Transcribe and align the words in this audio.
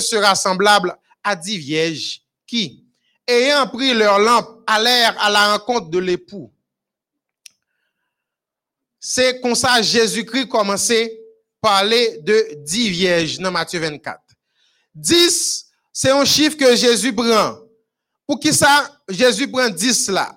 sera 0.00 0.34
semblable 0.34 0.96
à 1.22 1.36
dix 1.36 1.58
vierges 1.58 2.20
qui, 2.46 2.84
ayant 3.26 3.66
pris 3.68 3.94
leur 3.94 4.18
lampe, 4.18 4.62
allèrent 4.66 5.16
à 5.20 5.30
la 5.30 5.52
rencontre 5.52 5.88
de 5.88 5.98
l'époux. 5.98 6.52
C'est 8.98 9.40
comme 9.40 9.54
ça 9.54 9.80
Jésus-Christ 9.80 10.48
commençait 10.48 11.04
à 11.62 11.68
parler 11.68 12.18
de 12.22 12.54
dix 12.64 12.90
vierges 12.90 13.38
dans 13.38 13.52
Matthieu 13.52 13.80
24. 13.80 14.20
Dix, 14.94 15.66
c'est 15.92 16.10
un 16.10 16.24
chiffre 16.24 16.56
que 16.56 16.74
Jésus 16.74 17.12
prend. 17.12 17.58
Pour 18.26 18.40
qui 18.40 18.52
ça, 18.52 18.90
Jésus 19.08 19.48
prend 19.48 19.68
dix 19.68 20.08
là? 20.08 20.36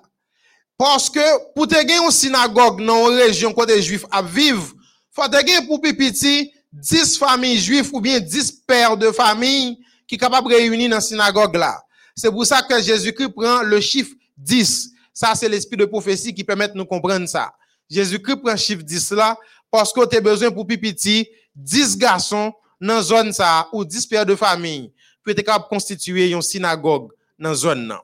Parce 0.78 1.10
que 1.10 1.52
pour 1.54 1.66
te 1.66 1.74
gagner 1.74 2.04
une 2.04 2.10
synagogue 2.10 2.84
dans 2.84 3.10
une 3.10 3.16
région 3.16 3.54
où 3.54 3.80
juifs 3.80 4.06
vivent, 4.24 4.72
faut 5.10 5.26
te 5.26 5.42
gagner 5.42 5.66
pour 5.66 5.80
petit 5.80 6.52
10 6.72 7.18
familles 7.18 7.58
juives 7.58 7.90
ou 7.92 8.00
bien 8.00 8.20
10 8.20 8.52
pères 8.66 8.96
de 8.96 9.10
famille 9.10 9.78
qui 10.06 10.16
sont 10.16 10.20
capables 10.20 10.48
de 10.50 10.54
réunir 10.56 10.90
dans 10.90 10.96
la 10.96 11.00
synagogue 11.00 11.56
là. 11.56 11.82
C'est 12.14 12.30
pour 12.30 12.44
ça 12.44 12.62
que 12.62 12.80
Jésus-Christ 12.80 13.30
prend 13.30 13.62
le 13.62 13.80
chiffre 13.80 14.12
10. 14.36 14.90
Ça, 15.12 15.34
c'est 15.34 15.48
l'esprit 15.48 15.76
de 15.76 15.84
prophétie 15.84 16.34
qui 16.34 16.44
permet 16.44 16.68
de 16.68 16.74
nous 16.74 16.84
comprendre 16.84 17.28
ça. 17.28 17.52
Jésus-Christ 17.88 18.36
prend 18.36 18.52
le 18.52 18.56
chiffre 18.56 18.82
10 18.82 19.12
là 19.12 19.36
parce 19.70 19.92
que 19.92 20.06
tu 20.06 20.16
as 20.16 20.20
besoin 20.20 20.50
pour 20.50 20.66
petit 20.66 21.28
10 21.54 21.96
garçons 21.98 22.52
dans 22.80 22.94
la 22.94 23.02
zone 23.02 23.32
ça 23.32 23.68
ou 23.72 23.84
10 23.84 24.06
pères 24.06 24.26
de 24.26 24.34
famille 24.34 24.92
pour 25.22 25.32
être 25.32 25.42
capable 25.42 25.64
de 25.64 25.68
constituer 25.68 26.30
une 26.30 26.42
synagogue 26.42 27.10
dans 27.38 27.50
la 27.50 27.54
zone 27.54 27.88
là. 27.88 28.02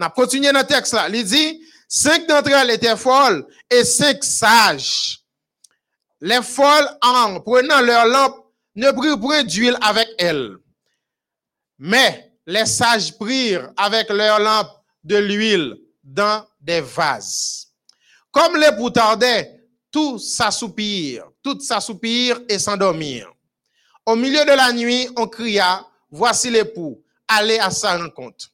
On 0.00 0.10
continué 0.10 0.52
dans 0.52 0.60
le 0.60 0.66
texte 0.66 0.92
là. 0.92 1.08
Il 1.08 1.24
dit, 1.24 1.60
cinq 1.88 2.26
d'entre 2.28 2.50
elles 2.50 2.70
étaient 2.70 2.96
folles 2.96 3.46
et 3.70 3.84
cinq 3.84 4.22
sages. 4.22 5.20
Les 6.20 6.42
folles, 6.42 6.88
en 7.02 7.40
prenant 7.40 7.80
leur 7.80 8.06
lampe, 8.06 8.44
ne 8.74 8.90
prirent 8.90 9.20
point 9.20 9.44
d'huile 9.44 9.76
avec 9.80 10.08
elles. 10.18 10.56
Mais 11.78 12.32
les 12.46 12.66
sages 12.66 13.16
prirent 13.16 13.70
avec 13.76 14.08
leur 14.10 14.38
lampe 14.38 14.70
de 15.04 15.16
l'huile 15.16 15.76
dans 16.02 16.44
des 16.60 16.80
vases. 16.80 17.68
Comme 18.30 18.56
les 18.56 18.92
tardaient, 18.92 19.58
tout 19.90 20.18
s'assoupir, 20.18 21.24
tout 21.42 21.60
s'assoupir 21.60 22.40
et 22.48 22.58
s'endormir. 22.58 23.32
Au 24.04 24.16
milieu 24.16 24.44
de 24.44 24.56
la 24.56 24.72
nuit, 24.72 25.08
on 25.16 25.26
cria, 25.26 25.86
voici 26.10 26.50
l'époux, 26.50 27.02
allez 27.26 27.58
à 27.58 27.70
sa 27.70 27.96
rencontre. 27.96 28.48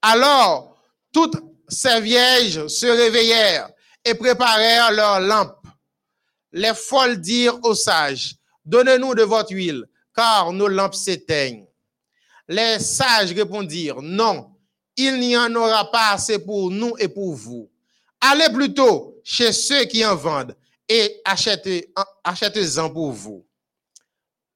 Alors, 0.00 0.76
toutes 1.12 1.36
ces 1.68 2.00
vierges 2.00 2.66
se 2.68 2.86
réveillèrent 2.86 3.70
et 4.04 4.14
préparèrent 4.14 4.92
leurs 4.92 5.20
lampes 5.20 5.57
les 6.58 6.74
folles 6.74 7.20
dirent 7.20 7.58
aux 7.62 7.74
sages, 7.74 8.34
donnez-nous 8.64 9.14
de 9.14 9.22
votre 9.22 9.52
huile, 9.52 9.84
car 10.14 10.52
nos 10.52 10.68
lampes 10.68 10.94
s'éteignent. 10.94 11.66
Les 12.48 12.78
sages 12.80 13.32
répondirent, 13.32 14.02
non, 14.02 14.50
il 14.96 15.18
n'y 15.20 15.36
en 15.36 15.54
aura 15.54 15.90
pas 15.90 16.10
assez 16.12 16.38
pour 16.38 16.70
nous 16.70 16.94
et 16.98 17.08
pour 17.08 17.34
vous. 17.34 17.70
Allez 18.20 18.52
plutôt 18.52 19.20
chez 19.22 19.52
ceux 19.52 19.84
qui 19.84 20.04
en 20.04 20.16
vendent 20.16 20.56
et 20.88 21.20
achetez-en 21.24 22.90
pour 22.90 23.12
vous. 23.12 23.46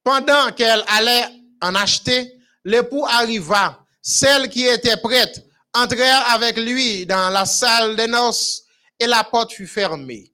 Pendant 0.03 0.51
qu'elle 0.51 0.83
allait 0.89 1.29
en 1.61 1.75
acheter, 1.77 2.37
l'époux 2.65 3.07
arriva. 3.07 3.79
Celles 4.01 4.49
qui 4.49 4.67
étaient 4.67 4.97
prêtes 4.97 5.47
entrèrent 5.73 6.29
avec 6.31 6.57
lui 6.57 7.07
dans 7.07 7.31
la 7.31 7.45
salle 7.45 7.95
des 7.95 8.09
noces 8.09 8.65
et 8.99 9.07
la 9.07 9.23
porte 9.23 9.53
fut 9.53 9.69
fermée. 9.69 10.33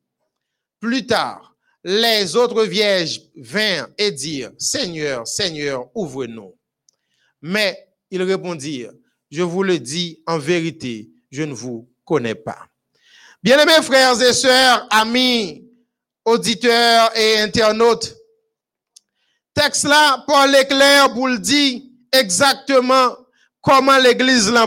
Plus 0.80 1.06
tard, 1.06 1.47
les 1.90 2.36
autres 2.36 2.66
vierges 2.66 3.18
vinrent 3.34 3.88
et 3.96 4.10
dirent, 4.10 4.50
Seigneur, 4.58 5.26
Seigneur, 5.26 5.88
ouvre-nous. 5.94 6.54
Mais 7.40 7.88
ils 8.10 8.22
répondirent, 8.22 8.92
je 9.30 9.40
vous 9.40 9.62
le 9.62 9.78
dis 9.78 10.22
en 10.26 10.36
vérité, 10.38 11.08
je 11.30 11.44
ne 11.44 11.54
vous 11.54 11.88
connais 12.04 12.34
pas. 12.34 12.58
Bien-aimés 13.42 13.82
frères 13.82 14.20
et 14.20 14.34
sœurs, 14.34 14.86
amis, 14.90 15.66
auditeurs 16.26 17.10
et 17.16 17.38
internautes, 17.38 18.14
texte 19.54 19.84
là, 19.84 20.22
Paul 20.26 20.54
éclair 20.56 21.14
pour 21.14 21.26
le 21.26 21.38
dire 21.38 21.80
exactement 22.12 23.16
comment 23.62 23.96
l'église 23.96 24.50
l'a 24.50 24.66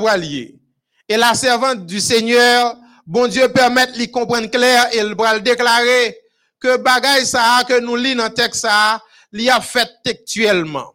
Et 1.08 1.18
la 1.18 1.36
servante 1.36 1.86
du 1.86 2.00
Seigneur, 2.00 2.76
bon 3.06 3.28
Dieu 3.28 3.48
permette 3.50 3.96
de 3.96 4.06
comprendre 4.06 4.50
clair 4.50 4.88
et 4.92 5.04
le 5.04 5.14
bras 5.14 5.36
le 5.36 5.42
déclarer 5.42 6.18
que 6.62 6.78
bagay 6.78 7.26
ça 7.26 7.64
que 7.68 7.80
nous 7.80 7.96
lisons 7.96 8.20
dans 8.20 8.30
texte 8.30 8.62
ça, 8.62 9.04
a 9.50 9.62
fait 9.62 9.90
textuellement. 10.04 10.94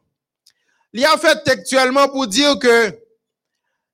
Il 0.93 1.05
a 1.05 1.19
fait 1.19 1.43
textuellement 1.45 2.09
pour 2.09 2.27
dire 2.27 2.59
que 2.59 2.97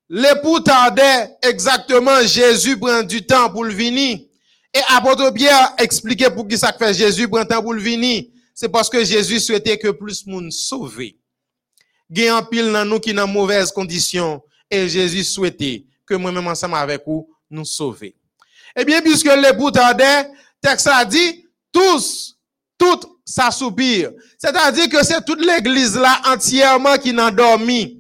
l'époux 0.09 0.61
tardait 0.61 1.31
exactement 1.43 2.23
Jésus 2.23 2.79
prend 2.79 3.03
du 3.03 3.27
temps 3.27 3.51
pour 3.51 3.65
le 3.65 3.73
venir. 3.73 4.21
Et 4.75 4.81
apôtre 4.89 5.33
Pierre 5.33 5.75
expliquait 5.79 6.31
pour 6.31 6.47
qui 6.47 6.57
ça 6.57 6.73
fait 6.73 6.95
Jésus 6.95 7.27
prend 7.29 7.45
temps 7.45 7.63
pour 7.63 7.73
le 7.73 7.81
venir. 7.83 8.25
C'est 8.55 8.69
parce 8.69 8.91
que 8.91 9.03
Jésus 9.03 9.41
souhaitait 9.41 9.79
que 9.79 9.89
plus 9.89 10.25
de 10.25 10.31
monde 10.31 10.53
y 12.11 12.29
a 12.29 12.37
un 12.37 12.43
pile 12.43 12.71
dans 12.71 12.85
nous 12.85 13.01
qui 13.01 13.15
dans 13.15 13.27
mauvaise 13.27 13.73
condition 13.73 14.43
et 14.71 14.89
Jésus 14.89 15.25
souhaitait 15.25 15.87
que 16.07 16.15
moi-même 16.15 16.47
ensemble 16.47 16.75
avec 16.75 17.03
vous 17.07 17.29
nous 17.51 17.65
sauver. 17.65 18.15
Eh 18.77 18.85
bien, 18.85 19.01
puisque 19.01 19.35
l'époux 19.35 19.71
tardait, 19.71 20.31
texte 20.61 20.87
a 20.87 21.05
dit, 21.05 21.42
tous, 21.73 22.37
tout 22.79 23.19
s'assoupir. 23.25 24.11
C'est-à-dire 24.39 24.89
que 24.89 25.05
c'est 25.05 25.25
toute 25.25 25.45
l'église 25.45 25.97
là 25.97 26.21
entièrement 26.27 26.99
qui 26.99 27.13
n'a 27.13 27.31
dormi. 27.31 27.99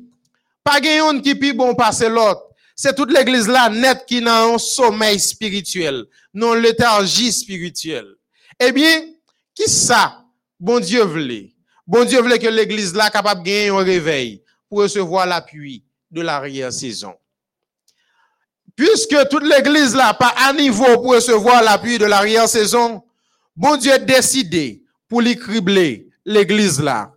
Pas 0.63 0.79
un 0.83 1.21
qui 1.21 1.35
pi 1.35 1.53
bon 1.53 1.75
passer 1.75 2.09
l'autre. 2.09 2.43
C'est 2.75 2.95
toute 2.95 3.13
l'église 3.13 3.49
là 3.49 3.69
net 3.69 4.05
qui 4.07 4.21
n'a 4.21 4.45
un 4.45 4.59
sommeil 4.59 5.19
spirituel, 5.19 6.05
non 6.33 6.55
léthargie 6.55 7.33
spirituelle. 7.33 8.15
Eh 8.59 8.73
bien, 8.73 9.03
qui 9.55 9.69
ça? 9.69 10.25
Bon 10.59 10.81
Dieu 10.81 11.03
voulait. 11.03 11.53
Bon 11.87 12.05
Dieu 12.05 12.21
voulait 12.21 12.39
que 12.39 12.49
l'église 12.49 12.95
là 12.95 13.11
capable 13.11 13.43
de 13.43 13.47
gagner 13.47 13.69
un 13.69 13.79
réveil 13.79 14.43
pour 14.69 14.79
recevoir 14.79 15.27
l'appui 15.27 15.85
de 16.11 16.23
l'arrière-saison. 16.23 17.15
Puisque 18.75 19.29
toute 19.29 19.45
l'église 19.45 19.95
là 19.95 20.15
pas 20.15 20.35
à 20.37 20.53
niveau 20.53 21.01
pour 21.01 21.15
recevoir 21.15 21.63
l'appui 21.63 21.99
de 21.99 22.07
l'arrière-saison, 22.07 23.03
Bon 23.55 23.77
Dieu 23.77 23.99
décidé 23.99 24.83
pour 25.09 25.21
lui 25.21 25.37
cribler 25.37 26.09
l'église 26.25 26.81
là, 26.81 27.13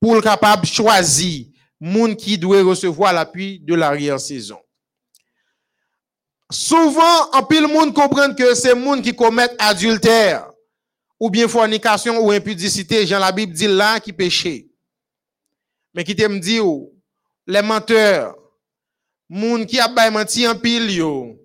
pour 0.00 0.14
le 0.14 0.20
capable 0.20 0.66
choisir 0.66 1.46
monde 1.80 2.16
qui 2.16 2.36
doit 2.36 2.62
recevoir 2.62 3.12
l'appui 3.12 3.60
de 3.60 3.74
l'arrière-saison. 3.74 4.58
Souvent, 6.50 7.30
en 7.32 7.42
pile 7.44 7.68
monde 7.68 7.94
comprend 7.94 8.34
que 8.34 8.54
c'est 8.54 8.74
monde 8.74 9.02
qui 9.02 9.14
commettent 9.14 9.54
adultère, 9.58 10.50
ou 11.20 11.30
bien 11.30 11.46
fornication 11.46 12.18
ou 12.18 12.30
impudicité, 12.30 13.06
Jean 13.06 13.18
la 13.18 13.32
Bible 13.32 13.52
dit 13.52 13.68
là 13.68 14.00
qui 14.00 14.12
péché. 14.12 14.68
Mais 15.94 16.04
qui 16.04 16.14
me 16.14 16.38
dit, 16.38 16.60
les 17.46 17.62
menteurs, 17.62 18.34
monde 19.28 19.66
qui 19.66 19.78
a 19.78 20.10
menti 20.10 20.46
en 20.48 20.56
pile 20.56 20.90
yo, 20.90 21.36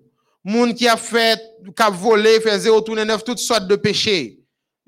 Moun 0.46 0.74
qui 0.74 0.86
a 0.86 0.96
fait, 0.96 1.40
qui 1.72 1.82
volé, 1.92 2.40
fait 2.40 2.58
zéro 2.58 2.80
tourner 2.80 3.04
neuf, 3.04 3.24
toutes 3.24 3.38
sortes 3.38 3.66
de 3.66 3.76
péchés. 3.76 4.38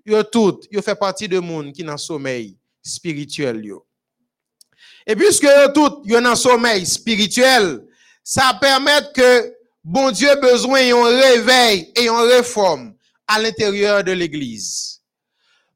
Yo 0.04 0.22
tout, 0.22 0.60
yo 0.70 0.80
fait 0.82 0.94
partie 0.94 1.28
de 1.28 1.38
monde 1.38 1.72
qui 1.72 1.82
dans 1.82 1.96
sommeil 1.96 2.56
spirituel. 2.82 3.62
Et 5.06 5.16
puisque 5.16 5.44
yo 5.44 5.72
tout, 5.74 6.02
yo 6.04 6.20
dans 6.20 6.36
sommeil 6.36 6.86
spirituel, 6.86 7.82
ça 8.22 8.56
permet 8.60 9.00
que 9.14 9.52
bon 9.82 10.10
Dieu 10.10 10.28
besoin 10.40 10.88
d'un 10.88 11.04
réveil 11.04 11.92
et 11.96 12.08
une 12.08 12.28
réforme 12.28 12.94
à 13.26 13.40
l'intérieur 13.40 14.04
de 14.04 14.12
l'église. 14.12 15.00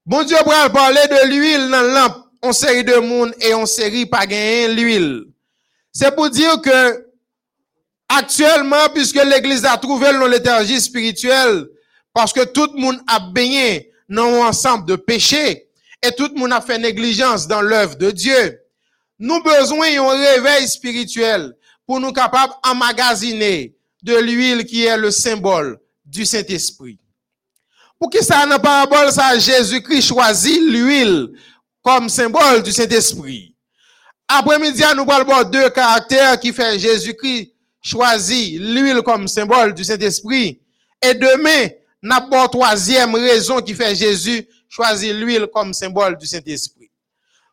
Bon 0.07 0.23
Dieu 0.25 0.37
va 0.47 0.71
parler 0.71 1.07
de 1.09 1.29
l'huile 1.29 1.71
dans 1.71 1.83
la 1.83 2.03
lampe, 2.09 2.17
on 2.43 2.53
série 2.53 2.85
de 2.85 2.97
monde 2.97 3.35
et 3.41 3.55
on 3.55 3.67
série 3.67 4.07
pas 4.07 4.27
gagner 4.27 4.69
l'huile. 4.75 5.25
C'est 5.93 6.15
pour 6.15 6.31
dire 6.31 6.61
que 6.61 7.10
Actuellement, 8.13 8.89
puisque 8.93 9.23
l'église 9.23 9.65
a 9.65 9.77
trouvé 9.77 10.09
l'énergie 10.13 10.81
spirituelle, 10.81 11.69
parce 12.13 12.33
que 12.33 12.45
tout 12.45 12.69
le 12.75 12.81
monde 12.81 13.01
a 13.07 13.21
baigné 13.21 13.93
dans 14.09 14.25
un 14.25 14.49
ensemble 14.49 14.85
de 14.85 14.97
péchés, 14.97 15.69
et 16.03 16.11
tout 16.11 16.29
le 16.35 16.41
monde 16.41 16.53
a 16.53 16.61
fait 16.61 16.77
négligence 16.77 17.47
dans 17.47 17.61
l'œuvre 17.61 17.95
de 17.95 18.11
Dieu, 18.11 18.59
nous 19.17 19.41
besoin 19.45 19.95
d'un 19.95 20.09
réveil 20.09 20.67
spirituel 20.67 21.55
pour 21.87 22.01
nous 22.01 22.13
capables 22.13 22.53
d'emmagasiner 22.65 23.77
de 24.03 24.17
l'huile 24.17 24.65
qui 24.65 24.85
est 24.85 24.97
le 24.97 25.13
symbole 25.13 25.79
du 26.05 26.25
Saint-Esprit. 26.25 26.99
Pour 27.97 28.11
qui 28.11 28.25
ça, 28.25 28.45
dans 28.45 28.51
la 28.51 28.59
parabole, 28.59 29.13
ça, 29.13 29.39
Jésus-Christ 29.39 30.03
choisit 30.03 30.61
l'huile 30.61 31.29
comme 31.81 32.09
symbole 32.09 32.65
du 32.65 32.73
Saint-Esprit. 32.73 33.55
Après-midi, 34.27 34.83
nous 34.97 35.07
parlons 35.07 35.49
deux 35.49 35.71
caractères 35.71 36.41
qui 36.41 36.53
fait 36.53 36.77
Jésus-Christ 36.77 37.50
choisi 37.81 38.59
l'huile 38.59 39.03
comme 39.03 39.29
symbole 39.29 39.75
du 39.75 39.85
Saint-Esprit. 39.85 40.61
Et 41.03 41.15
demain, 41.15 41.69
n'importe 42.03 42.53
troisième 42.53 43.15
raison 43.15 43.61
qui 43.61 43.75
fait 43.75 43.95
Jésus 43.95 44.47
choisir 44.69 45.15
l'huile 45.15 45.47
comme 45.53 45.73
symbole 45.73 46.17
du 46.17 46.27
Saint-Esprit. 46.27 46.91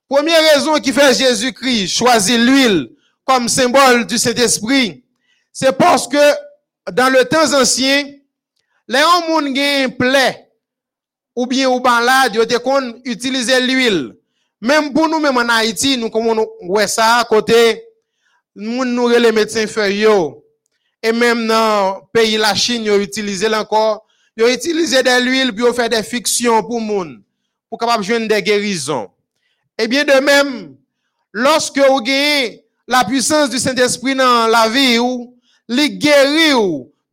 Première 0.07 0.41
raison 0.53 0.75
qui 0.79 0.93
fait 0.93 1.13
Jésus-Christ 1.13 1.87
choisir 1.87 2.39
l'huile 2.39 2.89
comme 3.25 3.49
symbole 3.49 4.05
du 4.05 4.17
Saint-Esprit, 4.17 5.03
c'est 5.51 5.77
parce 5.77 6.07
que 6.07 6.17
dans 6.91 7.09
le 7.11 7.25
temps 7.25 7.53
ancien, 7.59 8.13
les 8.87 8.99
gens 8.99 9.53
qui 9.53 9.95
plaie 9.97 10.49
ou 11.35 11.45
bien 11.45 11.69
ou 11.69 11.79
malade, 11.79 12.31
ils 12.35 12.57
ont 12.65 13.01
utilisé 13.03 13.59
l'huile. 13.59 14.15
Même 14.61 14.93
pour 14.93 15.07
nous, 15.09 15.19
même 15.19 15.37
en 15.37 15.49
Haïti, 15.49 15.97
nous, 15.97 16.09
comme 16.09 16.27
on 16.27 16.87
ça 16.87 17.17
à 17.17 17.25
côté, 17.25 17.83
nous, 18.57 18.83
nous, 18.85 19.07
les 19.07 19.31
médecins 19.31 19.67
feuilles, 19.67 20.07
et 21.03 21.11
même 21.11 21.47
dans 21.47 21.95
le 21.95 22.01
pays 22.11 22.37
la 22.37 22.55
Chine, 22.55 22.83
ils 22.83 23.01
utilisé 23.01 23.47
encore, 23.53 24.07
ils 24.35 24.51
utilisé 24.51 25.03
de 25.03 25.23
l'huile 25.23 25.53
pour 25.53 25.75
faire 25.75 25.89
des 25.89 26.01
fictions 26.01 26.63
pour 26.63 26.81
monde, 26.81 27.21
pour 27.69 27.77
capable 27.77 28.03
jouer 28.03 28.27
des 28.27 28.41
guérisons. 28.41 29.11
Et 29.77 29.87
bien 29.87 30.03
de 30.03 30.19
même, 30.23 30.75
lorsque 31.31 31.77
vous 31.77 31.99
avez 31.99 32.65
la 32.87 33.03
puissance 33.03 33.51
du 33.51 33.59
Saint-Esprit 33.59 34.15
dans 34.15 34.47
la 34.47 34.67
vie, 34.67 34.97
ou, 34.97 35.37
les 35.67 35.91
guérir 35.91 36.57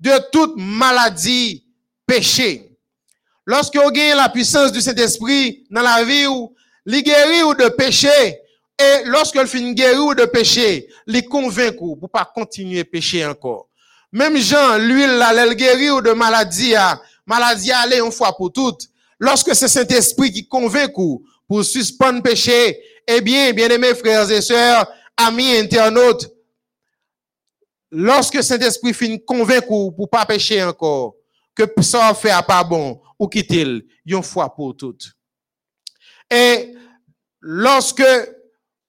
de 0.00 0.30
toute 0.32 0.54
maladie, 0.56 1.62
péché. 2.06 2.70
Lorsque 3.44 3.76
vous 3.76 3.82
avez 3.82 4.14
la 4.14 4.30
puissance 4.30 4.72
du 4.72 4.80
Saint-Esprit 4.80 5.66
dans 5.70 5.82
la 5.82 6.02
vie, 6.04 6.26
ou, 6.26 6.54
les 6.86 7.02
guérir 7.02 7.54
de 7.54 7.68
péché, 7.68 8.38
et 8.78 9.04
lorsque 9.04 9.36
le 9.36 9.46
fin 9.46 9.72
guérir 9.72 10.14
de 10.16 10.24
péché, 10.24 10.88
les 11.06 11.24
convaincre 11.24 11.78
pour 11.78 12.10
pas 12.10 12.30
continuer 12.34 12.80
à 12.80 12.84
pécher 12.84 13.24
encore. 13.24 13.68
Même 14.12 14.36
Jean, 14.36 14.78
lui, 14.78 15.06
là, 15.06 15.46
le 15.46 15.54
guérir 15.54 16.02
de 16.02 16.12
maladie, 16.12 16.74
maladie 17.26 17.72
aller 17.72 17.98
une 17.98 18.12
fois 18.12 18.36
pour 18.36 18.52
toutes. 18.52 18.88
Lorsque 19.18 19.54
c'est 19.54 19.68
Saint-Esprit 19.68 20.32
qui 20.32 20.46
convainc 20.46 20.92
pour 20.92 21.64
suspendre 21.64 22.22
péché, 22.22 22.80
eh 23.06 23.20
bien, 23.20 23.52
bien 23.52 23.68
aimés 23.68 23.94
frères 23.94 24.30
et 24.30 24.40
sœurs, 24.40 24.86
amis 25.16 25.56
internautes, 25.56 26.30
lorsque 27.90 28.42
Saint-Esprit 28.42 28.92
finit 28.94 29.24
convaincre 29.24 29.66
pour 29.66 30.10
pas 30.10 30.26
pécher 30.26 30.62
encore, 30.64 31.14
que 31.54 31.64
ça 31.80 32.12
fait 32.14 32.30
à 32.30 32.42
pas 32.42 32.64
bon, 32.64 33.00
ou 33.18 33.28
quitte 33.28 33.52
une 33.52 34.22
fois 34.22 34.52
pour 34.52 34.76
toutes. 34.76 35.12
Et 36.30 36.74
lorsque 37.40 38.02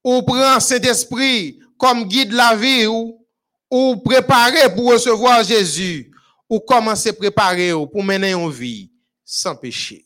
on 0.06 0.22
prend 0.22 0.60
Saint-Esprit 0.60 1.60
comme 1.78 2.06
guide 2.06 2.31
la 2.31 2.56
vie 2.56 2.86
ou, 2.86 3.25
ou 3.72 3.98
préparer 3.98 4.74
pour 4.74 4.92
recevoir 4.92 5.44
Jésus, 5.44 6.12
ou 6.48 6.60
commencer 6.60 7.10
à 7.10 7.13
préparer 7.13 7.72
pour 7.72 8.04
mener 8.04 8.31
une 8.34 8.52
vie 8.52 8.92
sans 9.25 9.56
péché. 9.56 10.06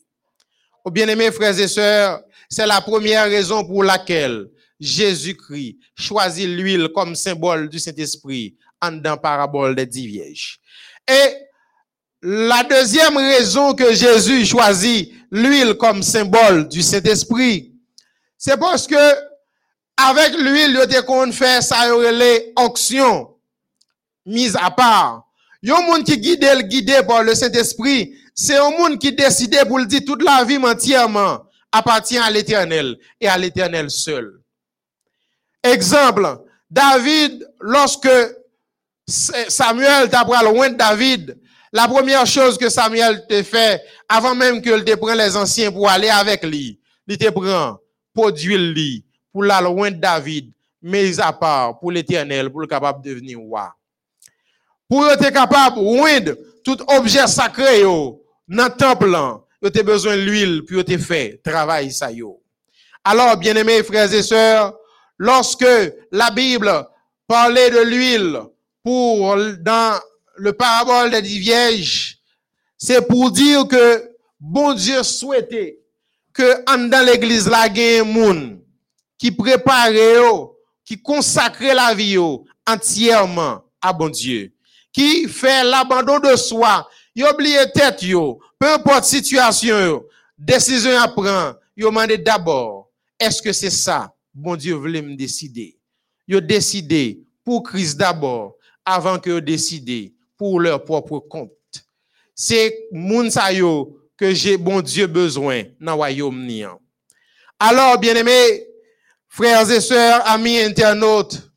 Au 0.82 0.90
bien-aimés 0.90 1.30
frères 1.30 1.58
et 1.60 1.68
sœurs, 1.68 2.22
c'est 2.48 2.66
la 2.66 2.80
première 2.80 3.26
raison 3.26 3.62
pour 3.62 3.84
laquelle 3.84 4.48
Jésus-Christ 4.80 5.76
choisit 5.94 6.48
l'huile 6.48 6.88
comme 6.94 7.14
symbole 7.14 7.68
du 7.68 7.78
Saint-Esprit 7.78 8.56
en 8.80 8.92
dans 8.92 9.18
parabole 9.18 9.76
des 9.76 9.84
dix 9.84 10.06
vierges. 10.06 10.58
Et 11.06 11.34
la 12.22 12.64
deuxième 12.64 13.18
raison 13.18 13.74
que 13.74 13.92
Jésus 13.92 14.46
choisit 14.46 15.12
l'huile 15.30 15.74
comme 15.74 16.02
symbole 16.02 16.66
du 16.68 16.80
Saint-Esprit, 16.80 17.74
c'est 18.38 18.58
parce 18.58 18.86
que 18.86 19.29
avec 20.08 20.36
l'huile, 20.36 20.76
il 20.76 20.80
était 20.82 21.02
qu'on 21.02 21.30
fait 21.32 21.62
ça, 21.62 21.86
les 22.12 22.52
onctions 22.56 23.30
mise 24.26 24.56
à 24.60 24.70
part. 24.70 25.24
Il 25.62 25.68
y 25.68 25.72
a 25.72 25.78
un 25.78 25.82
monde 25.82 26.04
qui 26.04 26.18
guide, 26.18 26.44
guidé 26.62 27.00
par 27.06 27.22
le 27.22 27.34
Saint-Esprit. 27.34 28.14
C'est 28.34 28.56
un 28.56 28.70
monde 28.70 28.98
qui 28.98 29.12
décide 29.12 29.56
pour 29.68 29.78
le 29.78 29.86
dire 29.86 30.00
toute 30.06 30.22
la 30.22 30.44
vie 30.44 30.56
entièrement 30.56 31.40
appartient 31.72 32.18
à 32.18 32.30
l'éternel 32.30 32.96
et 33.20 33.28
à 33.28 33.36
l'éternel 33.36 33.90
seul. 33.90 34.40
Exemple, 35.62 36.38
David, 36.70 37.46
lorsque 37.60 38.08
Samuel 39.06 40.08
t'a 40.08 40.24
loin 40.42 40.70
de 40.70 40.76
David, 40.76 41.38
la 41.72 41.86
première 41.86 42.26
chose 42.26 42.58
que 42.58 42.68
Samuel 42.68 43.26
te 43.28 43.42
fait, 43.42 43.82
avant 44.08 44.34
même 44.34 44.62
que 44.62 44.80
te 44.80 44.94
prenne 44.96 45.18
les 45.18 45.36
anciens 45.36 45.70
pour 45.70 45.88
aller 45.88 46.08
avec 46.08 46.42
lui, 46.44 46.80
il 47.06 47.18
te 47.18 47.28
prend 47.30 47.78
pour 48.14 48.30
lui, 48.30 49.04
pour 49.32 49.44
la 49.44 49.60
loin 49.60 49.90
de 49.90 49.96
David, 49.96 50.52
mais 50.82 51.18
à 51.20 51.32
part 51.32 51.78
pour 51.78 51.92
l'éternel, 51.92 52.50
pour 52.50 52.60
le 52.60 52.66
capable 52.66 53.04
de 53.04 53.10
devenir 53.10 53.38
roi. 53.38 53.74
Pour 54.88 55.06
être 55.08 55.30
capable 55.30 55.76
de 55.76 56.38
tout 56.64 56.78
objet 56.88 57.26
sacré 57.26 57.82
dans 57.82 58.18
le 58.48 58.68
temple, 58.76 59.06
vous 59.62 59.68
avez 59.68 59.82
besoin 59.82 60.16
de 60.16 60.22
l'huile 60.22 60.64
pour 60.64 60.84
te 60.84 60.98
faire 60.98 61.34
travail 61.44 61.92
ça 61.92 62.10
yo. 62.10 62.42
Alors, 63.04 63.36
bien-aimés 63.36 63.82
frères 63.82 64.12
et 64.12 64.22
sœurs, 64.22 64.74
lorsque 65.16 65.66
la 66.10 66.30
Bible 66.30 66.70
parlait 67.26 67.70
de 67.70 67.80
l'huile 67.80 68.40
pour 68.82 69.36
dans 69.60 70.00
le 70.36 70.52
parabole 70.52 71.10
des 71.10 71.22
dix 71.22 72.16
c'est 72.76 73.06
pour 73.06 73.30
dire 73.30 73.68
que 73.68 74.10
bon 74.40 74.72
Dieu 74.72 75.02
souhaitait 75.02 75.78
que 76.32 76.64
dans 76.88 77.06
l'église 77.06 77.48
la 77.48 77.68
gagne 77.68 78.02
monde 78.02 78.60
qui 79.20 79.30
prépare 79.30 79.92
qui 80.82 81.00
consacre 81.00 81.62
la 81.62 81.94
vie 81.94 82.16
entièrement 82.66 83.62
à 83.80 83.92
bon 83.92 84.08
Dieu, 84.08 84.52
qui 84.90 85.28
fait 85.28 85.62
l'abandon 85.62 86.18
de 86.18 86.34
soi, 86.36 86.88
il 87.14 87.24
oublie 87.24 87.54
tête 87.74 88.02
peu 88.58 88.66
importe 88.72 89.04
situation, 89.04 90.02
décision 90.38 90.98
à 90.98 91.06
prendre, 91.06 91.58
yo 91.76 91.90
demande 91.90 92.12
d'abord, 92.24 92.90
est-ce 93.18 93.42
que 93.42 93.52
c'est 93.52 93.70
ça, 93.70 94.12
bon 94.32 94.56
Dieu 94.56 94.74
voulait 94.74 95.02
me 95.02 95.14
décider? 95.14 95.78
Yo 96.26 96.40
décidé 96.40 97.20
pour 97.44 97.62
Christ 97.62 97.98
d'abord, 97.98 98.56
avant 98.86 99.18
que 99.18 99.28
yo 99.28 99.40
décidé 99.40 100.14
pour 100.38 100.60
leur 100.60 100.82
propre 100.82 101.18
compte. 101.18 101.52
C'est 102.34 102.88
moun 102.90 103.30
sa 103.30 103.52
que 104.16 104.32
j'ai 104.32 104.56
bon 104.56 104.80
Dieu 104.80 105.06
besoin 105.06 105.64
dans 105.78 105.96
royaume 105.96 106.48
Alors, 107.58 107.98
bien-aimés, 107.98 108.69
frères 109.30 109.70
et 109.70 109.80
sœurs, 109.80 110.26
amis 110.28 110.58
internautes, 110.58 111.50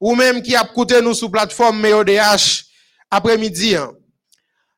ou 0.00 0.16
même 0.16 0.42
qui 0.42 0.56
a 0.56 0.64
écouté 0.64 1.00
nous 1.00 1.14
sur 1.14 1.30
plateforme 1.30 1.80
MEODH 1.80 2.64
après-midi, 3.10 3.76
hein, 3.76 3.92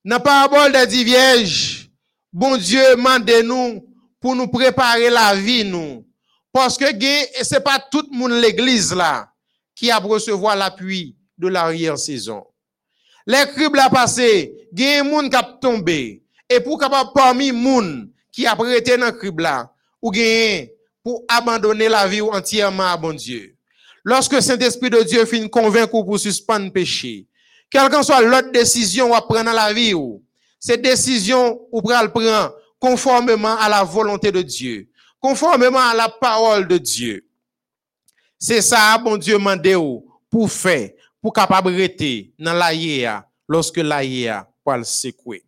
dans 0.04 0.16
la 0.16 0.20
parabole 0.20 0.72
des 0.72 0.86
dix 0.86 1.04
vierges, 1.04 1.90
bon 2.32 2.56
Dieu 2.56 2.94
mande 2.96 3.30
nous 3.44 3.82
pour 4.20 4.36
nous 4.36 4.48
préparer 4.48 5.08
la 5.08 5.34
vie, 5.34 5.64
nous. 5.64 6.04
Parce 6.52 6.76
que 6.78 6.86
ce 6.86 7.54
n'est 7.54 7.60
pas 7.60 7.84
tout 7.90 8.06
le 8.10 8.16
monde 8.16 8.32
l'église 8.32 8.94
là 8.94 9.28
qui 9.74 9.90
a 9.90 9.98
recevoir 9.98 10.56
l'appui 10.56 11.16
de 11.36 11.48
l'arrière-saison. 11.48 12.44
Les 13.26 13.46
cribles 13.52 13.80
a 13.80 13.90
passé, 13.90 14.68
il 14.72 14.80
y 14.80 14.96
a 14.96 15.02
qui 15.02 15.36
ont 15.36 15.58
tombé. 15.60 16.22
Et 16.48 16.60
pour 16.60 16.78
capable 16.78 17.10
parmi 17.14 17.50
les 17.50 17.62
gens 17.62 18.04
qui 18.32 18.46
a 18.46 18.54
prêté 18.54 18.96
dans 18.96 19.06
le 19.06 19.12
crible 19.12 19.42
là, 19.42 19.72
ou 20.00 20.12
pour 21.06 21.24
abandonner 21.28 21.88
la 21.88 22.08
vie 22.08 22.20
entièrement 22.20 22.90
à 22.90 22.96
bon 22.96 23.14
Dieu. 23.14 23.54
Lorsque 24.02 24.42
Saint-Esprit 24.42 24.90
de 24.90 25.04
Dieu 25.04 25.24
finit 25.24 25.48
convaincre 25.48 26.02
pour 26.02 26.18
suspendre 26.18 26.72
péché, 26.72 27.28
quelle 27.70 27.88
que 27.88 28.02
soit 28.02 28.22
l'autre 28.22 28.50
décision 28.50 29.14
à 29.14 29.22
prendre 29.22 29.44
dans 29.44 29.52
la 29.52 29.72
vie, 29.72 29.94
cette 30.58 30.82
décision 30.82 31.60
ou 31.70 31.80
le 31.80 32.10
prendre 32.10 32.56
conformément 32.80 33.56
à 33.56 33.68
la 33.68 33.84
volonté 33.84 34.32
de 34.32 34.42
Dieu, 34.42 34.88
conformément 35.20 35.78
à 35.78 35.94
la 35.94 36.08
parole 36.08 36.66
de 36.66 36.76
Dieu. 36.76 37.24
C'est 38.36 38.60
ça, 38.60 38.98
bon 38.98 39.16
Dieu, 39.16 39.38
mande 39.38 39.62
pour 40.28 40.50
faire, 40.50 40.90
pour 41.22 41.32
capable 41.32 41.70
dans 42.36 42.52
la 42.52 42.72
lorsque 43.48 43.76
la 43.76 44.02
va 44.66 44.76
le 44.76 44.82
secouer. 44.82 45.44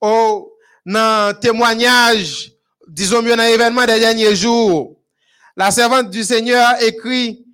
Oh, 0.00 0.52
dans 0.84 1.38
témoignage, 1.38 2.50
disons 2.90 3.22
mieux 3.22 3.36
dans 3.36 3.42
l'événement 3.44 3.86
des 3.86 4.00
derniers 4.00 4.34
jours, 4.34 4.96
la 5.56 5.70
servante 5.70 6.10
du 6.10 6.24
Seigneur 6.24 6.82
écrit, 6.82 7.44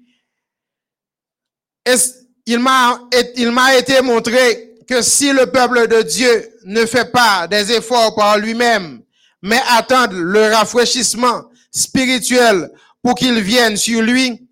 il 2.47 2.59
m'a, 2.59 3.77
été 3.77 4.01
montré 4.01 4.75
que 4.89 5.03
si 5.03 5.33
le 5.33 5.47
peuple 5.47 5.89
de 5.89 6.03
Dieu 6.03 6.49
ne 6.65 6.87
fait 6.87 7.11
pas 7.13 7.47
des 7.49 7.73
efforts 7.73 8.15
par 8.15 8.39
lui-même, 8.39 9.03
mais 9.43 9.61
attend 9.69 10.07
le 10.11 10.53
rafraîchissement 10.55 11.45
spirituel 11.71 12.71
pour 13.03 13.15
qu'il 13.15 13.41
vienne 13.41 13.77
sur 13.77 14.01
lui, 14.01 14.49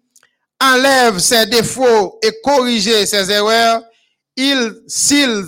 enlève 0.60 1.18
ses 1.18 1.46
défauts 1.46 2.18
et 2.22 2.32
corrige 2.42 3.04
ses 3.06 3.30
erreurs, 3.30 3.82
il, 4.36 4.74
s'ils 4.86 5.44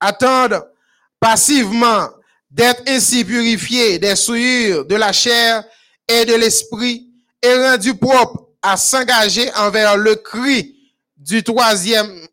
attendent 0.00 0.62
passivement 1.18 2.08
d'être 2.56 2.82
ainsi 2.88 3.22
purifiés 3.22 3.98
des 3.98 4.16
souillures 4.16 4.86
de 4.86 4.94
la 4.94 5.12
chair 5.12 5.62
et 6.08 6.24
de 6.24 6.34
l'esprit 6.34 7.06
et 7.42 7.52
rendus 7.52 7.94
propres 7.94 8.48
à 8.62 8.78
s'engager 8.78 9.52
envers 9.56 9.98
le 9.98 10.14
cri 10.14 10.74
du 11.18 11.42
troisième, 11.42 12.26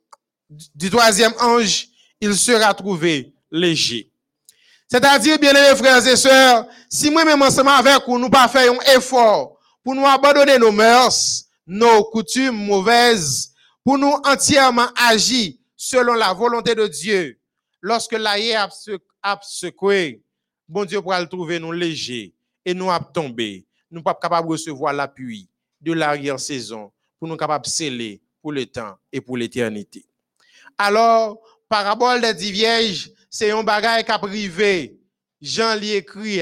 du 0.73 0.89
troisième 0.89 1.33
ange, 1.41 1.89
il 2.21 2.35
sera 2.35 2.73
trouvé 2.73 3.33
léger. 3.51 4.09
C'est-à-dire, 4.87 5.37
bien 5.39 5.51
aimés 5.51 5.75
frères 5.75 6.07
et 6.07 6.15
sœurs, 6.15 6.67
si 6.89 7.11
moi-même 7.11 7.41
ensemble 7.41 7.71
avec 7.71 8.03
vous, 8.07 8.17
nous 8.17 8.29
pas 8.29 8.47
faire 8.47 8.71
un 8.71 8.95
effort 8.95 9.59
pour 9.83 9.93
nous 9.93 10.05
abandonner 10.05 10.57
nos 10.57 10.71
mœurs, 10.71 11.43
nos 11.67 12.01
coutumes 12.05 12.65
mauvaises, 12.65 13.51
pour 13.83 13.97
nous 13.97 14.15
entièrement 14.23 14.87
agir 14.95 15.51
selon 15.75 16.13
la 16.13 16.31
volonté 16.31 16.75
de 16.75 16.87
Dieu. 16.87 17.37
Lorsque 17.81 18.13
l'aïe 18.13 18.55
a 19.23 19.39
secoué, 19.41 20.21
bon 20.67 20.85
Dieu 20.85 21.01
pourra 21.01 21.21
le 21.21 21.27
trouver 21.27 21.57
nous 21.57 21.71
léger 21.71 22.33
et 22.65 22.73
nous 22.73 22.91
a 22.91 22.99
tombé. 22.99 23.65
Nous 23.89 24.03
pas 24.03 24.13
capables 24.13 24.49
recevoir 24.49 24.93
l'appui 24.93 25.49
de 25.79 25.93
l'arrière-saison 25.93 26.91
pour 27.17 27.27
nous 27.27 27.37
capables 27.37 27.65
de 27.65 27.69
sceller 27.69 28.21
pour 28.41 28.51
le 28.51 28.65
temps 28.65 28.97
et 29.11 29.21
pour 29.21 29.37
l'éternité. 29.37 30.05
Alors, 30.77 31.39
parabole 31.69 32.21
des 32.21 32.33
dix 32.33 32.51
vierges, 32.51 33.11
c'est 33.29 33.51
un 33.51 33.63
bagage 33.63 34.03
qu'a 34.03 34.19
privé. 34.19 34.99
Jean 35.41 35.75
l'y 35.75 35.93
écrit. 35.93 36.41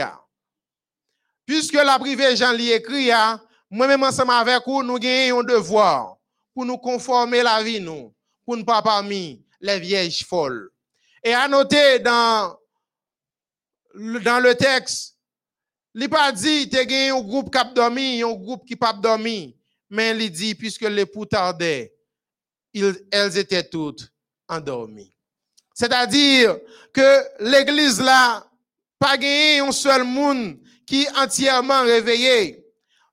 Puisque 1.45 1.73
la 1.73 1.99
privé 1.99 2.35
Jean 2.35 2.53
l'y 2.53 2.71
écrit, 2.71 3.09
moi-même 3.69 4.03
ensemble 4.03 4.31
avec 4.31 4.63
vous, 4.65 4.83
nous 4.83 4.97
gagnons 4.97 5.43
devoir 5.43 6.17
pour 6.53 6.65
nous 6.65 6.77
conformer 6.77 7.43
la 7.43 7.61
vie, 7.61 7.79
nous, 7.79 8.13
pour 8.45 8.57
ne 8.57 8.63
pas 8.63 8.81
parmi 8.81 9.43
les 9.59 9.79
vierges 9.79 10.25
folles. 10.25 10.69
Et 11.23 11.33
à 11.33 11.47
noter 11.47 11.99
dans, 11.99 12.57
dans 13.95 14.39
le 14.41 14.55
texte, 14.55 15.17
il 15.93 16.09
pas 16.09 16.31
dit, 16.31 16.69
tu 16.69 16.77
as 16.77 17.15
un 17.15 17.21
groupe 17.21 17.51
qui 17.51 17.57
a 17.57 17.63
dormi, 17.63 18.21
un 18.21 18.33
groupe 18.33 18.65
qui 18.65 18.73
n'a 18.73 18.77
pas 18.77 18.93
dormi. 18.93 19.57
Mais 19.89 20.11
il 20.17 20.31
dit, 20.31 20.55
puisque 20.55 20.81
l'époux 20.81 21.25
tardait, 21.25 21.93
elles 22.73 23.37
étaient 23.37 23.67
toutes 23.67 24.09
endormies. 24.47 25.13
C'est-à-dire 25.73 26.57
que 26.93 27.43
l'église 27.43 27.99
là, 27.99 28.45
pas 28.99 29.17
gagné 29.17 29.59
un 29.59 29.71
seul 29.71 30.03
monde 30.03 30.59
qui 30.85 31.03
est 31.03 31.17
entièrement 31.17 31.83
réveillé, 31.83 32.65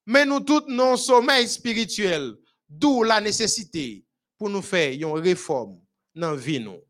mais 0.07 0.25
nous 0.25 0.41
tous 0.41 0.65
non 0.69 0.97
sommeil 0.97 1.49
spirituel, 1.49 2.35
d'où 2.69 3.03
la 3.03 3.21
nécessité 3.21 4.05
pour 4.37 4.51
nous 4.51 4.63
faire 4.63 4.93
une 4.93 5.19
réforme 5.19 5.81
dans 6.15 6.33
la 6.33 6.37
vie 6.37 6.61
nous. 6.61 6.81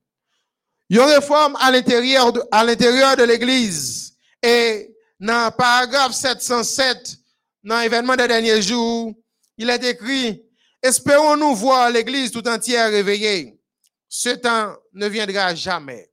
Une 0.91 1.01
réforme 1.01 1.57
à 1.61 1.71
l'intérieur 1.71 2.33
de, 2.33 2.43
à 2.51 2.65
l'intérieur 2.65 3.17
de 3.17 3.25
l'église 3.25 4.15
et 4.43 4.95
dans 5.21 5.47
le 5.47 5.57
paragraphe 5.57 6.13
707 6.13 7.17
dans 7.65 7.81
l'événement 7.81 8.17
des 8.17 8.29
derniers 8.29 8.63
jours, 8.63 9.13
il 9.59 9.69
est 9.69 9.85
écrit 9.85 10.43
Espérons-nous 10.83 11.55
voir 11.57 11.91
l'église 11.91 12.31
tout 12.31 12.47
entière 12.49 12.91
réveillée. 12.91 13.59
Ce 14.09 14.31
temps 14.31 14.77
ne 14.93 15.09
viendra 15.09 15.55
jamais. 15.55 16.11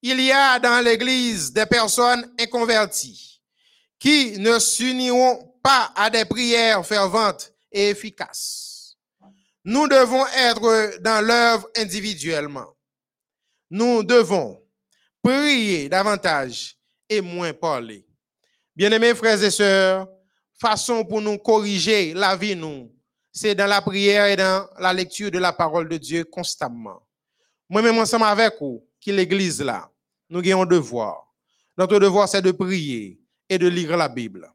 Il 0.00 0.20
y 0.20 0.30
a 0.30 0.58
dans 0.58 0.82
l'église 0.84 1.52
des 1.52 1.66
personnes 1.66 2.32
inconverties 2.38 3.42
qui 3.98 4.38
ne 4.38 4.58
s'uniront 4.58 5.54
pas 5.62 5.92
à 5.96 6.10
des 6.10 6.24
prières 6.24 6.86
ferventes 6.86 7.52
et 7.72 7.90
efficaces. 7.90 8.96
Nous 9.64 9.88
devons 9.88 10.26
être 10.28 11.00
dans 11.00 11.26
l'œuvre 11.26 11.68
individuellement. 11.76 12.73
Nous 13.76 14.04
devons 14.04 14.62
prier 15.20 15.88
davantage 15.88 16.76
et 17.08 17.20
moins 17.20 17.52
parler. 17.52 18.06
Bien-aimés 18.76 19.16
frères 19.16 19.42
et 19.42 19.50
sœurs, 19.50 20.06
façon 20.60 21.04
pour 21.04 21.20
nous 21.20 21.38
corriger 21.38 22.14
la 22.14 22.36
vie, 22.36 22.54
nous, 22.54 22.94
c'est 23.32 23.56
dans 23.56 23.66
la 23.66 23.82
prière 23.82 24.26
et 24.26 24.36
dans 24.36 24.68
la 24.78 24.92
lecture 24.92 25.28
de 25.28 25.40
la 25.40 25.52
parole 25.52 25.88
de 25.88 25.96
Dieu 25.96 26.22
constamment. 26.22 27.02
Moi-même, 27.68 27.98
ensemble 27.98 28.26
avec 28.26 28.54
vous, 28.60 28.86
qui 29.00 29.10
l'église 29.10 29.60
là, 29.60 29.90
nous 30.30 30.38
avons 30.38 30.66
devoir. 30.66 31.26
Notre 31.76 31.98
devoir, 31.98 32.28
c'est 32.28 32.42
de 32.42 32.52
prier 32.52 33.20
et 33.48 33.58
de 33.58 33.66
lire 33.66 33.96
la 33.96 34.08
Bible. 34.08 34.48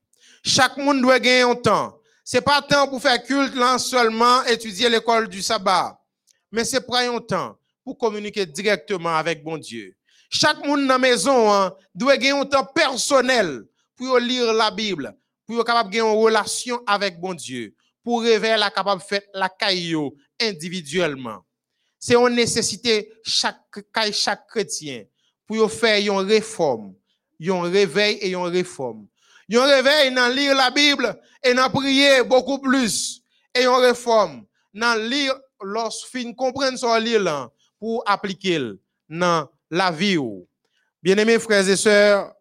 Chaque 0.46 0.78
monde 0.78 1.02
doit 1.02 1.20
gagner 1.20 1.42
un 1.42 1.56
temps. 1.56 2.00
C'est 2.24 2.40
pas 2.40 2.62
temps 2.62 2.88
pour 2.88 3.02
faire 3.02 3.22
culte 3.22 3.54
là 3.54 3.78
seulement, 3.80 4.46
étudier 4.46 4.88
l'école 4.88 5.28
du 5.28 5.42
sabbat. 5.42 6.00
Mais 6.54 6.64
c'est 6.64 6.80
pour 6.80 6.96
un 6.96 7.20
temps 7.20 7.59
pour 7.90 7.98
communiquer 7.98 8.46
directement 8.46 9.16
avec 9.16 9.44
bon 9.44 9.58
Dieu. 9.58 9.96
Chaque 10.30 10.64
monde 10.64 10.82
dans 10.82 10.90
la 10.90 10.98
maison 11.00 11.52
hein, 11.52 11.74
doit 11.96 12.18
gagner 12.18 12.40
un 12.40 12.46
temps 12.46 12.66
personnel 12.66 13.64
pour 13.96 14.20
lire 14.20 14.54
la 14.54 14.70
Bible, 14.70 15.18
pour 15.48 15.66
capable 15.66 15.90
de 15.90 15.98
une 15.98 16.04
relation 16.04 16.84
avec 16.86 17.20
bon 17.20 17.34
Dieu, 17.34 17.74
pour 18.04 18.22
révéler 18.22 18.58
la 18.58 18.70
capable 18.70 19.02
de 19.02 19.08
faire 19.08 19.24
la 19.34 19.50
caillou 19.50 20.16
individuellement. 20.40 21.40
C'est 21.98 22.14
une 22.14 22.36
nécessité 22.36 23.12
chaque 23.24 23.58
chaque 24.12 24.48
chrétien 24.48 25.06
pour 25.48 25.72
faire 25.72 26.00
une 26.00 26.28
réforme, 26.28 26.94
un 27.44 27.62
réveil 27.64 28.18
et 28.18 28.30
une 28.30 28.46
réforme. 28.46 29.08
Un 29.52 29.66
réveil 29.66 30.14
dans 30.14 30.32
lire 30.32 30.54
la 30.54 30.70
Bible 30.70 31.20
et 31.44 31.56
dans 31.56 31.72
prier 31.72 32.22
beaucoup 32.22 32.60
plus 32.60 33.24
et 33.56 33.64
une 33.64 33.82
réforme 33.82 34.46
dans 34.76 35.10
lire 35.10 35.34
lorsqu'on 35.60 36.36
comprend 36.36 36.78
ce 36.78 37.02
lire 37.02 37.50
pour 37.80 38.04
appliquer 38.06 38.74
dans 39.08 39.50
la 39.70 39.92
vie. 39.92 40.18
Bien-aimés 41.02 41.40
frères 41.40 41.68
et 41.68 41.78
sœurs, 41.78 42.34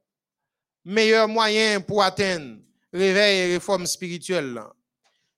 meilleur 0.85 1.29
moyen 1.29 1.81
pour 1.81 2.03
atteindre 2.03 2.59
réveil 2.93 3.39
et 3.39 3.55
réforme 3.55 3.87
spirituelle, 3.87 4.61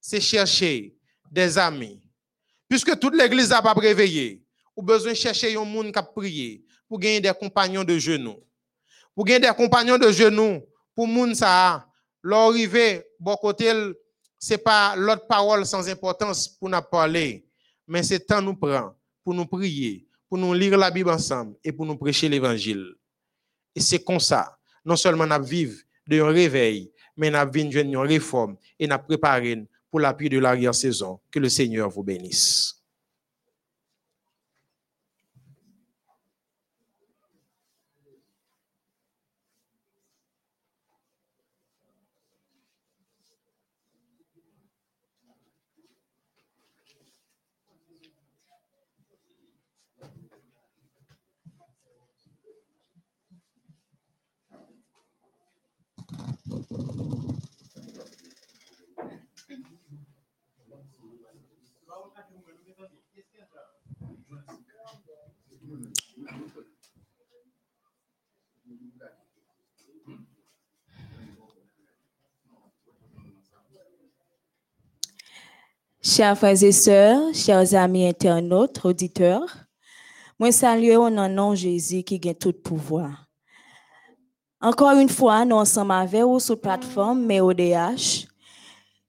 c'est 0.00 0.21
chercher 0.21 0.95
des 1.30 1.59
amis. 1.59 2.00
Puisque 2.69 2.99
toute 2.99 3.14
l'église 3.14 3.50
n'a 3.50 3.61
pas 3.61 3.73
réveillé, 3.73 4.42
ou 4.76 4.83
besoin 4.83 5.12
de 5.12 5.16
chercher 5.16 5.57
un 5.57 5.64
monde 5.64 5.92
qui 5.92 5.99
a 5.99 6.02
pour 6.02 6.99
gagner 6.99 7.21
des 7.21 7.33
compagnons 7.38 7.85
de 7.85 7.99
genoux. 7.99 8.42
Pour 9.14 9.25
gagner 9.25 9.49
des 9.49 9.54
compagnons 9.54 9.99
de 9.99 10.11
genoux, 10.11 10.62
pour 10.95 11.07
monde 11.07 11.35
ça, 11.35 11.87
l'arrivée, 12.23 13.04
bon 13.19 13.37
côté, 13.37 13.73
c'est 14.38 14.59
pas 14.59 14.95
l'autre 14.97 15.26
parole 15.26 15.66
sans 15.66 15.88
importance 15.88 16.49
pour 16.49 16.69
nous 16.69 16.80
parler, 16.90 17.47
mais 17.87 18.02
c'est 18.02 18.21
temps 18.21 18.40
nous 18.40 18.57
prend 18.57 18.95
pour 19.30 19.37
nous 19.37 19.46
prier, 19.46 20.08
pour 20.28 20.38
nous 20.38 20.52
lire 20.52 20.76
la 20.76 20.90
Bible 20.90 21.08
ensemble 21.08 21.54
et 21.62 21.70
pour 21.70 21.87
nous 21.87 21.96
prêcher 21.96 22.28
l'évangile. 22.28 22.96
Et 23.76 23.80
c'est 23.80 24.02
comme 24.02 24.18
ça, 24.18 24.58
non 24.84 24.96
seulement 24.96 25.25
nous 25.25 25.44
vivons 25.44 25.78
de 26.04 26.18
réveil, 26.20 26.90
mais 27.16 27.30
nous 27.30 27.49
vivons 27.49 27.80
une 27.80 27.96
réforme 27.99 28.56
et 28.76 28.88
nous 28.88 28.99
préparons 28.99 29.68
pour 29.88 30.00
l'appui 30.00 30.28
de 30.28 30.40
l'arrière-saison. 30.40 31.20
Que 31.30 31.38
le 31.38 31.49
Seigneur 31.49 31.88
vous 31.88 32.02
bénisse. 32.02 32.79
Chers 76.02 76.37
frères 76.37 76.62
et 76.62 76.73
sœurs, 76.73 77.35
chers 77.35 77.75
amis 77.75 78.07
internautes, 78.07 78.85
auditeurs, 78.85 79.66
moi 80.38 80.50
salue 80.50 80.97
au 80.97 81.09
nom 81.09 81.50
de 81.50 81.57
Jésus 81.57 82.02
qui 82.02 82.21
a 82.28 82.35
tout 82.35 82.52
pouvoir. 82.52 83.29
Encore 84.61 84.99
une 84.99 85.09
fois, 85.09 85.45
nous 85.45 85.64
sommes 85.64 85.90
avec 85.90 86.23
vous 86.23 86.38
sur 86.38 86.55
la 86.55 86.61
plateforme 86.61 87.25
MEODH. 87.25 88.26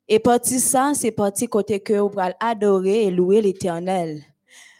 Et 0.08 0.20
parti 0.20 0.60
ça, 0.60 0.94
c'est 0.94 1.12
parti 1.12 1.48
côté 1.48 1.80
que 1.80 1.94
vous 1.94 2.20
allez 2.20 2.36
adorer 2.40 3.06
et 3.06 3.12
louer 3.12 3.42
l'éternel. 3.42 4.24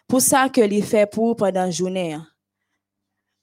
Pour 0.08 0.22
ça 0.22 0.50
que 0.50 0.62
l'il 0.62 0.84
fait 0.84 1.10
pour 1.10 1.36
pendant 1.36 1.66
la 1.66 1.72
journée. 1.72 2.18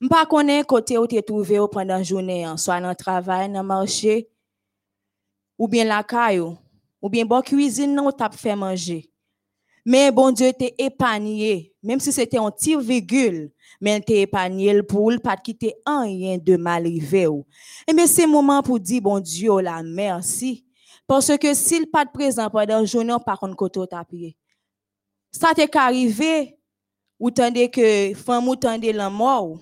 Je 0.00 0.06
ne 0.06 0.08
pas 0.08 0.26
côté 0.64 0.96
où 0.96 1.06
tu 1.06 1.22
trouvé 1.22 1.58
pendant 1.70 1.96
la 1.96 2.02
journée, 2.02 2.46
soit 2.56 2.80
dans 2.80 2.90
le 2.90 2.94
travail, 2.94 3.50
dans 3.50 3.62
le 3.62 3.66
marché, 3.66 4.28
ou 5.58 5.66
bien 5.66 5.84
la 5.84 6.02
caillou 6.02 6.56
ou 7.00 7.08
bien 7.08 7.24
bon 7.24 7.40
cuisine 7.42 7.94
non 7.94 8.10
t'a 8.10 8.30
fait 8.30 8.56
manger. 8.56 9.10
Mais 9.84 10.10
bon 10.10 10.30
Dieu 10.30 10.52
t'est 10.52 10.74
épargné, 10.78 11.72
même 11.82 12.00
si 12.00 12.12
c'était 12.12 12.38
un 12.38 12.50
petit 12.50 12.76
virgule, 12.76 13.50
mais 13.80 14.00
t'es 14.00 14.22
épargné 14.22 14.82
pour 14.82 15.12
pas 15.22 15.36
quitter 15.36 15.74
rien 15.86 16.38
de 16.38 16.56
mal 16.56 16.86
arrivé. 16.86 17.26
Et 17.86 17.92
mais 17.92 18.06
c'est 18.06 18.26
moment 18.26 18.62
pour 18.62 18.80
dire 18.80 19.02
bon 19.02 19.20
Dieu 19.20 19.60
la 19.60 19.82
merci 19.82 20.64
parce 21.06 21.36
que 21.38 21.54
s'il 21.54 21.86
pas 21.90 22.04
de 22.04 22.10
présent 22.10 22.50
pendant 22.50 22.84
journée 22.84 23.16
par 23.24 23.38
contre 23.38 23.56
côté 23.56 23.80
t'a 23.88 24.04
prié. 24.04 24.36
Ça 25.30 25.54
t'est 25.54 25.74
arrivé 25.76 26.58
ou 27.18 27.30
tandis 27.30 27.70
que 27.70 28.14
femme 28.14 28.48
ou 28.48 28.56
tandis 28.56 28.92
la 28.92 29.10
mort 29.10 29.58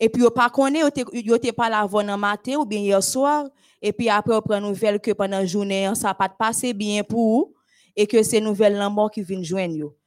et 0.00 0.08
puis, 0.08 0.22
vous 0.22 0.30
pas 0.30 0.48
connaît, 0.48 0.82
vous 0.82 0.88
n'êtes 1.12 1.52
pas 1.52 1.68
là 1.68 1.80
avant 1.80 2.04
matin 2.16 2.54
ou 2.56 2.64
bien 2.64 2.78
hier 2.78 3.02
soir, 3.02 3.48
et 3.82 3.92
puis 3.92 4.08
après 4.08 4.36
on 4.36 4.40
prend 4.40 4.60
nouvelle 4.60 5.00
que 5.00 5.10
pendant 5.12 5.38
la 5.38 5.46
journée 5.46 5.90
ça 5.94 6.14
pas 6.14 6.28
passé 6.28 6.72
bien 6.72 7.02
pour 7.02 7.18
vous 7.18 7.54
et 7.96 8.06
que 8.06 8.22
c'est 8.22 8.40
nouvelle 8.40 8.74
la 8.74 8.88
mort 8.88 9.10
qui 9.10 9.22
vient 9.22 9.42
joindre 9.42 9.74
yo. 9.74 9.97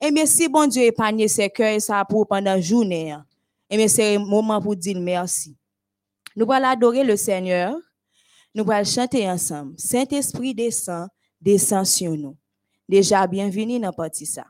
Eh 0.00 0.12
bien 0.12 0.26
si 0.26 0.48
bon 0.48 0.66
Dieu 0.66 0.82
épargne 0.82 1.26
ces 1.26 1.50
cœurs 1.50 1.80
ça 1.80 2.04
pour 2.04 2.26
pendant 2.26 2.54
la 2.54 2.60
journée, 2.60 3.16
eh 3.68 3.76
bien 3.76 3.88
c'est 3.88 4.14
un 4.16 4.20
moment 4.20 4.60
pour 4.60 4.76
dire 4.76 4.98
merci. 5.00 5.56
Nous 6.36 6.50
allons 6.52 6.68
adorer 6.68 7.02
le 7.02 7.16
Seigneur. 7.16 7.76
Nous 8.54 8.70
allons 8.70 8.84
chanter 8.84 9.28
ensemble. 9.28 9.74
Saint-Esprit 9.76 10.54
descend, 10.54 11.08
descend 11.40 11.84
sur 11.84 12.12
nous. 12.12 12.36
Déjà 12.88 13.26
bienvenue 13.26 13.80
dans 13.80 13.92
partie 13.92 14.24
ça. 14.24 14.44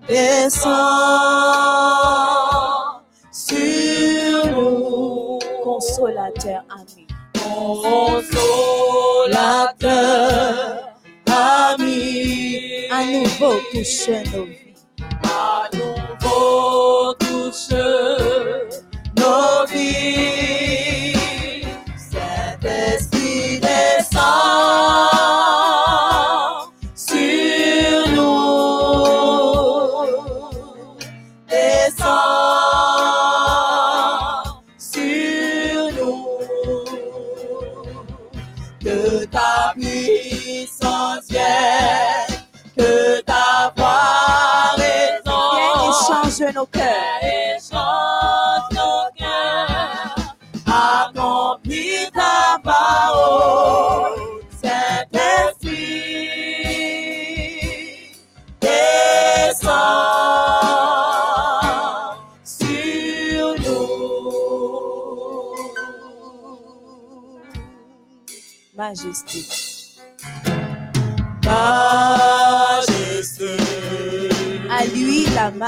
Descend 0.08 0.72
sur 3.34 4.48
nous. 4.56 5.40
Consolateur 5.62 6.64
ami. 6.72 7.06
Consolateur, 7.34 8.24
ami. 11.28 12.88
À 12.90 13.04
nouveau 13.04 13.56
touche 13.74 14.08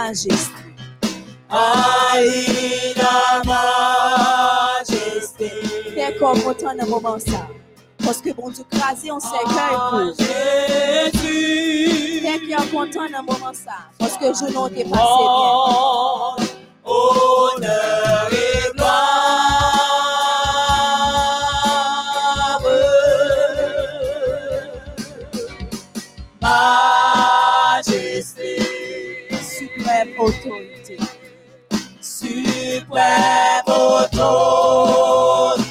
majesté. 0.06 0.54
Aïe 1.50 2.94
la 2.96 3.42
majesté. 4.84 5.52
Comme 6.20 6.40
content 6.42 6.76
dans 6.78 6.88
moment 6.88 7.18
ça. 7.20 7.48
Parce 8.04 8.20
que 8.22 8.32
bon 8.34 8.50
Dieu 8.52 8.64
crasé 8.70 9.12
on 9.12 9.20
cercueil 9.20 9.78
pour. 9.90 10.14
Jésus, 10.20 12.22
T'es 12.22 12.40
qui 12.40 12.52
est 12.54 12.72
content 12.72 13.10
dans 13.12 13.24
moment 13.24 13.54
ça. 13.54 13.78
Parce 13.98 14.16
que 14.18 14.26
je 14.26 14.54
n'en 14.54 14.70
t'ai 14.70 14.84
passé 14.84 14.86
bien. 14.86 16.36
honneur 16.86 18.30
nuevo 32.96 34.08
Toribé. 34.12 35.66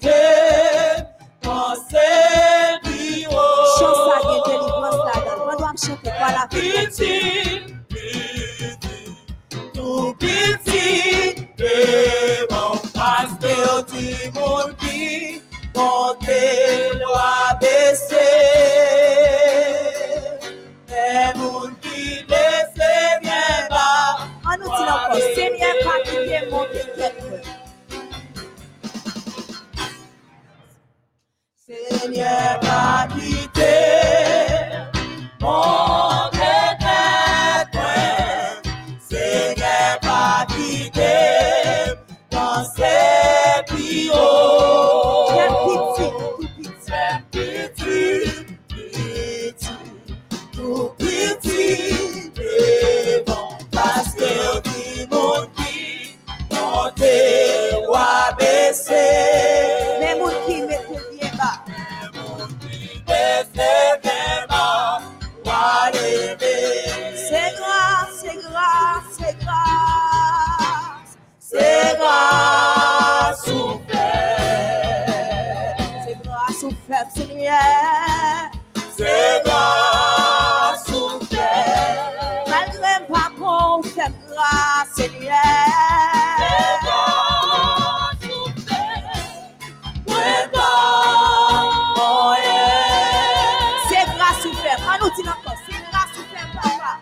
Verite, 0.00 1.06
panse 1.40 2.08
mi 2.84 3.22
yo. 3.22 3.46
Chans 3.78 4.00
la 4.08 4.18
gen 4.22 4.40
delivrans 4.46 4.98
la 5.06 5.14
dan. 5.24 5.38
Mwen 5.46 5.56
do 5.58 5.64
am 5.64 5.76
chante 5.76 6.10
kwa 6.18 6.30
la 6.32 6.46
pe. 6.46 6.60
Piti, 6.60 7.14
piti, 7.88 8.98
tou 9.74 10.14
piti, 10.14 11.46
beman 11.56 12.78
paske 12.94 13.50
yo 13.50 13.82
di 13.90 14.30
moun 14.34 14.74
pi, 14.80 15.42
ponte 15.72 16.42
lo 17.00 17.14
abese. 17.14 18.28
E 20.88 21.32
moun 21.36 21.74
pi 21.82 22.24
de 22.28 22.46
semyen 22.76 23.68
pa. 23.70 23.88
An 24.44 24.60
nou 24.60 24.68
ti 24.76 24.82
la 24.84 24.96
kon 25.08 25.20
semyen 25.34 25.76
pa 25.84 25.94
ki 26.04 26.16
te 26.28 26.50
moun 26.50 26.68
pi. 26.72 26.95
Seigneur 32.06 32.60
m'a 32.62 33.08
quitté. 33.12 33.62
Mon 35.40 35.95
lumière. 77.46 78.50
C'est 78.96 79.42
là 79.44 80.74
sous 80.86 81.18
terre. 81.26 82.12
Malgré 82.48 83.06
pas 83.08 83.30
qu'on 83.38 83.80
grâce, 83.80 84.98
là 94.16 94.32
sous 94.40 94.50
terre. 94.60 94.78
C'est 94.78 94.86
grâce 94.86 95.16
C'est 95.66 95.82
grâce 95.90 96.16
papa. 96.54 96.98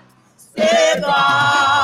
C'est 0.57 1.01
grâce. 1.01 1.84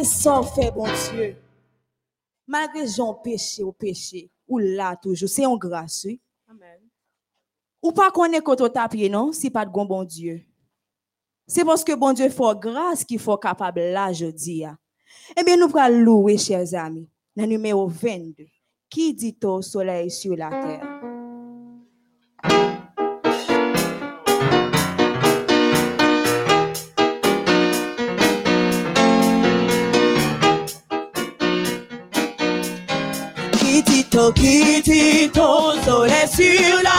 malgré 0.00 0.04
son 0.04 0.42
fait, 0.42 0.70
bon 0.70 0.86
Dieu, 1.12 1.36
malgré 2.46 2.86
son 2.86 3.14
péché 3.14 3.62
ou 3.62 3.72
péché, 3.72 4.30
ou 4.48 4.58
là 4.58 4.96
toujours, 4.96 5.28
c'est 5.28 5.46
en 5.46 5.56
grâce. 5.56 6.06
Amen. 6.48 6.80
Ou 7.82 7.92
pas 7.92 8.10
qu'on 8.10 8.24
est 8.32 8.40
côté 8.40 8.70
tapis, 8.70 9.10
non, 9.10 9.32
si 9.32 9.50
pas 9.50 9.64
de 9.64 9.70
bon 9.70 10.04
Dieu. 10.04 10.42
C'est 11.46 11.64
parce 11.64 11.84
que 11.84 11.94
bon 11.94 12.12
Dieu 12.12 12.28
fait 12.28 12.58
grâce 12.58 13.04
qu'il 13.04 13.18
faut 13.18 13.36
capable 13.36 13.80
là, 13.80 14.12
je 14.12 14.26
dis. 14.26 14.64
Hein. 14.64 14.78
Eh 15.36 15.42
bien, 15.42 15.56
nous 15.56 15.68
prenons 15.68 15.98
louer, 15.98 16.38
chers 16.38 16.74
amis, 16.74 17.08
dans 17.36 17.44
le 17.44 17.50
numéro 17.50 17.86
22. 17.86 18.46
Qui 18.88 19.14
dit 19.14 19.36
au 19.44 19.62
soleil 19.62 20.10
sur 20.10 20.36
la 20.36 20.50
terre? 20.50 21.09
Nos 34.30 35.28
ton 35.32 35.82
soleil 35.82 36.28
sur 36.28 36.82
la 36.84 36.89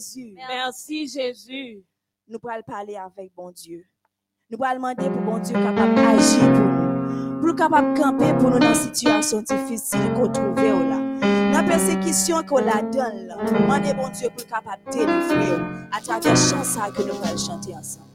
Jésus. 0.00 0.34
Merci 0.48 1.06
Jésus. 1.08 1.84
Nous 2.28 2.38
pourrons 2.38 2.62
parler 2.66 2.96
avec 2.96 3.32
bon 3.34 3.50
Dieu. 3.50 3.84
Nous 4.50 4.56
pourrons 4.56 4.74
demander 4.74 5.08
pour 5.10 5.20
bon 5.20 5.38
Dieu 5.38 5.54
capable 5.54 5.94
d'agir 5.94 6.40
pour 6.40 6.60
nous. 6.60 7.40
Pour 7.40 7.56
capable 7.56 7.94
de 7.94 8.00
camper 8.00 8.32
pour 8.38 8.50
nous 8.50 8.58
dans 8.58 8.68
une 8.68 8.74
situation 8.74 9.42
difficile 9.42 10.12
qu'on 10.14 10.30
trouve 10.30 10.56
là. 10.56 10.98
Dans 11.52 11.62
la 11.62 11.64
persécution 11.64 12.42
qu'on 12.42 12.58
la 12.58 12.82
donne 12.82 13.26
là. 13.26 13.36
Demandez 13.44 13.94
bon 13.94 14.08
Dieu 14.08 14.28
pour 14.36 14.46
capable 14.46 14.82
de 14.86 14.92
délivrer 14.92 15.62
à 15.92 16.00
travers 16.00 16.34
la 16.34 16.40
chanson 16.40 16.80
que 16.96 17.02
nous 17.02 17.22
allons 17.22 17.36
chanter 17.36 17.74
ensemble. 17.74 18.09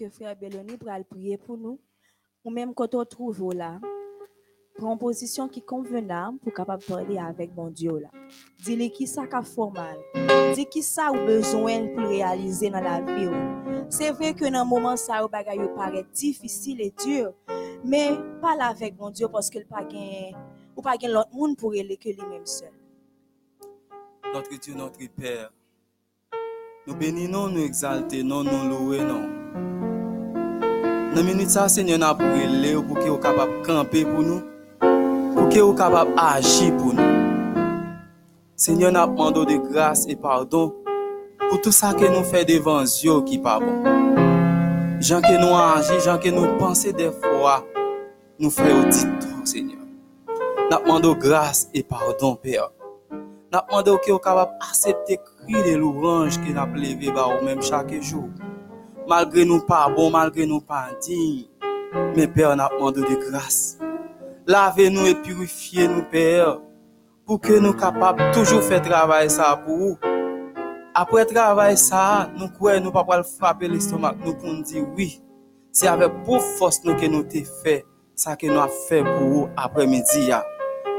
Que 0.00 0.08
frère 0.08 0.34
Belloni 0.34 0.78
va 0.82 1.02
prier 1.04 1.36
pour 1.36 1.58
nous, 1.58 1.78
ou 2.42 2.50
même 2.50 2.72
quand 2.72 2.94
on 2.94 3.04
trouve 3.04 3.52
là, 3.52 3.78
prends 4.74 4.96
position 4.96 5.46
qui 5.46 5.60
convenable 5.60 6.38
pour 6.38 6.54
capable 6.54 6.82
parler 6.84 7.18
avec 7.18 7.54
mon 7.54 7.68
Dieu 7.68 7.98
là. 7.98 8.08
Dis-lui 8.64 8.90
qui 8.90 9.06
ça 9.06 9.26
qu'a 9.26 9.42
formal. 9.42 9.98
Dis 10.54 10.64
qui 10.64 10.82
ça 10.82 11.12
ou 11.12 11.26
besoin 11.26 11.86
pour 11.88 12.08
réaliser 12.08 12.70
dans 12.70 12.80
la 12.80 13.02
vie. 13.02 13.28
C'est 13.90 14.10
vrai 14.12 14.32
que 14.32 14.50
dans 14.50 14.64
moment 14.64 14.96
ça 14.96 15.22
ou 15.22 15.28
bagay 15.28 15.56
yo 15.56 15.68
paraît 15.74 16.06
difficile 16.14 16.80
et 16.80 16.94
dur, 17.04 17.34
mais 17.84 18.08
parle 18.40 18.62
avec 18.62 18.98
mon 18.98 19.10
Dieu 19.10 19.28
parce 19.28 19.50
qu'il 19.50 19.66
pas 19.66 19.84
gain 19.84 20.30
ou 20.74 20.80
pas 20.80 20.96
gain 20.96 21.08
l'autre 21.08 21.34
monde 21.34 21.58
pour 21.58 21.72
aller 21.72 21.98
que 21.98 22.08
lui-même 22.08 22.46
seul. 22.46 22.72
Notre 24.32 24.58
Dieu, 24.58 24.74
notre 24.74 25.06
Père, 25.14 25.52
nous 26.86 26.94
bénissons, 26.94 27.48
nous 27.48 27.64
exaltons, 27.64 28.24
nous 28.24 28.44
louons, 28.44 29.69
Nan 31.10 31.24
minute 31.26 31.50
sa, 31.50 31.66
Senye 31.66 31.96
nan 31.98 32.14
pou 32.14 32.38
ele 32.38 32.76
ou 32.78 32.84
pou 32.86 32.94
ki 32.94 33.08
ou 33.10 33.18
kapap 33.18 33.50
kampe 33.66 34.04
pou 34.06 34.22
nou, 34.22 34.44
pou 35.34 35.48
ki 35.50 35.58
ou 35.58 35.74
kapap 35.74 36.06
aji 36.22 36.68
pou 36.76 36.94
nou. 36.94 37.56
Senye 38.54 38.92
nan 38.94 39.10
pou 39.10 39.24
mando 39.24 39.42
de 39.48 39.56
grase 39.58 40.06
e 40.06 40.14
pardon 40.14 40.70
pou 41.48 41.58
tout 41.58 41.74
sa 41.74 41.90
ke 41.98 42.06
nou 42.12 42.22
fe 42.22 42.44
devan 42.46 42.86
zyo 42.86 43.16
ki 43.26 43.40
pa 43.42 43.56
bon. 43.58 43.82
Jan 45.02 45.24
ke 45.24 45.32
nou 45.40 45.58
aji, 45.58 45.98
jan 46.04 46.20
ke 46.22 46.30
nou 46.30 46.54
panse 46.60 46.94
defwa, 46.94 47.56
nou 48.38 48.54
fe 48.54 48.68
ou 48.70 48.86
ditou, 48.86 49.42
Senye. 49.50 49.80
Nan 50.68 50.76
pou 50.76 50.92
mando 50.92 51.16
grase 51.18 51.66
e 51.74 51.82
pardon, 51.82 52.38
Père. 52.38 52.70
Nan 53.50 53.66
pou 53.66 53.80
mando 53.80 53.96
ki 54.06 54.14
ou 54.14 54.22
kapap 54.22 54.54
asepte 54.70 55.18
kri 55.18 55.58
de 55.66 55.74
lourange 55.74 56.38
ki 56.46 56.54
nan 56.54 56.70
pleve 56.70 57.10
ba 57.18 57.26
ou 57.34 57.42
menm 57.42 57.66
chake 57.66 57.98
jou. 57.98 58.30
malgre 59.10 59.44
nou 59.46 59.64
pa 59.66 59.88
bon, 59.90 60.12
malgre 60.14 60.46
nou 60.46 60.62
pa 60.62 60.84
din, 61.02 61.42
men 62.14 62.30
Père 62.30 62.54
nan 62.54 62.68
apmando 62.68 63.02
de 63.02 63.16
grâs. 63.26 63.78
Lave 64.46 64.86
nou 64.90 65.08
et 65.10 65.18
purifiye 65.24 65.88
nou 65.90 66.04
Père, 66.12 66.60
pou 67.26 67.40
ke 67.42 67.58
nou 67.62 67.74
kapap 67.78 68.20
toujou 68.34 68.62
fè 68.62 68.78
travay 68.84 69.26
sa 69.32 69.52
pou 69.64 69.90
ou. 69.90 70.14
Apre 70.94 71.24
travay 71.30 71.74
sa, 71.80 72.28
nou 72.36 72.50
kwe 72.54 72.78
nou 72.82 72.94
pa 72.94 73.02
pral 73.06 73.26
frape 73.26 73.70
l'estomak, 73.70 74.18
nou 74.22 74.36
kon 74.38 74.62
di 74.66 74.82
oui, 74.82 75.10
se 75.74 75.90
ave 75.90 76.10
pou 76.22 76.38
fos 76.58 76.82
nou 76.86 76.98
ke 77.00 77.10
nou 77.10 77.26
te 77.26 77.42
fè, 77.64 77.80
sa 78.18 78.36
ke 78.38 78.50
nou 78.50 78.62
a 78.62 78.68
fè 78.88 79.02
pou 79.06 79.42
ou 79.42 79.50
apre 79.58 79.88
midi 79.90 80.28
ya. 80.30 80.42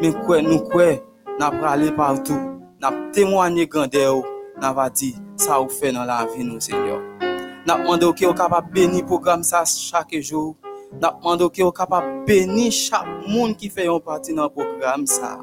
Men 0.01 0.20
kwe 0.26 0.43
nou 0.43 0.64
kwe, 0.72 0.97
nan 1.39 1.59
prale 1.62 1.91
partou, 1.95 2.59
nan 2.84 3.05
temwanye 3.16 3.70
gande 3.72 4.03
ou, 4.12 4.28
nan 4.59 4.76
va 4.76 4.91
di 4.91 5.14
sa 5.39 5.64
ou 5.64 5.72
fè 5.72 5.95
nan 5.95 6.09
la 6.12 6.26
vi 6.32 6.43
nou 6.47 6.59
Seigneur. 6.59 7.30
Nous 7.68 7.76
demandons 7.76 8.14
que 8.14 8.26
vous 8.26 8.34
capable 8.34 8.72
bénir 8.72 9.01
le 9.01 9.05
programme 9.05 9.43
ça 9.43 9.64
chaque 9.66 10.20
jour. 10.22 10.55
Nap 10.99 11.22
mando 11.24 11.47
ki 11.49 11.62
yo 11.62 11.72
kapap 11.72 12.03
beni 12.28 12.68
chak 12.72 13.07
moun 13.24 13.53
ki 13.55 13.70
fe 13.72 13.86
yon 13.88 14.01
pati 14.03 14.34
nan 14.36 14.49
program 14.51 15.05
sa. 15.07 15.38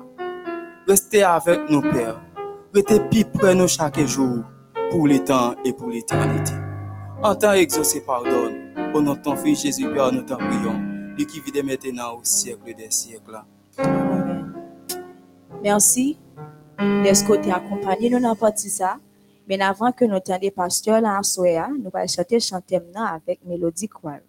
Reste 0.89 1.23
avek 1.25 1.71
nou 1.73 1.81
per. 1.81 2.19
Rete 2.77 2.99
pi 3.09 3.23
pre 3.33 3.55
nou 3.57 3.71
chake 3.73 4.05
jou 4.05 4.43
pou 4.91 5.09
le 5.09 5.17
tan 5.25 5.57
e 5.65 5.73
pou 5.73 5.89
l'eternite. 5.89 6.53
An 7.25 7.39
tan 7.41 7.57
exose 7.57 8.03
pardon, 8.05 8.53
ou 8.93 9.01
nou 9.01 9.17
ton 9.25 9.41
fi 9.41 9.57
Jezu 9.57 9.89
Père 9.95 10.13
nou 10.13 10.27
tan 10.29 10.43
priyon, 10.43 10.77
li 11.17 11.25
ki 11.25 11.41
vide 11.47 11.65
maintenant 11.65 12.19
au 12.19 12.23
siècle 12.23 12.77
des 12.77 12.93
siècles. 12.93 13.41
Amen. 13.79 14.53
Merci 15.63 16.19
d'être 16.79 17.41
te 17.41 17.49
accompagné 17.49 18.11
nous 18.11 18.21
dans 18.21 18.37
partie 18.37 18.69
ça. 18.69 18.99
Mais 19.49 19.59
avant 19.63 19.93
que 19.93 20.05
nous 20.05 20.21
tendions 20.21 20.51
pasteur 20.51 21.01
là 21.01 21.23
soya, 21.23 21.69
nous 21.69 21.91
allons 21.95 22.07
chanter 22.07 22.39
chanter 22.39 22.79
maintenant 22.79 23.07
avec 23.07 23.41
Mélodie 23.47 23.89
Choir. 23.89 24.21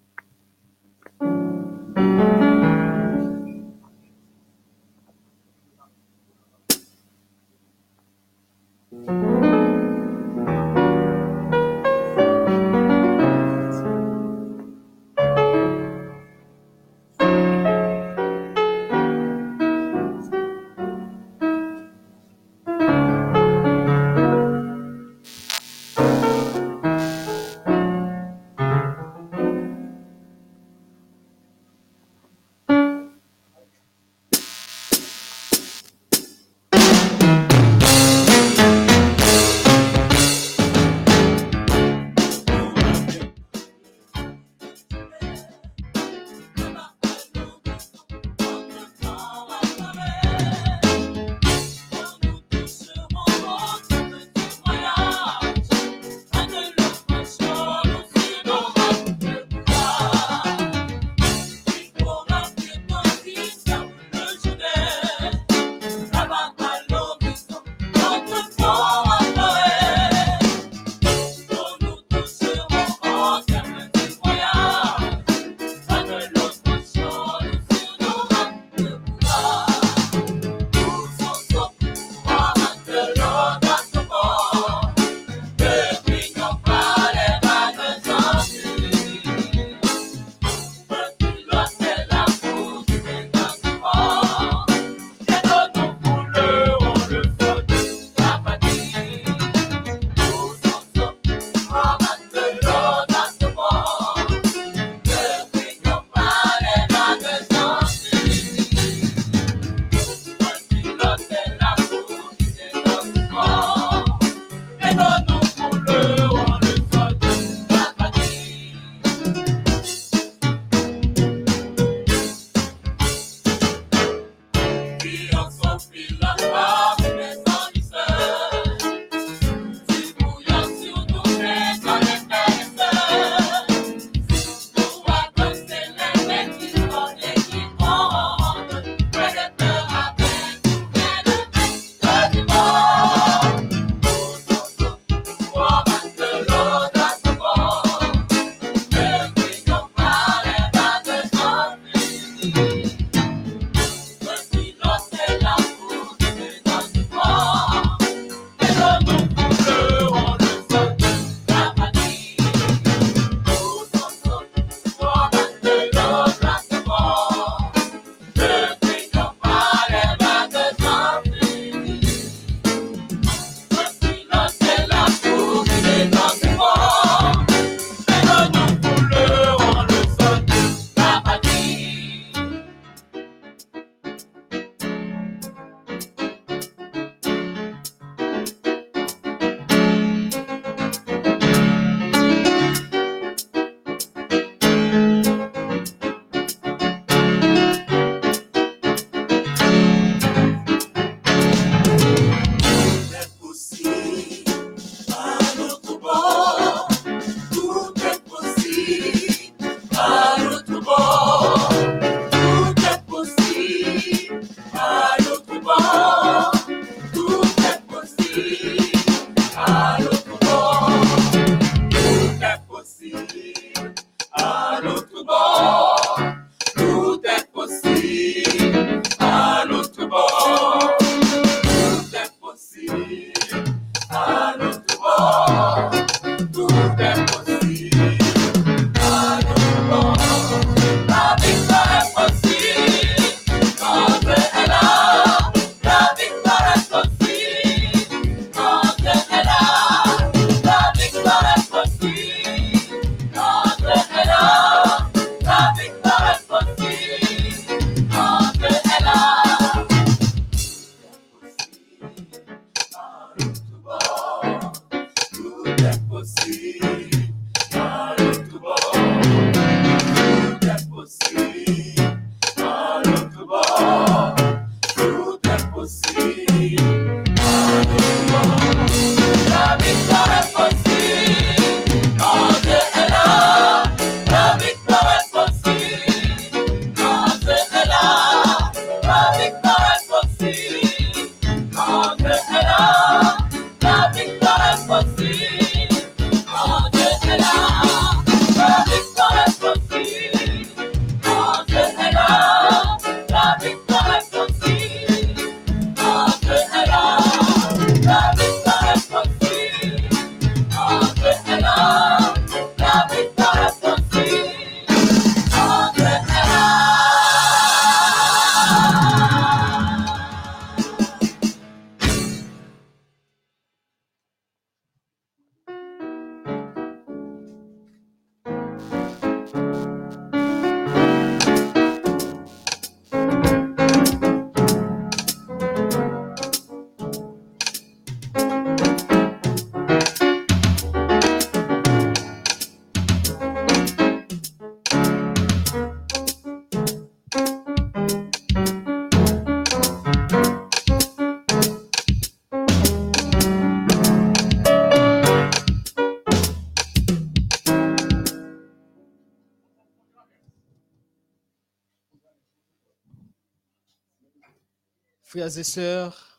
Frères 365.40 365.58
et 365.58 365.64
sœurs, 365.64 366.38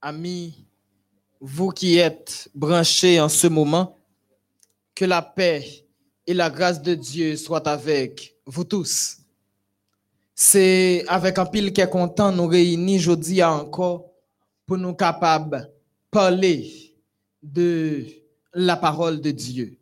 amis, 0.00 0.64
vous 1.38 1.68
qui 1.68 1.98
êtes 1.98 2.48
branchés 2.54 3.20
en 3.20 3.28
ce 3.28 3.46
moment, 3.46 3.98
que 4.94 5.04
la 5.04 5.20
paix 5.20 5.84
et 6.26 6.32
la 6.32 6.48
grâce 6.48 6.80
de 6.80 6.94
Dieu 6.94 7.36
soient 7.36 7.68
avec 7.68 8.34
vous 8.46 8.64
tous. 8.64 9.18
C'est 10.34 11.04
avec 11.08 11.36
un 11.36 11.44
pile 11.44 11.74
qui 11.74 11.82
est 11.82 11.90
content 11.90 12.32
nous 12.32 12.46
réunir 12.46 13.00
aujourd'hui 13.00 13.42
encore 13.42 14.10
pour 14.64 14.78
nous 14.78 14.94
capables 14.94 15.70
parler 16.10 16.96
de 17.42 18.06
la 18.54 18.78
parole 18.78 19.20
de 19.20 19.30
Dieu. 19.30 19.76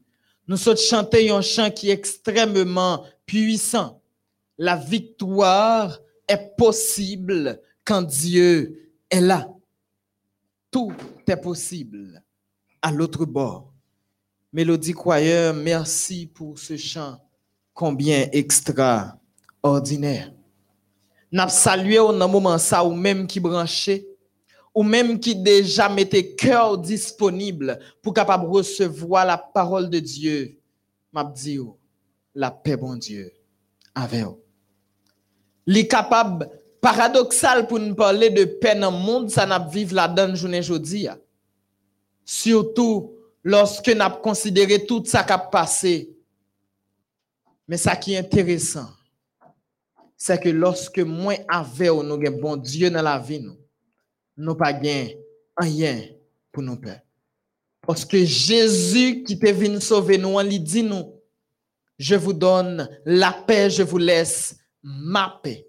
Nous 0.49 0.57
sommes 0.57 0.77
chanter 0.77 1.31
un 1.31 1.41
chant 1.41 1.71
qui 1.71 1.91
est 1.91 1.93
extrêmement 1.93 3.05
puissant. 3.25 4.03
La 4.59 4.75
victoire 4.75 6.01
est 6.27 6.57
possible 6.57 7.61
quand 7.85 8.03
Dieu 8.03 8.93
est 9.11 9.21
là. 9.21 9.49
Tout 10.71 10.93
est 11.27 11.37
possible 11.37 12.23
à 12.81 12.93
l'autre 12.93 13.25
bord. 13.25 13.73
Mélodie 14.53 14.93
Choir, 14.93 15.55
merci 15.55 16.27
pour 16.27 16.59
ce 16.59 16.77
chant 16.77 17.19
combien 17.75 18.29
extraordinaire. 18.33 20.33
N'a 21.33 21.49
salué 21.49 21.99
au 21.99 22.13
moment 22.13 22.59
ça 22.59 22.85
ou 22.85 22.93
même 22.93 23.27
qui 23.27 23.39
branché 23.39 24.07
ou 24.75 24.83
même 24.83 25.19
qui 25.19 25.35
déjà 25.35 25.89
mettait 25.89 26.35
cœur 26.35 26.79
disponible 26.79 27.79
pour 28.03 28.15
capable 28.15 28.47
recevoir 28.47 29.27
la 29.27 29.39
parole 29.39 29.91
de 29.91 29.99
Dieu. 29.99 30.59
M'a 31.13 31.25
dit 31.25 31.59
oh, 31.59 31.77
la 32.35 32.51
paix 32.51 32.77
bon 32.77 32.97
Dieu 32.97 33.33
avec 33.95 34.25
vous. 34.25 34.39
Paradoxal 36.81 37.67
pour 37.67 37.79
nous 37.79 37.95
parler 37.95 38.31
de 38.31 38.45
paix 38.45 38.75
dans 38.75 38.91
le 38.91 38.97
monde, 38.97 39.31
ça 39.31 39.47
n'a 39.47 39.59
vivre 39.59 39.95
la 39.95 40.09
donne 40.09 40.35
journée 40.35 40.61
aujourd'hui. 40.61 41.09
Surtout 42.25 43.15
lorsque 43.43 43.89
n'a 43.89 44.11
considéré 44.11 44.85
tout 44.87 45.05
ça 45.05 45.23
qui 45.23 45.33
a 45.33 45.39
passé. 45.39 46.11
Mais 47.69 47.77
ça 47.77 47.97
qui 47.97 48.15
est 48.15 48.19
intéressant, 48.19 48.89
c'est 50.17 50.41
que 50.41 50.49
lorsque 50.49 50.99
moi 50.99 51.35
avec 51.49 51.81
nous 51.81 52.15
avons 52.15 52.41
bon 52.41 52.57
Dieu 52.57 52.91
dans 52.91 53.03
la 53.03 53.19
vie 53.19 53.41
nous, 53.41 53.57
nous 54.37 54.55
pas 54.55 54.73
rien 55.57 56.01
pour 56.51 56.63
nous 56.63 56.77
peur. 56.77 56.99
Parce 57.87 58.05
que 58.05 58.25
Jésus 58.25 59.23
qui 59.23 59.39
te 59.39 59.51
venu 59.51 59.81
sauver 59.81 60.19
nous, 60.19 60.39
il 60.41 60.63
dit 60.63 60.83
nous, 60.83 61.15
je 61.99 62.15
vous 62.15 62.33
donne 62.33 62.89
la 63.05 63.33
paix, 63.33 63.71
je 63.71 63.83
vous 63.83 63.99
laisse 63.99 64.57
ma 64.83 65.41
paix. 65.43 65.67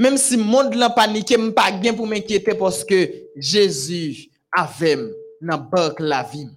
Même 0.00 0.16
si 0.16 0.34
le 0.34 0.44
monde 0.44 0.72
l'a 0.76 0.88
paniqué, 0.88 1.36
je 1.38 1.50
pas 1.50 1.70
bien 1.72 1.92
pour 1.92 2.06
m'inquiéter 2.06 2.54
parce 2.54 2.82
que 2.82 3.28
Jésus 3.36 4.30
avait 4.50 4.96
dans 5.42 5.94
la 5.98 6.22
vie. 6.22 6.48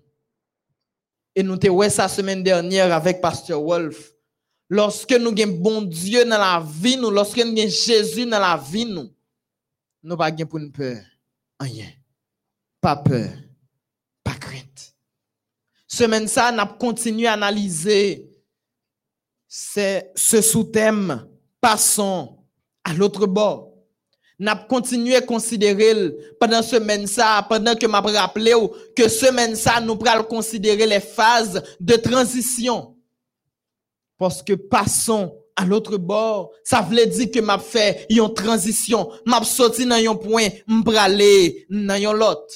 Et 1.35 1.43
nous 1.43 1.59
avons 1.61 1.89
ça 1.89 2.07
semaine 2.07 2.41
dernière 2.41 2.93
avec 2.93 3.19
Pasteur 3.19 3.61
Wolf. 3.61 4.13
Lorsque 4.69 5.11
nous 5.11 5.31
avons 5.37 5.57
bon 5.57 5.81
Dieu 5.81 6.23
dans 6.23 6.37
la 6.37 6.65
vie, 6.65 6.95
nous, 6.95 7.09
lorsque 7.09 7.35
nous 7.35 7.59
avons 7.59 7.69
Jésus 7.69 8.25
dans 8.25 8.39
la 8.39 8.55
vie, 8.55 8.85
nous, 8.85 9.11
nous 10.03 10.15
pas 10.15 10.31
pour 10.31 10.59
nous 10.61 10.71
peur. 10.71 11.03
Pas 12.79 12.95
peur. 12.95 13.29
Pas 14.23 14.35
crainte. 14.35 14.95
Semaine 15.85 16.29
ça, 16.29 16.49
nous 16.49 16.77
continué 16.79 17.27
à 17.27 17.33
analyser 17.33 18.25
ce 19.49 20.41
sous-thème. 20.41 21.27
Passons 21.59 22.42
à 22.83 22.93
l'autre 22.93 23.25
bord. 23.25 23.71
N'a 24.39 24.55
continué 24.55 25.15
à 25.15 25.21
considérer 25.21 25.93
pendant 26.39 26.61
semaine 26.61 27.07
ça, 27.07 27.45
pendant 27.47 27.75
que 27.75 27.85
m'a 27.85 28.01
rappelé 28.01 28.53
que 28.95 29.07
semaine 29.07 29.55
ça, 29.55 29.79
nous 29.79 29.95
prenons 29.95 30.23
considérer 30.23 30.87
les 30.87 30.99
phases 30.99 31.61
de 31.79 31.95
transition. 31.95 32.97
Parce 34.17 34.41
que 34.41 34.53
passons 34.53 35.37
à 35.55 35.65
l'autre 35.65 35.97
bord, 35.97 36.51
ça 36.63 36.81
veut 36.81 37.05
dire 37.05 37.29
que 37.31 37.39
m'a 37.39 37.59
fait 37.59 38.05
une 38.09 38.33
transition, 38.33 39.11
m'a 39.25 39.43
sorti 39.43 39.85
dans 39.85 39.95
un 39.95 40.15
point, 40.15 40.47
m'braler 40.67 41.65
dans 41.69 41.93
un 41.93 42.13
l'autre. 42.13 42.53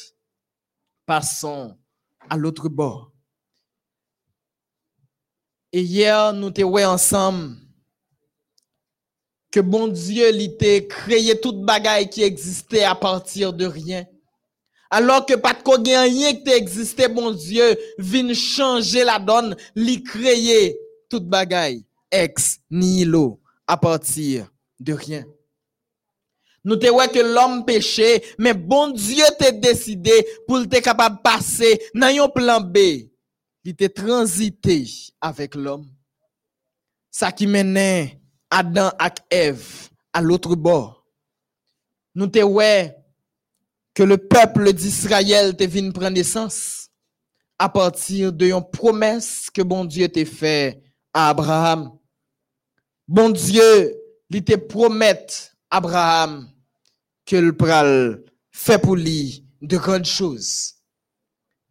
Passons 1.06 1.78
à 2.28 2.36
l'autre 2.36 2.70
bord. 2.70 3.12
Et 5.72 5.82
hier, 5.82 6.34
nous 6.34 6.50
étions 6.50 6.74
ensemble 6.74 7.56
que 9.52 9.60
bon 9.60 9.88
Dieu 9.88 10.32
l'était 10.32 10.88
créé 10.88 11.40
toute 11.40 11.62
bagaille 11.62 12.10
qui 12.10 12.24
existait 12.24 12.84
à 12.84 12.96
partir 12.96 13.54
de 13.54 13.66
rien. 13.66 14.06
Alors 14.90 15.26
que 15.26 15.34
pas 15.36 15.54
de 15.54 16.12
rien 16.12 16.34
qui 16.34 16.50
existait, 16.52 17.10
bon 17.10 17.32
Dieu 17.32 17.78
vient 17.98 18.34
changer 18.34 19.04
la 19.04 19.20
donne, 19.20 19.56
lui 19.76 20.04
créer 20.04 20.78
toute 21.10 21.28
bagaille 21.28 21.86
ex 22.12 22.60
nihilo 22.70 23.40
à 23.66 23.78
partir 23.78 24.50
de 24.80 24.94
rien. 24.94 25.26
Nous 26.64 26.76
te 26.76 26.90
ouais 26.90 27.08
que 27.08 27.20
l'homme 27.20 27.66
péché, 27.66 28.24
mais 28.38 28.54
bon 28.54 28.90
Dieu 28.90 29.24
t'a 29.40 29.52
décidé 29.52 30.12
pour 30.46 30.62
être 30.62 30.82
capable 30.82 31.18
de 31.18 31.22
passer 31.22 31.82
dans 31.94 32.08
un 32.08 32.30
plan 32.30 32.60
B. 32.60 32.78
Il 33.64 33.72
était 33.72 33.90
transité 33.90 34.86
avec 35.22 35.56
l'homme. 35.56 35.88
Ça 37.10 37.32
qui 37.32 37.48
menait 37.48 38.17
Adam 38.50 38.92
et 39.00 39.36
Ève 39.36 39.90
à 40.14 40.22
l'autre 40.22 40.56
bord. 40.56 41.06
Nous 42.16 42.28
te 42.28 42.40
ouais 42.40 42.96
que 43.94 44.04
le 44.04 44.18
peuple 44.18 44.74
d'Israël 44.74 45.56
te 45.56 45.64
venu 45.64 45.92
prendre 45.92 46.12
naissance 46.12 46.90
à 47.60 47.70
partir 47.70 48.32
de 48.32 48.48
une 48.48 48.70
promesse 48.72 49.50
que 49.54 49.62
bon 49.62 49.86
Dieu 49.86 50.08
t'a 50.08 50.26
fait 50.26 50.82
à 51.14 51.30
Abraham. 51.30 51.92
Bon 53.08 53.30
Dieu, 53.30 53.96
il 54.30 54.44
te 54.44 54.56
promet 54.56 55.26
Abraham 55.70 56.50
que 57.26 57.36
le 57.36 57.56
pral 57.56 58.24
fait 58.52 58.80
pour 58.80 58.96
lui 58.96 59.46
de 59.62 59.78
grandes 59.78 60.06
choses. 60.06 60.76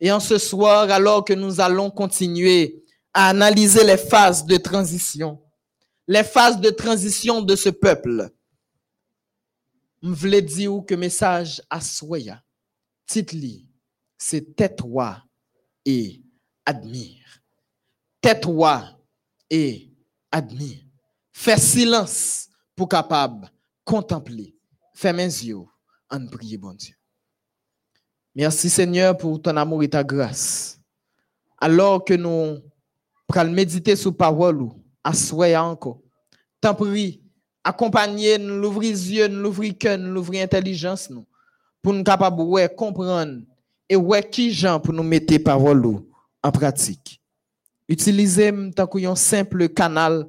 Et 0.01 0.11
en 0.13 0.21
ce 0.21 0.39
soir, 0.39 0.91
alors 0.91 1.25
que 1.25 1.33
nous 1.33 1.61
allons 1.61 1.91
continuer 1.91 2.85
à 3.15 3.29
analyser 3.29 3.85
les 3.85 3.97
phases 3.97 4.45
de 4.45 4.57
transition, 4.57 5.41
les 6.09 6.25
phases 6.25 6.61
de 6.61 6.71
transition 6.71 7.43
de 7.43 7.57
ce 7.57 7.69
peuple. 7.69 8.31
Voulais 10.03 10.43
dire 10.43 10.83
que 10.87 10.95
message 10.95 11.61
à 11.69 11.81
Soya, 11.81 12.43
titli, 13.07 13.67
c'est 14.19 14.55
tais-toi 14.55 15.23
et 15.85 16.23
admire. 16.65 17.43
Tais-toi 18.21 18.85
et 19.51 19.93
admire. 20.31 20.83
Fais 21.33 21.59
silence 21.59 22.49
pour 22.75 22.89
capable 22.89 23.51
contempler. 23.85 24.57
Fais 24.95 25.13
mes 25.13 25.25
yeux 25.25 25.65
en 26.11 26.27
prier, 26.27 26.57
bon 26.57 26.75
Dieu. 26.75 26.95
Merci 28.35 28.71
Seigneur 28.71 29.17
pour 29.17 29.41
ton 29.41 29.57
amour 29.57 29.83
et 29.83 29.89
ta 29.89 30.05
grâce. 30.05 30.79
Alors 31.59 32.05
que 32.05 32.15
nous 32.15 32.59
prenons 33.27 33.53
méditer 33.53 33.97
sur 33.97 34.15
parole, 34.17 34.69
assoyez 35.07 35.57
encore. 35.57 36.01
Tant 36.61 36.75
pis, 36.75 37.23
accompagner 37.63 38.39
nous, 38.39 38.61
l'ouvrir 38.61 38.91
yeux, 38.91 39.29
nous 39.29 39.43
l'ouvrir 39.43 39.79
cœur, 39.79 39.99
nous 39.99 40.13
l'ouvrir 40.13 40.45
intelligence, 40.45 41.11
nous, 41.11 41.27
pour 41.83 41.93
nous 41.93 42.05
capables 42.05 42.37
de 42.37 42.67
comprendre 42.75 43.43
et 43.89 43.97
ouais 43.97 44.29
qui 44.29 44.53
gens 44.53 44.81
pour 44.81 44.93
nous 44.93 45.03
mettre 45.03 45.37
parole 45.39 46.03
en 46.43 46.53
pratique. 46.53 47.23
Utilisez 47.89 48.53
tant 48.75 48.89
un 48.95 49.15
simple 49.15 49.69
canal 49.69 50.27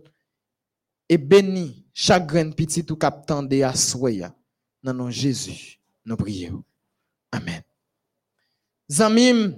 et 1.09 1.17
béni 1.17 1.87
chaque 1.93 2.27
grain 2.27 2.51
petit 2.51 2.85
ou 2.91 2.95
captant 2.95 3.41
de 3.41 3.63
assoya. 3.63 4.33
Dans 4.83 4.93
nom 4.93 5.09
Jésus, 5.09 5.79
nous 6.05 6.15
prions. 6.15 6.63
Amen. 7.31 7.61
Zamim, 8.89 9.55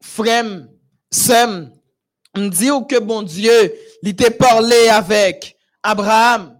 frère, 0.00 0.66
sem, 1.10 1.70
on 2.34 2.48
dit 2.48 2.70
que 2.88 2.98
bon 2.98 3.22
Dieu, 3.22 3.72
il 4.02 4.16
t'a 4.16 4.30
parlé 4.30 4.88
avec 4.88 5.56
Abraham. 5.82 6.58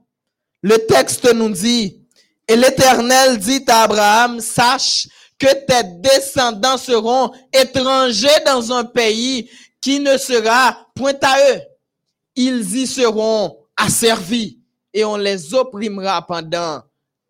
Le 0.63 0.77
texte 0.87 1.33
nous 1.35 1.51
dit, 1.51 2.01
et 2.49 2.57
l'Éternel 2.57 3.39
dit 3.39 3.65
à 3.69 3.83
Abraham, 3.83 4.41
sache 4.41 5.09
que 5.39 5.53
tes 5.67 5.83
descendants 6.01 6.79
seront 6.79 7.33
étrangers 7.53 8.29
dans 8.47 8.73
un 8.73 8.85
pays 8.85 9.51
qui 9.81 9.99
ne 9.99 10.17
sera 10.17 10.87
point 10.95 11.19
à 11.23 11.53
eux. 11.53 11.61
Ils 12.37 12.77
y 12.77 12.87
seront 12.87 13.59
asservis 13.77 14.59
et 14.95 15.05
on 15.05 15.17
les 15.17 15.53
opprimera 15.55 16.25
pendant 16.27 16.83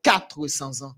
400 0.02 0.82
ans. 0.82 0.92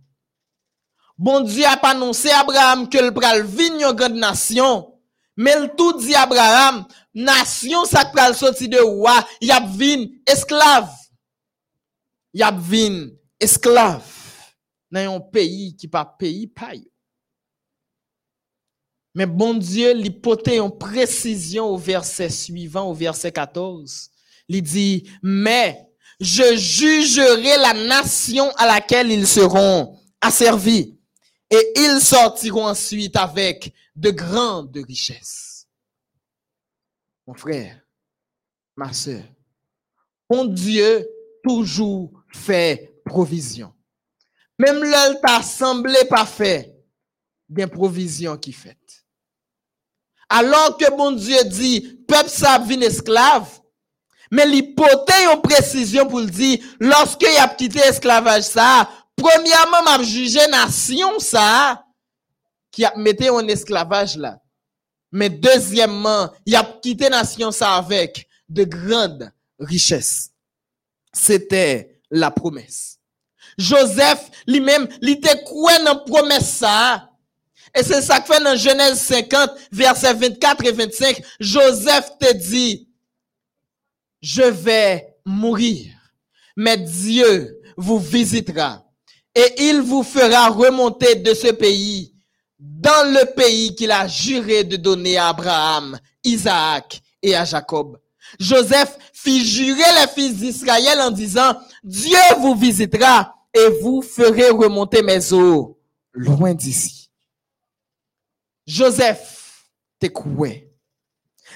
Bon 1.17 1.41
Dieu 1.41 1.65
a 1.65 1.75
annoncé 1.89 2.31
à 2.31 2.41
Abraham 2.41 2.89
que 2.89 2.99
le 2.99 3.15
pral 3.15 3.47
une 3.47 3.93
grande 3.93 4.15
nation, 4.15 4.93
mais 5.37 5.59
le 5.61 5.69
tout 5.77 5.93
dit 5.99 6.15
Abraham, 6.15 6.85
nation 7.15 7.85
ça 7.85 8.05
pral 8.05 8.35
sorti 8.35 8.69
de 8.69 8.79
roi, 8.79 9.15
y 9.41 9.51
a 9.51 9.61
vin 9.61 10.07
esclave. 10.27 10.91
Y 12.33 12.43
esclave 13.41 14.03
dans 14.91 15.17
un 15.17 15.21
pays 15.21 15.77
qui 15.77 15.89
pas 15.89 16.05
pays 16.05 16.47
paye. 16.47 16.91
Mais 19.15 19.27
bon 19.27 19.55
Dieu, 19.55 19.95
porte 20.21 20.49
une 20.49 20.77
précision 20.77 21.67
au 21.67 21.77
verset 21.77 22.29
suivant, 22.29 22.91
au 22.91 22.95
verset 22.95 23.31
14. 23.31 24.11
Il 24.49 24.63
dit, 24.63 25.09
mais 25.23 25.89
je 26.21 26.57
jugerai 26.57 27.57
la 27.59 27.75
nation 27.75 28.51
à 28.57 28.67
laquelle 28.67 29.13
ils 29.13 29.27
seront 29.27 29.97
asservis 30.21 30.99
et 31.51 31.73
ils 31.77 32.01
sortiront 32.01 32.67
ensuite 32.67 33.17
avec 33.17 33.73
de 33.95 34.11
grandes 34.11 34.77
richesses. 34.87 35.54
Mon 37.27 37.35
frère, 37.35 37.81
ma 38.77 38.93
soeur, 38.93 39.23
mon 40.31 40.45
Dieu 40.45 41.09
toujours 41.43 42.11
fait 42.33 43.01
provision. 43.05 43.73
Même 44.59 44.83
là, 44.83 45.15
t'a 45.17 45.43
semblé 45.43 46.05
pas 46.09 46.27
fait, 46.27 46.75
des 47.49 47.67
provisions 47.67 48.37
qui 48.37 48.53
fait. 48.53 48.79
Alors 50.29 50.77
que 50.77 50.91
mon 50.97 51.13
Dieu 51.13 51.43
dit, 51.45 52.05
peuple 52.09 52.31
vient 52.67 52.81
esclave, 52.81 53.61
mais 54.31 54.47
l'hypothèse 54.47 55.29
en 55.29 55.41
précision 55.41 56.07
pour 56.07 56.21
le 56.21 56.27
dire, 56.27 56.59
lorsque 56.81 57.23
y 57.23 57.37
a 57.37 57.49
quitté 57.49 57.81
esclavage 57.81 58.45
ça, 58.45 58.89
premièrement, 59.17 59.83
m'a 59.85 60.03
jugé 60.03 60.47
nation 60.49 61.19
ça, 61.19 61.85
qui 62.71 62.85
a 62.85 62.95
mis 62.97 63.29
en 63.29 63.47
esclavage 63.47 64.17
là. 64.17 64.41
Mais 65.15 65.31
deuxièmement, 65.31 66.29
il 66.45 66.57
a 66.57 66.65
quitté 66.83 67.09
nation 67.09 67.53
ça 67.53 67.77
avec 67.77 68.27
de 68.49 68.65
grandes 68.65 69.31
richesses. 69.61 70.33
C'était 71.13 72.01
la 72.11 72.33
promesse. 72.33 72.99
Joseph 73.57 74.29
lui-même, 74.49 74.89
il 75.01 75.11
était 75.11 75.45
quoi 75.45 75.79
dans 75.79 75.85
la 75.85 75.95
promesse? 75.95 76.65
Et 77.77 77.85
c'est 77.85 78.03
ça 78.03 78.19
que 78.19 78.35
fait 78.35 78.43
dans 78.43 78.57
Genèse 78.57 79.01
50, 79.03 79.51
versets 79.71 80.15
24 80.15 80.65
et 80.65 80.73
25. 80.73 81.23
Joseph 81.39 82.11
te 82.19 82.33
dit, 82.35 82.89
je 84.21 84.43
vais 84.43 85.15
mourir, 85.25 85.93
mais 86.57 86.77
Dieu 86.77 87.61
vous 87.77 88.01
visitera 88.01 88.85
et 89.33 89.63
il 89.69 89.81
vous 89.81 90.03
fera 90.03 90.49
remonter 90.49 91.15
de 91.15 91.35
ce 91.35 91.53
pays 91.53 92.14
dans 92.67 93.13
le 93.13 93.35
pays 93.35 93.75
qu'il 93.75 93.91
a 93.91 94.07
juré 94.07 94.65
de 94.65 94.77
donner 94.77 95.19
à 95.19 95.29
Abraham, 95.29 95.99
Isaac 96.23 97.03
et 97.23 97.37
à 97.37 97.45
Jacob. 97.45 98.01
Joseph 98.41 98.97
fit 99.13 99.45
jurer 99.45 99.83
les 100.01 100.09
fils 100.09 100.37
d'Israël 100.37 100.99
en 101.01 101.11
disant, 101.11 101.55
Dieu 101.83 102.17
vous 102.39 102.55
visitera 102.55 103.35
et 103.53 103.69
vous 103.83 104.01
ferez 104.01 104.49
remonter 104.49 105.03
mes 105.03 105.33
eaux 105.33 105.79
loin 106.13 106.55
d'ici. 106.55 107.11
Joseph 108.67 109.67
te 110.01 110.07
quoi? 110.07 110.49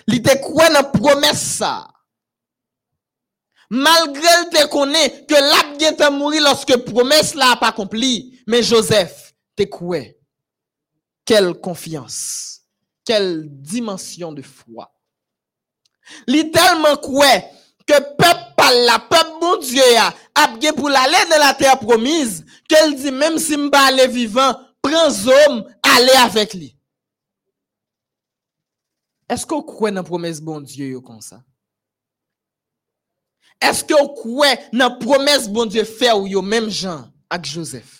Il 0.07 0.23
te 0.23 0.37
quoi 0.39 0.69
dans 0.69 0.91
promesse 0.91 1.41
ça? 1.41 1.89
Malgré 3.71 4.21
le 4.21 4.51
te 4.51 4.67
connaît 4.69 5.25
que 5.27 5.35
l'ab 5.35 5.97
te 5.97 6.11
mourir 6.11 6.43
lorsque 6.43 6.77
promesse 6.85 7.35
là 7.35 7.57
pas 7.57 7.69
accompli. 7.69 8.41
Mais 8.47 8.63
Joseph 8.63 9.35
te 9.57 9.63
quoi? 9.65 10.18
Quelle 11.29 11.53
confiance. 11.53 12.62
Quelle 13.05 13.47
dimension 13.51 14.33
de 14.33 14.41
foi. 14.41 14.91
Li 16.26 16.51
tellement 16.51 16.97
quoi 16.97 17.26
que 17.87 18.01
peuple 18.16 18.55
par 18.57 18.72
la 18.72 18.99
peuple 18.99 19.39
bon 19.39 19.59
Dieu 19.59 19.83
a 19.99 20.14
ap 20.37 20.59
pour 20.74 20.89
l'aller 20.89 21.29
dans 21.29 21.39
la 21.39 21.53
terre 21.53 21.79
promise 21.79 22.47
qu'elle 22.66 22.95
dit 22.95 23.11
même 23.11 23.37
si 23.37 23.59
m'ba 23.59 23.79
aller 23.79 24.07
vivant 24.07 24.59
prends 24.81 25.11
homme 25.26 25.70
aller 25.83 26.16
avec 26.16 26.55
lui. 26.55 26.74
Est-ce 29.29 29.45
qu'on 29.45 29.62
croit 29.62 29.91
dans 29.91 29.97
la 29.97 30.03
promesse 30.05 30.41
bon 30.41 30.62
Dieu 30.62 30.99
comme 31.01 31.20
ça? 31.20 31.45
Est-ce 33.61 33.85
que 33.85 33.93
vous 33.93 34.14
croyez 34.14 34.57
dans 34.72 34.89
la 34.89 34.91
promesse 34.93 35.47
bon 35.47 35.66
Dieu 35.66 35.85
fait 35.85 36.12
ou 36.12 36.41
même 36.41 36.70
Jean 36.70 37.12
avec 37.29 37.45
Joseph? 37.45 37.97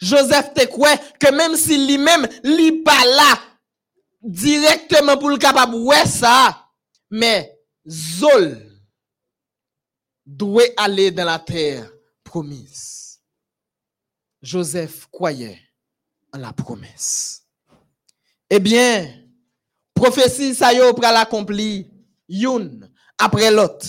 Joseph 0.00 0.54
te 0.54 0.64
croit 0.66 0.96
que 1.18 1.30
même 1.32 1.56
si 1.56 1.86
lui-même 1.86 2.26
li 2.42 2.82
pas 2.82 3.04
là 3.04 3.38
directement 4.22 5.16
pour 5.18 5.30
le 5.30 5.36
capable 5.36 5.76
ça, 6.06 6.66
mais 7.10 7.58
Zol 7.88 8.60
doit 10.24 10.62
aller 10.76 11.10
dans 11.10 11.24
la 11.24 11.38
terre 11.38 11.90
promise. 12.22 13.20
Joseph 14.40 15.06
croyait 15.10 15.60
en 16.32 16.38
la 16.38 16.52
promesse. 16.52 17.42
Eh 18.50 18.58
bien, 18.60 19.08
prophétie 19.94 20.54
ça 20.54 20.72
yo 20.72 20.92
pral 20.94 21.16
accompli 21.16 21.90
youn 22.28 22.88
après 23.18 23.50
l'autre. 23.50 23.86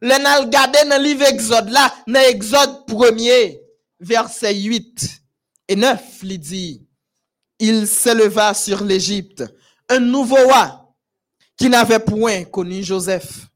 Le 0.00 0.48
gade 0.50 0.88
dans 0.88 1.02
livre 1.02 1.24
Exode 1.24 1.70
là, 1.70 1.92
dans 2.06 2.20
Exode 2.20 2.86
1er, 2.88 3.60
verset 4.04 4.54
8 4.54 5.22
et 5.68 5.76
9, 5.76 6.00
il 6.22 6.38
dit, 6.38 6.86
il 7.58 7.86
s'éleva 7.86 8.54
sur 8.54 8.84
l'Égypte, 8.84 9.44
un 9.88 10.00
nouveau 10.00 10.36
roi 10.36 10.94
qui 11.56 11.68
n'avait 11.68 12.00
point 12.00 12.44
connu 12.44 12.82
Joseph. 12.82 13.48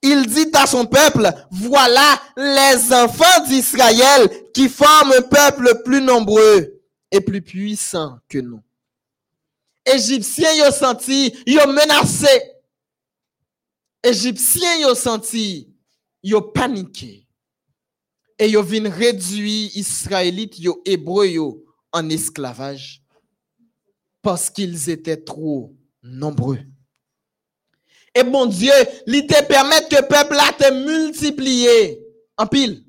Il 0.00 0.26
dit 0.26 0.50
à 0.54 0.66
son 0.66 0.86
peuple, 0.86 1.28
voilà 1.50 2.20
les 2.36 2.92
enfants 2.92 3.44
d'Israël 3.48 4.30
qui 4.54 4.68
forment 4.68 5.14
un 5.18 5.22
peuple 5.22 5.82
plus 5.84 6.00
nombreux 6.00 6.80
et 7.10 7.20
plus 7.20 7.42
puissant 7.42 8.18
que 8.28 8.38
nous. 8.38 8.62
Égyptiens 9.84 10.52
yo 10.54 10.70
senti, 10.70 11.32
yo 11.46 11.66
menacé. 11.72 12.42
Égyptiens 14.02 14.80
yo 14.80 14.94
senti, 14.94 15.68
yo 16.22 16.42
paniqué. 16.52 17.27
Et 18.38 18.50
yo 18.50 18.62
vin 18.62 18.88
réduit 18.88 19.72
Israélites 19.74 20.58
yo 20.58 20.80
hébreux 20.84 21.26
yo 21.26 21.64
en 21.92 22.08
esclavage 22.08 23.02
parce 24.22 24.48
qu'ils 24.50 24.90
étaient 24.90 25.16
trop 25.16 25.74
nombreux. 26.02 26.60
Et 28.14 28.22
bon 28.22 28.46
Dieu, 28.46 28.72
il 29.06 29.26
te 29.26 29.42
permet 29.44 29.86
que 29.88 29.96
le 29.96 30.06
peuple 30.06 30.36
a 30.38 30.52
te 30.52 30.72
multiplier 30.72 32.00
en 32.36 32.46
pile. 32.46 32.84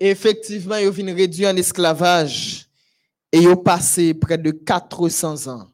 Effectivement, 0.00 0.76
ils 0.76 0.90
vin 0.90 1.14
réduit 1.14 1.46
en 1.46 1.56
esclavage 1.56 2.68
et 3.32 3.38
ils 3.38 3.48
ont 3.48 3.56
passé 3.56 4.14
près 4.14 4.38
de 4.38 4.50
400 4.50 5.48
ans 5.48 5.68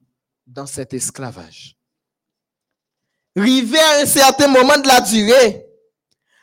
dans 0.46 0.66
cet 0.66 0.94
esclavage. 0.94 1.76
Rivé 3.36 3.78
à 3.78 4.02
un 4.02 4.06
certain 4.06 4.48
moment 4.48 4.78
de 4.78 4.86
la 4.86 5.00
durée, 5.00 5.66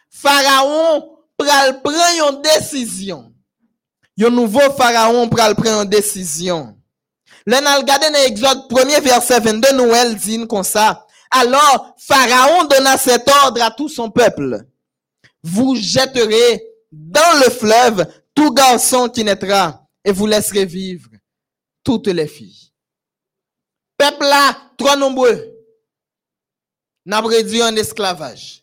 Pharaon 0.10 1.11
pral 1.44 1.82
une 2.20 2.42
décision. 2.42 3.34
Un 4.20 4.30
nouveau 4.30 4.72
Pharaon 4.78 5.28
pral 5.30 5.56
une 5.58 5.90
décision. 5.90 6.78
L'on 7.46 7.66
a 7.66 7.78
regardé 7.78 8.10
dans 8.12 8.26
Exode 8.26 8.70
1er 8.70 9.02
verset 9.02 9.40
22, 9.40 9.74
Noël 9.74 10.16
dit 10.16 10.46
comme 10.48 10.64
ça. 10.64 11.06
Alors, 11.32 11.96
Pharaon 11.98 12.66
donna 12.66 12.98
cet 12.98 13.28
ordre 13.28 13.64
à 13.64 13.72
tout 13.72 13.90
son 13.90 14.12
peuple. 14.12 14.66
Vous 15.44 15.76
jetterez 15.76 16.62
dans 16.92 17.40
le 17.44 17.50
fleuve 17.50 18.06
tout 18.36 18.54
garçon 18.54 19.10
qui 19.10 19.24
naîtra 19.24 19.88
et 20.04 20.12
vous 20.12 20.28
laisserez 20.28 20.66
vivre 20.66 21.10
toutes 21.84 22.08
les 22.08 22.28
filles. 22.28 22.72
Peuple 23.98 24.24
là, 24.24 24.58
trop 24.78 24.96
nombreux, 24.96 25.52
n'a 27.06 27.22
réduit 27.22 27.64
en 27.64 27.76
esclavage. 27.76 28.61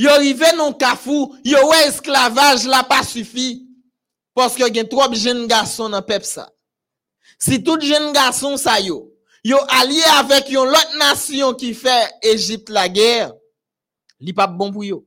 Yo 0.00 0.08
arrivé 0.08 0.46
non 0.56 0.72
kafou, 0.72 1.36
yo 1.44 1.58
ouais 1.68 1.88
esclavage 1.88 2.64
là 2.64 2.82
pas 2.82 3.02
suffit 3.02 3.66
parce 4.32 4.54
que 4.54 4.62
y 4.74 4.78
a 4.78 4.84
trop 4.86 5.12
jeunes 5.12 5.46
garçons 5.46 5.90
dans 5.90 6.00
peuple. 6.00 6.24
Si 7.38 7.62
tout 7.62 7.78
jeune 7.78 8.10
garçon 8.10 8.56
ça 8.56 8.80
yo, 8.80 9.12
yo 9.44 9.58
allié 9.68 10.02
avec 10.16 10.48
une 10.48 10.56
autre 10.56 10.96
nation 10.98 11.52
qui 11.52 11.74
fait 11.74 12.10
Égypte 12.22 12.70
la 12.70 12.88
guerre, 12.88 13.34
li 14.20 14.32
pas 14.32 14.46
bon 14.46 14.72
pour 14.72 14.84
yo. 14.84 15.06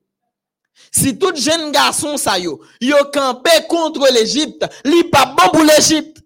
Si 0.92 1.18
tout 1.18 1.36
jeune 1.36 1.72
garçon 1.72 2.16
ça 2.16 2.38
yo, 2.38 2.62
yo 2.80 2.98
campé 3.12 3.50
contre 3.68 4.08
l'Égypte, 4.14 4.64
li 4.86 5.06
pas 5.06 5.26
bon 5.26 5.50
pour 5.54 5.64
l'Égypte. 5.64 6.22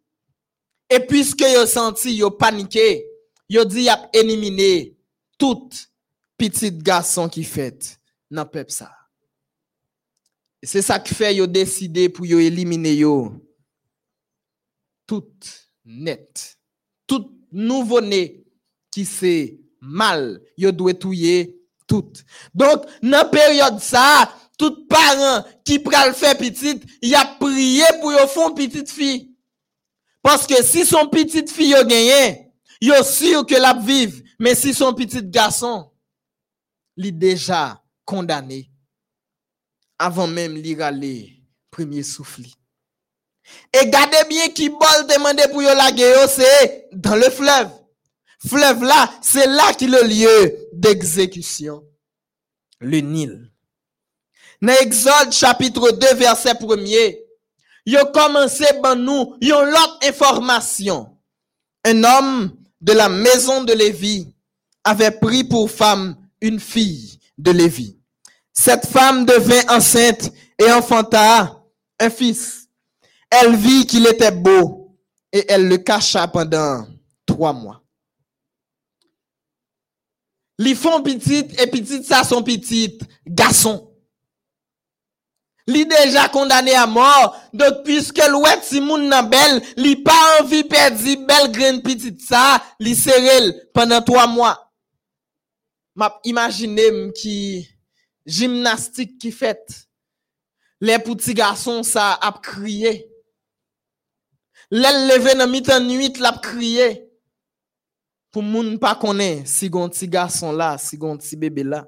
Et 0.89 0.99
puisque 0.99 1.39
yo 1.39 1.65
senti 1.65 2.15
yo 2.15 2.31
paniqué, 2.31 3.05
yo 3.47 3.63
dit 3.63 3.87
y 3.87 3.91
éliminé 4.11 4.97
tout 5.37 5.69
petit 6.37 6.73
garçon 6.73 7.29
qui 7.29 7.45
fait 7.45 7.97
dans 8.29 8.45
peuple 8.45 8.71
ça. 8.71 8.91
C'est 10.63 10.81
ça 10.81 10.99
qui 10.99 11.13
fait 11.13 11.35
yo 11.35 11.47
décidé 11.47 12.09
pour 12.09 12.25
yo 12.25 12.39
éliminer 12.39 12.95
yo 12.95 13.33
tout 15.05 15.31
net. 15.85 16.57
Tout 17.05 17.31
nouveau-né 17.51 18.43
qui 18.91 19.05
c'est 19.05 19.59
mal, 19.79 20.41
yo 20.57 20.71
doit 20.71 20.93
touyer 20.93 21.57
tout. 21.87 22.11
Donc, 22.53 22.85
dans 23.01 23.29
période 23.29 23.79
ça, 23.79 24.33
tout 24.57 24.85
parent 24.87 25.45
qui 25.63 25.79
pral 25.79 26.13
faire 26.13 26.37
petit, 26.37 26.81
il 27.01 27.15
a 27.15 27.23
pris 27.23 27.53
prié 27.53 27.85
pour 28.01 28.11
yo 28.11 28.53
petite 28.53 28.89
fille. 28.89 29.33
Parce 30.21 30.45
que 30.45 30.61
si 30.63 30.85
son 30.85 31.07
petite 31.07 31.49
fille 31.49 31.71
yo 31.71 31.85
gagné, 31.85 32.51
yo 32.81 33.01
sûr 33.03 33.45
que 33.45 33.55
la 33.55 33.73
vive. 33.73 34.23
Mais 34.39 34.55
si 34.55 34.73
son 34.73 34.93
petit 34.93 35.23
garçon, 35.23 35.89
li 36.95 37.11
déjà 37.11 37.81
condamné 38.07 38.71
avant 39.99 40.27
même 40.27 40.55
li 40.55 40.73
rale 40.75 41.27
premier 41.69 42.01
souffle. 42.01 42.43
Et 43.73 43.89
gardez 43.89 44.23
bien 44.29 44.49
qui 44.49 44.69
bol 44.69 45.07
demandé 45.09 45.43
pour 45.51 45.61
yo 45.61 45.69
c'est 46.27 46.87
dans 46.93 47.15
le 47.15 47.29
fleuve. 47.29 47.69
Fleuve 48.47 48.83
là, 48.83 49.09
c'est 49.21 49.47
là 49.47 49.73
qui 49.73 49.87
le 49.87 50.03
lieu 50.03 50.69
d'exécution. 50.73 51.83
Le 52.79 52.99
Nil. 52.99 53.51
Dans 54.61 54.73
Exode 54.73 55.31
chapitre 55.31 55.91
2 55.91 56.13
verset 56.15 56.53
1er, 56.53 57.19
yo 57.85 57.99
commencé 58.13 58.65
ban 58.81 58.95
nous 58.95 59.35
yon 59.41 59.63
l'autre 59.65 59.99
information. 60.03 61.17
Un 61.85 62.03
homme 62.03 62.55
de 62.81 62.93
la 62.93 63.09
maison 63.09 63.63
de 63.63 63.73
Lévi 63.73 64.33
avait 64.83 65.11
pris 65.11 65.43
pour 65.43 65.69
femme 65.69 66.15
une 66.41 66.59
fille 66.59 67.19
de 67.37 67.51
Lévi. 67.51 67.96
Cette 68.59 68.87
femme 68.87 69.23
devint 69.23 69.67
enceinte 69.69 70.31
et 70.57 70.71
enfanta 70.71 71.63
un 71.99 72.09
fils. 72.09 72.67
Elle 73.29 73.55
vit 73.55 73.85
qu'il 73.85 74.07
était 74.07 74.31
beau 74.31 74.97
et 75.31 75.45
elle 75.47 75.67
le 75.67 75.77
cacha 75.77 76.27
pendant 76.27 76.87
trois 77.23 77.53
mois. 77.53 77.83
Li 80.57 80.73
font 80.73 81.03
petit 81.03 81.45
et 81.59 81.67
petit 81.67 82.03
ça 82.03 82.23
son 82.23 82.41
petit 82.41 82.97
garçon. 83.27 83.93
Li 85.67 85.85
déjà 85.85 86.27
condamné 86.27 86.73
à 86.73 86.87
mort. 86.87 87.37
Donc, 87.53 87.83
puisque 87.83 88.25
l'ouet 88.27 88.57
si 88.63 88.81
moun 88.81 89.07
nan 89.07 89.29
belle, 89.29 89.61
li 89.75 89.97
pas 89.97 90.41
envie 90.41 90.63
perdre 90.63 91.27
belle 91.27 91.51
graine 91.51 91.83
petite 91.83 92.21
ça, 92.21 92.59
li 92.79 92.95
serrel 92.95 93.69
pendant 93.71 94.01
trois 94.01 94.25
mois. 94.25 94.73
M'a 95.93 96.19
imaginé 96.23 97.11
qui 97.13 97.67
gymnastique 98.27 99.17
qui 99.17 99.31
fait. 99.31 99.87
Les 100.79 100.99
petits 100.99 101.33
garçons 101.33 101.81
ça 101.81 102.13
a 102.13 102.31
crié. 102.33 103.09
L'elle 104.69 105.07
levé 105.07 105.33
dans 105.33 105.47
mi-temps 105.49 105.79
nuit 105.79 106.13
l'a 106.19 106.33
crié. 106.33 107.09
Pour 108.29 108.43
moun 108.43 108.77
pas 108.77 108.95
connaît 108.95 109.43
si 109.45 109.69
gon 109.69 109.89
petit 109.89 110.07
garçon 110.07 110.51
là, 110.51 110.77
si 110.77 110.97
gon 110.97 111.17
petit 111.17 111.37
bébé 111.37 111.63
là. 111.63 111.87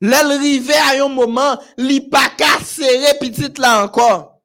L'elle 0.00 0.38
rive 0.40 0.70
à 0.70 1.04
un 1.04 1.08
moment, 1.08 1.60
li 1.76 2.00
pas 2.08 2.32
serrer 2.64 3.18
petite 3.20 3.58
là 3.58 3.84
encore. 3.84 4.40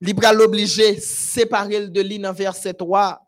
Li 0.00 0.12
pral 0.12 0.36
l'obliger 0.36 1.00
séparer 1.00 1.88
de 1.88 2.00
lui 2.02 2.18
dans 2.18 2.32
verset 2.32 2.74
3. 2.74 3.20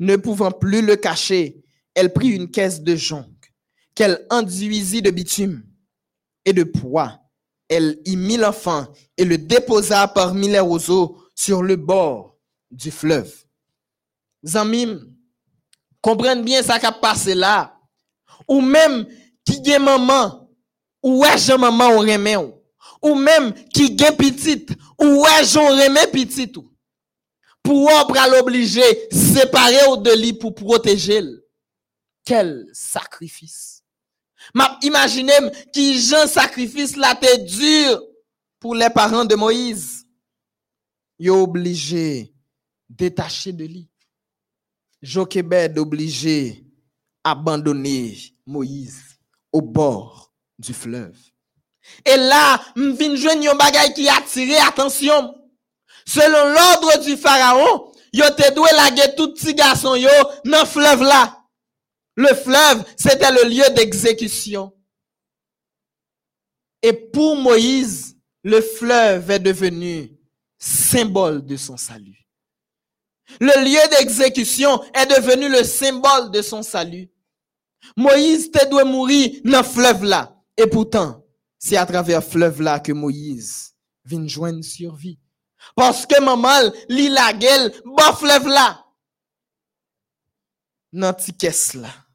Ne 0.00 0.16
pouvant 0.16 0.50
plus 0.50 0.82
le 0.82 0.96
cacher, 0.96 1.62
elle 1.94 2.12
prit 2.12 2.30
une 2.30 2.50
caisse 2.50 2.80
de 2.80 2.96
jonc 2.96 3.28
qu'elle 3.94 4.24
enduisit 4.30 5.02
de 5.02 5.10
bitume 5.10 5.67
et 6.48 6.52
de 6.54 6.64
poids. 6.64 7.20
Elle 7.68 8.00
y 8.06 8.16
mit 8.16 8.38
l'enfant 8.38 8.86
et 9.18 9.24
le 9.24 9.36
déposa 9.36 10.08
parmi 10.08 10.48
les 10.48 10.60
roseaux 10.60 11.18
sur 11.34 11.62
le 11.62 11.76
bord 11.76 12.38
du 12.70 12.90
fleuve. 12.90 13.44
Zamim, 14.42 15.00
comprenez 16.00 16.42
bien 16.42 16.62
ça 16.62 16.78
qui 16.78 16.86
a 16.86 16.92
passé 16.92 17.34
là. 17.34 17.78
Ou 18.48 18.62
même 18.62 19.06
qui 19.44 19.62
gen 19.62 19.82
maman, 19.82 20.48
ou 21.02 21.22
jan 21.36 21.58
maman 21.58 21.96
ou 21.96 21.98
remen 21.98 22.54
ou? 23.02 23.14
Même 23.14 23.52
qui 23.74 23.94
gen 23.98 24.16
petite, 24.16 24.70
ou 24.98 25.22
ouais 25.22 25.44
jan 25.44 25.66
remen 25.66 26.10
petite 26.10 26.56
ou? 26.56 26.72
Pour 27.62 27.82
ou 27.82 28.08
pral 28.08 28.32
obligé 28.40 28.82
séparer 29.12 29.86
ou 29.90 29.98
de 29.98 30.18
lui 30.18 30.32
pour 30.32 30.54
protéger. 30.54 31.20
Quel 32.24 32.66
sacrifice. 32.72 33.77
M'a 34.54 34.78
imaginé 34.82 35.32
qui 35.72 36.00
Jean 36.00 36.26
sacrifice 36.26 36.96
la 36.96 37.14
te 37.14 37.44
dur 37.44 38.02
pour 38.60 38.74
les 38.74 38.90
parents 38.90 39.24
de 39.24 39.34
Moïse. 39.34 40.06
Yo 41.18 41.42
obligé 41.42 42.32
détacher 42.88 43.52
de 43.52 43.64
lui. 43.64 43.88
Jochebed 45.02 45.78
obligé 45.78 46.64
abandonner 47.22 48.16
Moïse 48.46 49.18
au 49.52 49.60
bord 49.60 50.32
du 50.58 50.72
fleuve. 50.72 51.16
Et 52.04 52.16
là, 52.16 52.60
m'vin 52.76 53.16
jwenn 53.16 53.42
yon 53.42 53.56
bagay 53.56 53.92
qui 53.94 54.08
attire 54.08 54.66
attention. 54.66 55.34
Selon 56.06 56.52
l'ordre 56.52 57.04
du 57.04 57.16
pharaon, 57.16 57.92
yo 58.12 58.28
te 58.36 58.52
doué 58.54 58.70
laguer 58.72 59.14
tout 59.16 59.32
petit 59.32 59.54
garçon 59.54 59.94
yo 59.96 60.10
dans 60.44 60.66
fleuve 60.66 61.02
là. 61.02 61.37
Le 62.18 62.34
fleuve, 62.34 62.84
c'était 62.96 63.30
le 63.30 63.48
lieu 63.48 63.72
d'exécution. 63.76 64.72
Et 66.82 66.92
pour 66.92 67.36
Moïse, 67.36 68.18
le 68.42 68.60
fleuve 68.60 69.30
est 69.30 69.38
devenu 69.38 70.10
symbole 70.58 71.46
de 71.46 71.54
son 71.56 71.76
salut. 71.76 72.28
Le 73.38 73.64
lieu 73.64 73.96
d'exécution 73.96 74.82
est 74.94 75.06
devenu 75.06 75.48
le 75.48 75.62
symbole 75.62 76.32
de 76.32 76.42
son 76.42 76.64
salut. 76.64 77.08
Moïse 77.96 78.50
te 78.50 78.68
doit 78.68 78.84
mourir 78.84 79.40
dans 79.44 79.58
le 79.58 79.64
fleuve 79.64 80.02
là. 80.02 80.36
Et 80.56 80.66
pourtant, 80.66 81.24
c'est 81.56 81.76
à 81.76 81.86
travers 81.86 82.18
le 82.18 82.26
fleuve 82.26 82.62
là 82.62 82.80
que 82.80 82.90
Moïse 82.90 83.76
vient 84.04 84.26
joindre 84.26 84.64
survie. 84.64 85.20
Parce 85.76 86.04
que 86.04 86.20
maman, 86.20 86.72
li 86.88 87.10
la 87.10 87.32
gueule, 87.32 87.72
bon 87.84 88.12
fleuve 88.14 88.48
là. 88.48 88.84
Ti 91.12 91.32
caisse 91.36 91.74
là. 91.74 92.07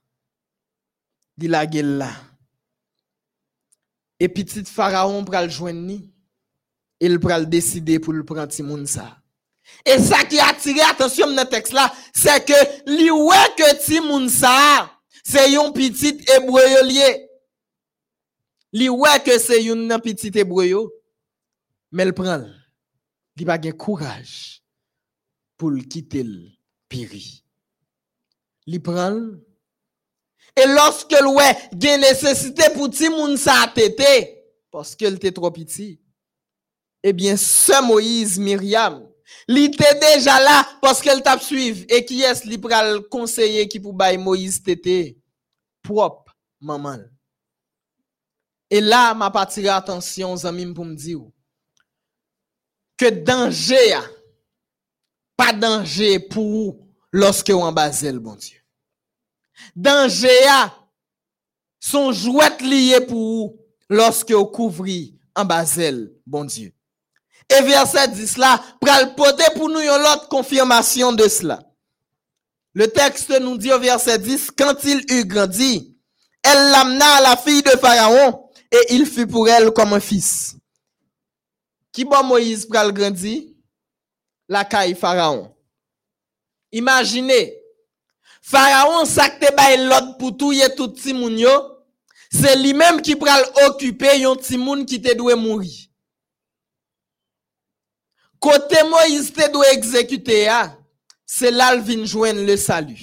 Li 1.37 1.47
la 1.47 1.65
gueule 1.65 1.97
là. 1.97 2.11
Et 4.19 4.29
petit 4.29 4.63
pharaon 4.63 5.25
pral 5.25 5.49
joindre 5.49 5.81
ni. 5.81 6.13
Il 6.99 7.19
pral 7.19 7.49
décider 7.49 7.99
pour 7.99 8.13
le 8.13 8.23
prendre 8.23 8.47
ti 8.47 8.63
moun 8.63 8.85
ça. 8.85 9.17
Et 9.85 9.97
ça 9.97 10.23
qui 10.25 10.39
a 10.39 10.47
attiré 10.47 10.81
attention 10.81 11.27
dans 11.27 11.43
le 11.43 11.49
texte 11.49 11.73
là, 11.73 11.91
c'est 12.13 12.45
que 12.45 12.89
li 12.89 13.09
ouais 13.09 13.53
que 13.57 13.83
ti 13.83 13.99
moun 13.99 14.29
ça, 14.29 14.91
c'est 15.23 15.51
yon 15.51 15.71
petit 15.73 16.19
hébreu 16.35 16.61
yo 16.69 16.85
lié. 16.85 17.29
Li 18.71 18.89
ouais 18.89 19.21
que 19.25 19.37
c'est 19.39 19.63
yon 19.63 19.87
nan 19.87 20.01
petit 20.01 20.31
hébreu 20.35 20.67
yo, 20.67 20.93
mais 21.91 22.05
il 22.05 22.13
prend 22.13 22.45
li 23.35 23.45
pa 23.45 23.59
gen 23.59 23.73
courage 23.73 24.63
pour 25.57 25.71
le 25.71 25.81
quitter 25.81 26.23
le 26.23 26.49
péri. 26.87 27.43
Li 28.67 28.79
prend 28.79 29.19
E 30.53 30.65
loske 30.69 31.17
l 31.17 31.31
wè 31.33 31.47
gen 31.73 32.03
nesesite 32.03 32.69
pou 32.75 32.89
ti 32.93 33.09
moun 33.09 33.33
sa 33.41 33.63
tete, 33.73 34.11
poske 34.73 35.09
l 35.09 35.17
te 35.21 35.31
tro 35.33 35.49
piti, 35.53 35.95
ebyen 37.05 37.33
eh 37.37 37.41
se 37.41 37.79
Moïse 37.81 38.41
Miriam, 38.41 39.01
li 39.49 39.65
te 39.73 39.89
deja 40.01 40.37
la 40.43 40.59
poske 40.83 41.09
l 41.09 41.23
tap 41.25 41.41
suiv, 41.41 41.83
e 41.89 42.03
ki 42.05 42.21
es 42.29 42.43
li 42.45 42.61
pral 42.61 43.01
konseye 43.13 43.65
ki 43.69 43.81
pou 43.81 43.97
bay 43.97 44.19
Moïse 44.21 44.61
tete, 44.61 45.15
prop 45.81 46.29
maman. 46.61 47.01
E 48.69 48.79
la 48.81 49.11
ma 49.17 49.33
patire 49.33 49.73
atensyon 49.73 50.37
zanmim 50.45 50.71
pou 50.73 50.85
mdi 50.85 51.17
ou, 51.17 51.33
ke 52.97 53.09
danje 53.25 53.77
ya, 53.89 54.05
pa 55.37 55.51
danje 55.53 56.15
pou 56.29 56.65
ou, 56.65 56.81
loske 57.13 57.53
ou 57.53 57.65
anbaze 57.65 58.09
l 58.09 58.21
bon 58.21 58.37
Diyo. 58.37 58.62
Danger, 59.75 60.47
son 61.79 62.11
jouet 62.11 62.57
lié 62.61 63.01
pour 63.01 63.17
vous 63.17 63.59
lorsque 63.89 64.31
vous 64.31 64.45
couvrez 64.45 65.13
en 65.35 65.45
basel, 65.45 66.11
bon 66.25 66.45
Dieu. 66.45 66.73
Et 67.49 67.61
verset 67.61 68.07
10 68.07 68.37
là, 68.37 68.61
pral 68.79 69.15
poter 69.15 69.43
pour 69.55 69.69
nous 69.69 69.79
une 69.79 69.89
autre 69.89 70.27
confirmation 70.29 71.11
de 71.11 71.27
cela. 71.27 71.61
Le 72.73 72.87
texte 72.87 73.29
nous 73.41 73.57
dit 73.57 73.71
au 73.71 73.79
verset 73.79 74.17
10, 74.17 74.51
quand 74.57 74.83
il 74.83 75.03
eut 75.11 75.25
grandi, 75.25 75.95
elle 76.41 76.71
l'amena 76.71 77.15
à 77.15 77.21
la 77.21 77.37
fille 77.37 77.61
de 77.61 77.69
Pharaon 77.71 78.49
et 78.71 78.93
il 78.93 79.05
fut 79.05 79.27
pour 79.27 79.47
elle 79.47 79.71
comme 79.71 79.93
un 79.93 79.99
fils. 79.99 80.55
Qui 81.91 82.05
bon 82.05 82.23
Moïse 82.23 82.65
pral 82.65 82.91
grandi? 82.91 83.55
La 84.49 84.65
caille 84.65 84.95
Pharaon. 84.95 85.55
Imaginez, 86.71 87.62
Faraon 88.43 89.05
sakte 89.07 89.53
bay 89.55 89.77
lot 89.79 90.17
pou 90.19 90.33
touye 90.35 90.67
tout 90.75 90.91
ti 90.99 91.13
moun 91.15 91.37
yo, 91.39 91.53
se 92.27 92.51
li 92.59 92.73
menm 92.75 92.99
ki 93.05 93.15
pral 93.19 93.43
okupe 93.69 94.17
yon 94.19 94.39
ti 94.43 94.59
moun 94.59 94.83
ki 94.89 94.99
te 95.01 95.15
dwe 95.15 95.37
mouri. 95.39 95.71
Kote 98.43 98.83
Moïse 98.89 99.31
te 99.31 99.47
dwe 99.53 99.69
ekzekute 99.71 100.41
ya, 100.41 100.59
se 101.23 101.53
lal 101.53 101.79
vin 101.87 102.03
jwen 102.03 102.43
le 102.43 102.57
salu. 102.59 102.99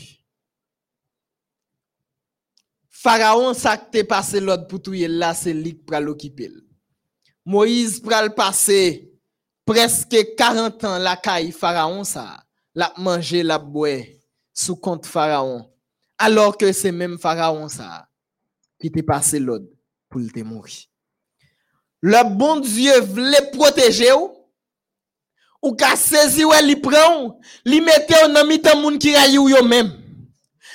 Faraon 3.00 3.56
sakte 3.56 4.04
pase 4.04 4.44
lot 4.44 4.68
pou 4.68 4.76
touye 4.76 5.08
la 5.08 5.32
se 5.32 5.56
lik 5.56 5.86
pral 5.88 6.12
okupe. 6.12 6.50
Moïse 7.48 8.04
pral 8.04 8.28
pase 8.36 9.08
preske 9.64 10.26
40 10.36 10.84
an 10.84 11.00
la 11.00 11.16
kay 11.16 11.48
Faraon 11.56 12.04
sa, 12.04 12.28
la 12.76 12.92
manje 13.00 13.40
la 13.40 13.56
bwe. 13.56 14.19
Sous 14.60 14.76
compte 14.76 15.06
pharaon. 15.06 15.70
Alors 16.18 16.56
que 16.56 16.72
c'est 16.72 16.92
même 16.92 17.18
pharaon 17.18 17.68
ça 17.68 18.08
qui 18.80 18.90
t'est 18.90 19.02
passé 19.02 19.38
l'ordre 19.38 19.66
pour 20.08 20.20
te 20.32 20.40
mourir. 20.40 20.86
Le 22.02 22.34
bon 22.34 22.60
Dieu 22.60 23.00
voulait 23.00 23.50
protéger 23.52 24.12
ou? 24.12 24.36
Ou 25.62 25.74
ka 25.76 25.92
saisi 25.96 26.44
ou 26.44 26.52
li 26.64 26.76
prend 26.80 27.36
mette 27.66 28.16
ou 28.24 28.28
nan 28.32 28.46
mitan 28.48 28.80
moun 28.80 28.98
qui 28.98 29.14
rayou 29.14 29.50
yo 29.50 29.62
même. 29.62 29.92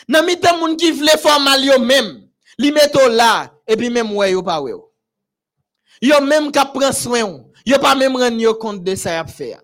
Nan 0.08 0.26
mitan 0.26 0.60
moun 0.60 0.78
qui 0.78 0.92
vle 0.92 1.18
formal 1.18 1.66
yo 1.66 1.80
même. 1.80 2.22
Mette 2.60 2.96
ou 2.96 3.10
là 3.10 3.52
et 3.68 3.76
puis 3.76 3.90
même 3.90 4.12
ouais 4.14 4.32
yo 4.32 4.44
pas 4.44 4.62
ouais. 4.62 4.74
ou. 4.74 4.86
Yo 6.02 6.22
même 6.22 6.52
ka 6.52 6.66
prend 6.66 6.92
soin 6.92 7.24
ou. 7.24 7.52
Yo 7.66 7.80
pas 7.80 7.96
même 7.96 8.16
rendre 8.16 8.54
compte 8.60 8.84
de 8.84 8.94
ça 8.96 9.20
y 9.20 9.32
faire. 9.32 9.62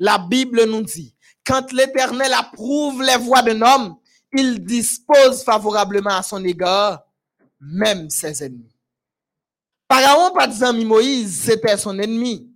La 0.00 0.18
Bible 0.18 0.64
nous 0.64 0.82
dit, 0.82 1.14
quand 1.44 1.72
l'Éternel 1.72 2.32
approuve 2.32 3.02
les 3.02 3.16
voies 3.16 3.42
d'un 3.42 3.62
homme, 3.62 3.96
il 4.32 4.64
dispose 4.64 5.42
favorablement 5.44 6.16
à 6.16 6.22
son 6.22 6.42
égard, 6.44 7.02
même 7.60 8.08
ses 8.08 8.42
ennemis. 8.44 8.72
Pharaon, 9.90 10.32
pas 10.32 10.46
disant 10.46 10.72
Moïse, 10.72 11.42
c'était 11.44 11.76
son 11.76 11.98
ennemi. 11.98 12.48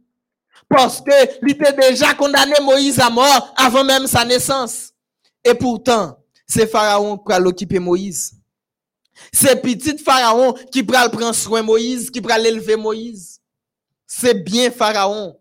Parce 0.68 1.00
que 1.00 1.12
il 1.42 1.50
était 1.52 1.72
déjà 1.72 2.14
condamné 2.14 2.54
Moïse 2.62 2.98
à 2.98 3.10
mort 3.10 3.54
avant 3.56 3.84
même 3.84 4.06
sa 4.06 4.24
naissance. 4.24 4.92
Et 5.44 5.54
pourtant, 5.54 6.18
c'est 6.46 6.66
Pharaon 6.66 7.18
qui 7.18 7.32
a 7.32 7.38
l'occuper 7.38 7.78
Moïse. 7.78 8.32
C'est 9.32 9.60
petit 9.60 9.98
Pharaon 9.98 10.54
qui 10.72 10.82
pral 10.82 11.10
prendre 11.10 11.34
soin 11.34 11.62
Moïse, 11.62 12.10
qui 12.10 12.20
pral 12.20 12.44
élever 12.46 12.76
Moïse. 12.76 13.40
C'est 14.06 14.34
bien 14.34 14.70
Pharaon 14.70 15.38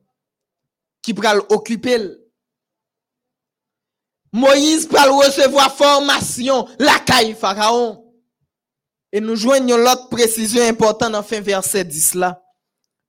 qui 1.02 1.14
pral 1.14 1.40
occuper. 1.50 2.00
Moïse 4.36 4.86
pral 4.86 5.12
recevoir 5.12 5.74
formation 5.74 6.68
la 6.78 7.00
caille 7.00 7.34
Pharaon. 7.34 8.14
Et 9.14 9.22
nous 9.22 9.38
joignons 9.38 9.78
l'autre 9.78 10.10
précision 10.10 10.62
importante 10.62 11.14
dans 11.14 11.24
fin 11.24 11.40
verset 11.40 11.86
10 11.86 12.16
là. 12.16 12.44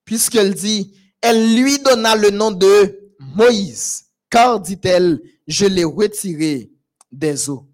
Puisqu'elle 0.04 0.54
dit, 0.54 0.96
elle 1.20 1.56
lui 1.56 1.80
donna 1.80 2.14
le 2.14 2.30
nom 2.30 2.52
de 2.52 3.16
Moïse. 3.18 4.04
Car, 4.30 4.60
dit-elle, 4.60 5.20
je 5.48 5.66
l'ai 5.66 5.82
retiré 5.82 6.70
des 7.10 7.50
eaux. 7.50 7.68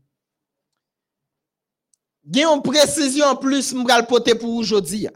Il 2.24 2.38
une 2.38 2.62
précision 2.62 3.26
en 3.26 3.36
plus, 3.36 3.74
m'bral 3.74 4.06
poter 4.06 4.34
pour 4.34 4.54
aujourd'hui. 4.54 5.08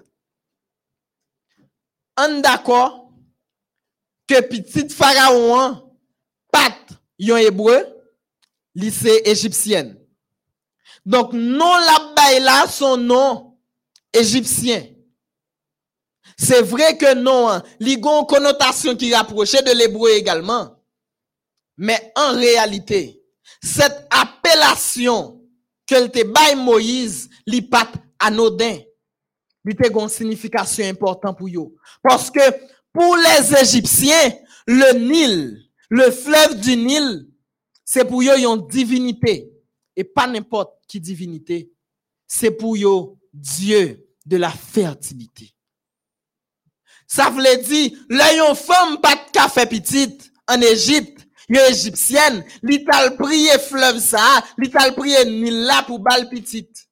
On 2.18 2.40
d'accord 2.40 3.12
que 4.26 4.42
petit 4.42 4.90
pharaon, 4.90 5.58
hein, 5.58 5.84
pat, 6.52 6.76
yon 7.18 7.38
hébreu, 7.38 7.95
lycée 8.76 9.22
égyptienne. 9.24 9.98
Donc, 11.04 11.32
non 11.32 11.76
la 11.78 12.12
baille 12.14 12.42
là, 12.42 12.66
son 12.68 12.96
nom 12.96 13.56
égyptien. 14.12 14.86
C'est 16.36 16.60
vrai 16.62 16.96
que 16.98 17.14
non, 17.14 17.48
hein, 17.48 17.62
gon 17.80 18.24
connotation 18.24 18.94
qui 18.94 19.14
rapprochait 19.14 19.62
de 19.62 19.72
l'hébreu 19.72 20.10
également. 20.10 20.76
Mais 21.78 22.12
en 22.14 22.32
réalité, 22.32 23.22
cette 23.62 24.06
appellation 24.10 25.40
que 25.86 26.06
te 26.08 26.24
baille 26.24 26.56
Moïse, 26.56 27.30
li 27.46 27.62
pat 27.62 27.88
anodin. 28.18 28.78
Li 29.64 29.74
te 29.74 29.88
gon 29.88 30.08
signification 30.08 30.84
importante 30.84 31.38
pour 31.38 31.48
yo. 31.48 31.74
Parce 32.02 32.30
que 32.30 32.40
pour 32.92 33.16
les 33.16 33.56
Égyptiens, 33.58 34.34
le 34.66 34.98
Nil, 34.98 35.70
le 35.88 36.10
fleuve 36.10 36.60
du 36.60 36.76
Nil, 36.76 37.28
c'est 37.86 38.04
pour 38.04 38.22
yo 38.22 38.34
une 38.36 38.66
divinité. 38.66 39.48
Et 39.94 40.04
pas 40.04 40.26
n'importe 40.26 40.74
qui 40.86 41.00
divinité. 41.00 41.70
C'est 42.26 42.50
pour 42.50 42.76
yo 42.76 43.16
Dieu 43.32 44.04
de 44.26 44.36
la 44.36 44.50
fertilité. 44.50 45.54
Ça 47.06 47.30
voulait 47.30 47.58
dire, 47.58 47.92
là 48.10 48.34
yon 48.34 48.54
femme 48.56 49.00
pas 49.00 49.14
de 49.14 49.30
café 49.32 49.64
petite 49.64 50.32
en 50.48 50.60
Égypte, 50.60 51.24
yon 51.48 51.62
égyptienne, 51.70 52.44
li 52.66 52.80
tal 52.84 53.14
prié 53.16 53.56
fleuve 53.62 54.00
ça, 54.00 54.42
li 54.58 54.68
tal 54.68 54.92
prié 54.96 55.24
Nil 55.24 55.62
là 55.62 55.84
pour 55.84 56.00
bal 56.00 56.28
petite. 56.28 56.88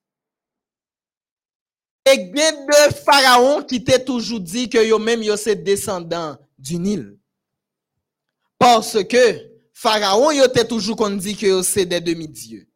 Et 2.06 2.30
gen 2.30 2.66
de 2.66 2.94
pharaon 3.04 3.64
qui 3.64 3.82
t'est 3.82 4.04
toujours 4.04 4.40
dit 4.40 4.68
que 4.68 4.78
yo 4.78 5.00
même 5.00 5.24
yo 5.24 5.36
c'est 5.36 5.56
descendant 5.56 6.38
du 6.56 6.78
Nil. 6.78 7.18
Parce 8.58 9.02
que 9.02 9.53
pharaon 9.74 10.30
yo 10.30 10.48
t'est 10.48 10.66
toujours 10.66 10.96
qu'on 10.96 11.10
dit 11.10 11.36
que 11.36 11.62
c'est 11.62 11.84
des 11.84 12.00
demi-dieux. 12.00 12.66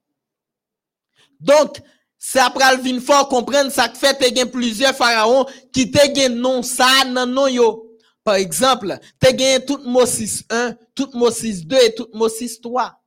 Donc, 1.40 1.78
c'est 2.18 2.40
après 2.40 2.76
le 2.76 2.82
vin 2.82 3.00
fort 3.00 3.28
comprendre 3.28 3.70
ça 3.70 3.88
que 3.88 3.96
fait 3.96 4.18
te 4.18 4.44
plusieurs 4.44 4.94
pharaons 4.94 5.46
qui 5.72 5.90
te 5.90 6.14
gen 6.14 6.34
non 6.34 6.62
ça 6.62 7.04
nan 7.06 7.32
non 7.32 7.46
yo. 7.46 7.84
Par 8.24 8.34
exemple, 8.34 8.98
te 9.20 9.30
gen 9.38 9.64
tout 9.64 9.80
Moses 9.84 10.42
1, 10.50 10.76
tout 10.94 11.10
Moses 11.14 11.64
2 11.64 11.76
et 11.76 11.94
tout 11.94 12.08
Moses 12.12 12.60
3. 12.60 13.00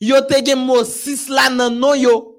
Yo 0.00 0.20
te 0.20 0.54
Moses 0.54 1.28
là 1.28 1.48
nan 1.48 1.78
non 1.78 1.94
yo. 1.94 2.34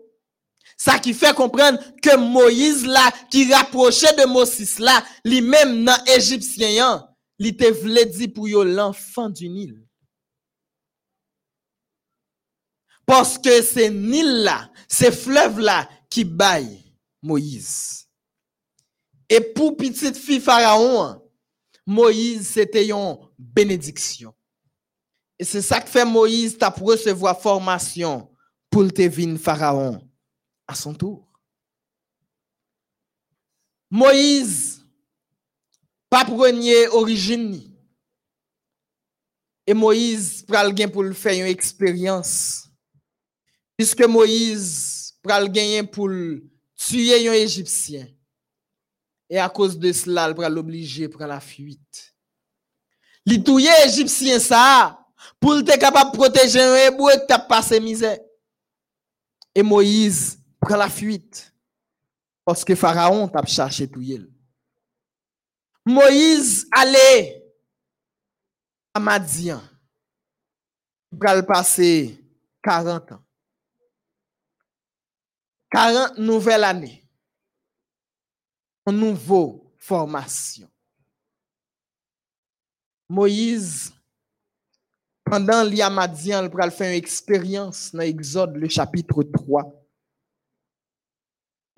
Ça 0.77 0.99
qui 0.99 1.13
fait 1.13 1.33
comprendre 1.33 1.79
que 2.01 2.17
Moïse 2.17 2.85
là, 2.85 3.09
qui 3.31 3.51
rapprochait 3.51 4.13
de 4.13 4.25
Moses 4.25 4.77
là, 4.79 5.03
lui-même 5.23 5.85
dans 5.85 6.03
Égyptien, 6.05 6.69
yan, 6.69 7.14
li 7.39 7.55
te 7.55 7.69
vle 7.71 8.05
di 8.05 8.31
l'enfant 8.75 9.29
du 9.29 9.49
Nil. 9.49 9.81
Parce 13.05 13.37
que 13.37 13.61
c'est 13.61 13.89
Nil 13.89 14.43
là, 14.43 14.71
c'est 14.87 15.11
fleuve 15.11 15.59
là 15.59 15.89
qui 16.09 16.23
baille 16.23 16.83
Moïse. 17.21 18.07
Et 19.29 19.41
pour 19.41 19.75
petite 19.75 20.17
fille 20.17 20.39
Pharaon, 20.39 21.21
Moïse 21.85 22.47
c'était 22.49 22.89
une 22.89 23.17
bénédiction. 23.37 24.33
Et 25.37 25.43
c'est 25.43 25.61
ça 25.61 25.81
que 25.81 25.89
fait 25.89 26.05
Moïse 26.05 26.57
t'a 26.57 26.71
pour 26.71 26.87
recevoir 26.87 27.39
formation 27.39 28.31
pour 28.69 28.91
te 28.91 29.07
vin 29.07 29.37
Pharaon 29.37 30.01
à 30.67 30.73
son 30.75 30.93
tour. 30.93 31.27
Moïse, 33.91 34.74
pas 36.09 36.25
premier 36.25 36.87
origine. 36.87 37.61
Et 39.67 39.73
Moïse 39.73 40.43
pral 40.43 40.75
gen 40.77 40.91
pour 40.91 41.05
faire 41.13 41.33
une 41.33 41.51
expérience. 41.51 42.69
Puisque 43.77 44.03
Moïse 44.03 45.13
pral 45.23 45.51
gagner 45.51 45.83
pour 45.83 46.09
tuer 46.75 47.27
un 47.27 47.33
Égyptien. 47.33 48.07
Et 49.29 49.39
à 49.39 49.49
cause 49.49 49.77
de 49.77 49.91
cela, 49.91 50.29
il 50.29 50.35
pral 50.35 50.53
l'obliger 50.53 51.09
pour 51.09 51.21
la 51.21 51.39
fuite. 51.39 52.13
Li 53.25 53.43
touye 53.43 53.67
Égyptien 53.85 54.39
ça, 54.39 55.03
pour 55.39 55.63
te 55.63 55.77
capable 55.77 56.11
de 56.11 56.17
protéger 56.17 56.61
un 56.61 56.75
hébreu 56.75 57.13
qui 57.13 57.27
t'a 57.27 57.39
passé 57.39 57.79
misère. 57.79 58.19
Et 59.55 59.63
Moïse 59.63 60.37
prend 60.59 60.77
la 60.77 60.89
fuite. 60.89 61.51
Parce 62.43 62.63
que 62.63 62.75
Pharaon 62.75 63.27
t'a 63.27 63.43
cherché 63.45 63.87
touyer. 63.87 64.21
Moïse 65.85 66.67
allait 66.71 67.43
à 68.93 68.99
Madian. 68.99 69.61
Il 71.11 71.19
pral 71.19 71.45
passer 71.45 72.19
40 72.63 73.11
ans. 73.11 73.23
40 75.69 76.17
nouvelles 76.17 76.63
années. 76.63 77.07
Une 78.87 78.97
nouvelle 78.97 79.61
formation. 79.77 80.69
Moïse, 83.07 83.93
pendant 85.23 85.63
l'Iamadian, 85.63 86.43
il 86.43 86.49
pral 86.49 86.71
faire 86.71 86.89
une 86.89 86.97
expérience 86.97 87.93
dans 87.93 88.01
Exode, 88.01 88.55
le 88.55 88.67
chapitre 88.67 89.21
3. 89.21 89.85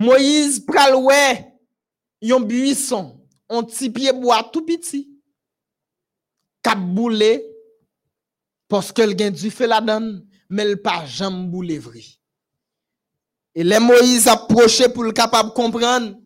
Moïse 0.00 0.64
pral 0.64 0.94
yon 2.22 2.40
buisson, 2.40 3.17
un 3.48 3.62
petit 3.62 3.90
pied 3.90 4.12
bois 4.12 4.48
tout 4.52 4.64
petit. 4.64 5.10
Cap 6.62 6.78
boule, 6.78 7.42
parce 8.68 8.92
que 8.92 9.02
le 9.02 9.30
du 9.30 9.50
fait 9.50 9.66
la 9.66 9.80
donne, 9.80 10.26
mais 10.50 10.64
le 10.64 10.76
pas 10.80 11.04
jamais 11.06 11.46
boule 11.46 11.78
vrai. 11.78 12.04
Et 13.54 13.64
les 13.64 13.78
Moïse 13.78 14.28
approché 14.28 14.88
pour 14.88 15.04
le 15.04 15.12
capable 15.12 15.52
comprendre 15.52 16.16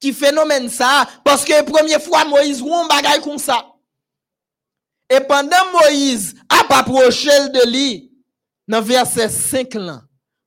qui 0.00 0.12
phénomène 0.12 0.68
ça, 0.68 1.08
parce 1.24 1.44
que 1.44 1.64
première 1.64 2.02
fois 2.02 2.24
Moïse 2.24 2.62
un 2.62 2.86
bagay 2.86 3.20
comme 3.22 3.38
ça. 3.38 3.72
Et 5.08 5.20
pendant 5.20 5.72
Moïse 5.72 6.34
a 6.48 6.78
approché 6.78 7.30
de 7.50 7.70
lui, 7.70 8.12
dans 8.66 8.82
verset 8.82 9.28
5 9.28 9.74
là, 9.74 10.02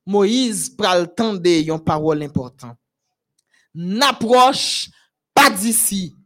Moïse 0.06 0.70
pral 0.70 1.14
tande 1.14 1.46
yon 1.46 1.80
parole 1.80 2.24
important. 2.24 2.76
N'approche 3.74 4.90
pas 5.40 5.50
d'ici, 5.50 6.18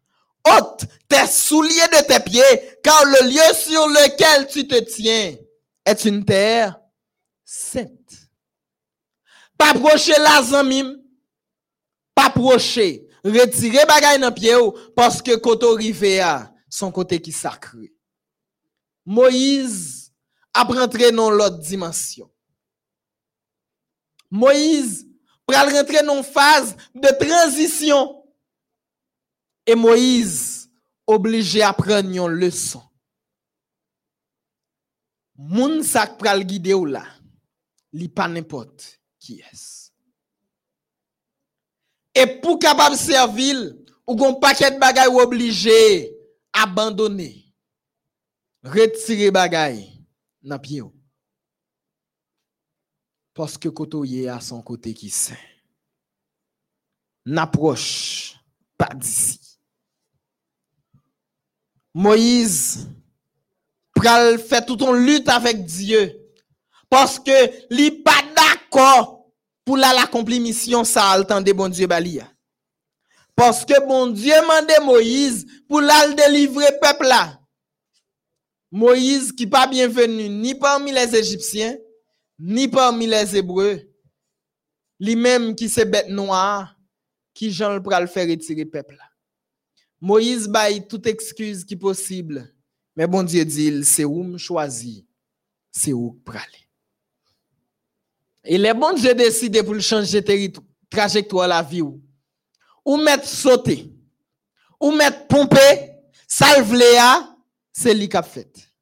ôte 0.58 0.86
tes 1.08 1.28
souliers 1.28 1.88
de 1.92 2.04
tes 2.08 2.20
pieds, 2.20 2.80
car 2.84 3.06
le 3.06 3.30
lieu 3.30 3.54
sur 3.54 3.88
lequel 3.88 4.48
tu 4.48 4.68
te 4.68 4.80
tiens 4.80 5.36
est 5.86 6.06
une 6.06 6.26
terre 6.26 6.80
sainte. 7.46 7.92
Pas 9.56 9.76
procher 9.76 10.18
la 10.18 10.42
zamim, 10.42 10.96
pas 12.16 12.32
procher, 12.32 13.08
retirer 13.24 13.86
bagay 13.86 14.18
dans 14.18 14.32
pied 14.32 14.56
parce 14.96 15.22
que 15.22 15.76
rive 15.76 16.20
a, 16.20 16.52
son 16.68 16.92
côté 16.92 17.22
qui 17.22 17.32
sacré. 17.32 17.94
Moïse 19.06 20.12
a 20.56 20.64
rentré 20.64 21.12
dans 21.12 21.30
l'autre 21.30 21.60
dimension. 21.60 22.32
Moïse 24.32 25.08
pral 25.46 25.72
rentrer 25.72 26.02
dans 26.02 26.24
phase 26.24 26.76
de 26.96 27.10
transition. 27.24 28.23
Et 29.66 29.76
Moïse 29.76 30.70
obligé 31.08 31.62
à 31.62 31.74
prendre 31.74 32.10
une 32.10 32.28
leçon. 32.28 32.84
Moun 35.36 35.82
sak 35.84 36.18
pral 36.20 36.44
guider 36.46 36.76
ou 36.76 36.86
là, 36.86 37.06
li 37.92 38.08
pas 38.08 38.28
n'importe 38.28 39.00
qui 39.20 39.40
est. 39.40 39.92
Et 42.14 42.28
pour 42.40 42.60
capable 42.60 42.96
servir, 42.96 43.74
ou 44.06 44.16
gon 44.16 44.36
paquet 44.36 44.72
de 44.72 44.80
bagay 44.80 45.08
ou 45.08 45.20
obligé 45.20 46.16
abandonner. 46.52 47.40
Retirer 48.64 49.32
bagay 49.32 49.90
nan 50.44 50.60
pied. 50.62 50.84
Parce 53.34 53.58
que 53.58 53.70
koto 53.70 54.06
yé 54.06 54.30
à 54.30 54.40
son 54.40 54.62
côté 54.62 54.94
qui 54.94 55.10
saint. 55.10 55.36
N'approche 57.26 58.38
pas 58.78 58.94
d'ici. 58.94 59.43
Moïse 61.94 62.88
pral 63.94 64.40
fait 64.40 64.66
tout 64.66 64.82
en 64.84 64.94
lutte 64.94 65.30
avec 65.30 65.64
Dieu. 65.64 66.20
Parce 66.90 67.20
que 67.20 67.74
li 67.74 67.92
pas 67.92 68.24
d'accord 68.36 69.32
pour 69.66 69.78
la 69.78 69.94
l'accomplir 69.94 70.42
mission 70.42 70.84
ça 70.84 71.18
de 71.22 71.52
bon 71.54 71.70
Dieu 71.70 71.88
balia. 71.88 72.30
Parce 73.36 73.66
que 73.66 73.80
bon 73.88 74.08
Dieu 74.08 74.34
mandé 74.48 74.74
Moïse 74.84 75.46
pour 75.68 75.82
la 75.82 76.10
délivrer 76.10 76.78
peuple 76.82 77.06
là. 77.06 77.40
Moïse 78.72 79.32
qui 79.32 79.48
pas 79.48 79.68
bienvenu 79.68 80.30
ni 80.30 80.56
parmi 80.56 80.92
les 80.92 81.16
Égyptiens, 81.16 81.76
ni 82.40 82.68
parmi 82.68 83.06
les 83.08 83.38
Hébreux. 83.38 83.82
Lui-même 85.00 85.56
qui 85.56 85.70
se 85.70 85.82
bête 85.82 86.10
noire, 86.10 86.76
qui 87.34 87.52
Jean 87.52 87.74
le 87.74 87.84
pral 87.84 88.08
faire 88.08 88.28
retirer 88.28 88.66
peuple 88.66 88.96
là. 88.96 89.13
Moïse 90.04 90.50
baille 90.50 90.86
toute 90.86 91.08
excuse 91.08 91.64
qui 91.64 91.78
possible. 91.78 92.54
Mais 92.94 93.08
bon 93.08 93.24
Dieu 93.24 93.46
dit, 93.46 93.86
c'est 93.86 94.04
où 94.04 94.22
me 94.22 94.38
choisi, 94.38 95.08
c'est 95.72 95.94
où 95.94 96.20
praler. 96.26 96.68
Et 98.44 98.58
les 98.58 98.74
bon 98.74 98.92
Dieu 98.92 99.16
décide 99.16 99.64
pour 99.64 99.80
changer 99.80 100.22
trajectoire 100.90 101.48
la 101.48 101.64
vie 101.64 101.82
ou. 101.82 102.02
Ou 102.84 102.98
mettre 102.98 103.26
sauter, 103.26 103.94
ou 104.78 104.92
mettre 104.92 105.26
pomper, 105.26 105.94
salve 106.28 106.74
léa, 106.74 107.38
c'est 107.72 107.94
lui 107.94 108.10
qui 108.10 108.18
a 108.18 108.24
fait. 108.24 108.74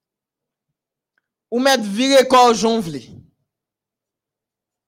Ou 1.51 1.59
mettre 1.59 1.83
virer 1.83 2.27
corps 2.27 2.55
jonvlé. 2.55 3.07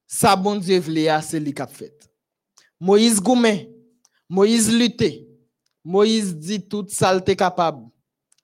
Ça 0.07 0.35
bon 0.35 0.55
Dieu 0.55 0.79
vléa, 0.79 1.21
c'est 1.21 1.39
lui 1.39 1.53
qui 1.53 1.61
fait. 1.71 2.09
Moïse 2.79 3.21
goumé, 3.21 3.71
Moïse 4.27 4.73
lutté, 4.73 5.22
Moïse 5.83 6.35
dit 6.35 6.67
toute 6.67 6.91
saleté 6.91 7.35
capable. 7.35 7.85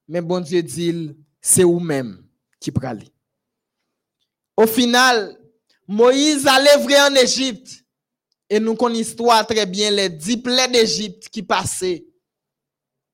Mais 0.08 0.22
bon 0.22 0.40
Dieu 0.40 0.62
dit, 0.62 1.16
c'est 1.42 1.64
vous-même 1.64 2.24
qui 2.60 2.72
prale. 2.72 3.04
Au 4.58 4.68
final, 4.68 5.38
Moïse 5.88 6.46
allait 6.48 6.78
vrai 6.78 7.00
en 7.02 7.16
Égypte. 7.16 7.86
Et 8.50 8.60
nous 8.60 8.76
connaissons 8.76 9.30
très 9.48 9.66
bien 9.66 9.92
les 9.92 10.10
dix 10.10 10.38
plaies 10.38 10.68
d'Égypte 10.68 11.30
qui 11.30 11.44
passaient 11.44 12.06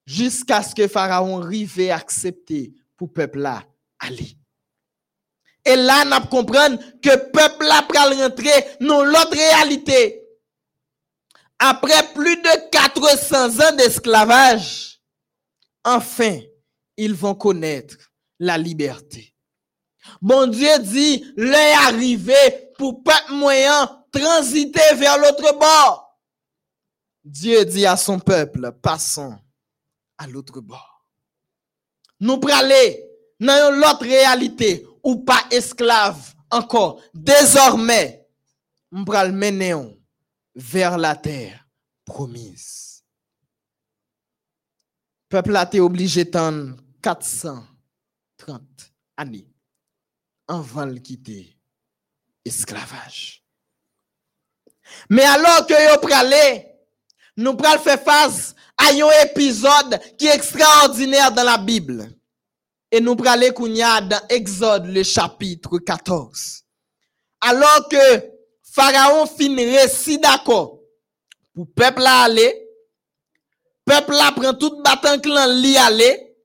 jusqu'à 0.06 0.64
ce 0.64 0.74
que 0.74 0.88
Pharaon 0.88 1.42
arrive 1.42 1.90
à 1.90 1.98
accepter 1.98 2.74
pour 2.96 3.12
peuple 3.12 3.40
là 3.40 3.64
aller. 4.00 4.38
Et 5.66 5.76
là, 5.76 6.06
nous 6.06 6.28
comprenons 6.28 6.78
que 7.02 7.16
peuple 7.32 7.66
là 7.66 7.82
pral 7.88 8.14
rentrer 8.14 8.78
dans 8.80 9.04
l'autre 9.04 9.34
réalité. 9.36 10.22
Après 11.60 12.14
plus 12.14 12.36
de 12.36 12.70
400 12.70 13.60
ans 13.60 13.76
d'esclavage, 13.76 15.00
enfin, 15.84 16.40
ils 16.98 17.14
vont 17.14 17.36
connaître 17.36 17.96
la 18.40 18.58
liberté. 18.58 19.34
Bon 20.22 20.48
Dieu 20.48 20.80
dit, 20.80 21.26
l'heure 21.38 21.56
est 21.56 21.88
arrivée 21.88 22.72
pour 22.78 23.04
peuple 23.04 23.34
moyen 23.34 24.04
transiter 24.12 24.96
vers 24.96 25.18
l'autre 25.18 25.58
bord. 25.58 26.20
Dieu 27.24 27.66
dit 27.66 27.86
à 27.86 27.98
son 27.98 28.20
peuple, 28.20 28.72
passons 28.82 29.36
à 30.18 30.28
l'autre 30.28 30.62
bord. 30.62 31.04
Nous 32.20 32.38
prenons 32.38 32.96
dans 33.40 33.76
l'autre 33.76 34.04
réalité 34.04 34.86
ou 35.04 35.18
pas 35.18 35.42
esclave 35.52 36.34
encore. 36.52 37.02
Désormais, 37.14 38.26
nous 38.92 39.06
vers 40.56 40.98
la 40.98 41.16
terre 41.16 41.68
promise. 42.06 43.04
Peuple 45.28 45.56
a 45.56 45.64
été 45.64 45.80
obligé 45.80 46.24
d'attendre 46.24 46.78
430 47.02 48.62
années 49.18 49.48
avant 50.48 50.86
de 50.86 51.00
quitter 51.00 51.58
esclavage. 52.46 53.44
Mais 55.10 55.24
alors 55.24 55.66
que 55.66 55.74
yo 55.74 56.00
pralé, 56.00 56.68
nous 57.38 57.56
pral 57.56 57.80
faire 57.80 58.02
face 58.02 58.56
à 58.78 58.92
un 58.92 59.26
épisode 59.26 60.00
qui 60.18 60.28
est 60.28 60.36
extraordinaire 60.36 61.32
dans 61.32 61.44
la 61.44 61.58
Bible. 61.58 62.08
Et 62.92 63.02
nous 63.02 63.16
pralé 63.16 63.52
kounya 63.52 64.00
dans 64.02 64.22
Exode 64.30 64.86
le 64.86 65.04
chapitre 65.04 65.80
14. 65.80 66.64
Alors 67.42 67.90
que 67.90 68.35
Pharaon 68.76 69.26
fin 69.26 69.56
récit 69.56 70.20
d'accord 70.20 70.82
pour 71.54 71.66
peuple 71.74 72.02
là 72.02 72.24
aller, 72.24 72.68
peuple 73.86 74.12
là 74.12 74.34
prend 74.36 74.54
tout 74.54 74.82
battant 74.84 75.18
clan 75.20 75.48
li 75.48 75.78
aller, 75.78 76.36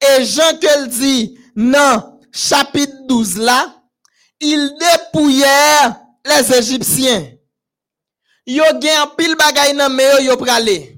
et 0.00 0.24
Jean 0.24 0.58
que 0.58 0.86
dit, 0.86 1.38
non, 1.54 2.18
chapitre 2.32 2.94
12 3.06 3.36
là, 3.38 3.84
ils 4.40 4.74
dépouillèrent 4.78 6.00
les 6.24 6.54
Égyptiens. 6.54 7.36
Yo 8.46 8.64
gen 8.80 9.02
en 9.02 9.10
pile 9.14 9.36
bagay 9.36 9.74
nan 9.76 9.92
me 9.92 10.34
pralé. 10.40 10.96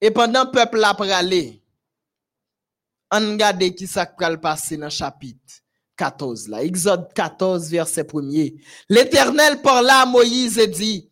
Et 0.00 0.12
pendant 0.12 0.46
peuple 0.46 0.78
la 0.78 0.94
pralé, 0.94 1.60
on 3.10 3.32
regarde 3.32 3.74
qui 3.74 3.88
ça 3.88 4.06
pral 4.06 4.40
passer 4.40 4.76
dans 4.76 4.88
chapitre 4.88 5.60
14 5.98 6.48
là. 6.48 6.62
Exode 6.62 7.12
14 7.12 7.68
verset 7.68 8.04
1er. 8.04 8.54
L'Éternel 8.88 9.60
parla 9.60 10.02
à 10.02 10.06
Moïse 10.06 10.58
et 10.58 10.68
dit: 10.68 11.10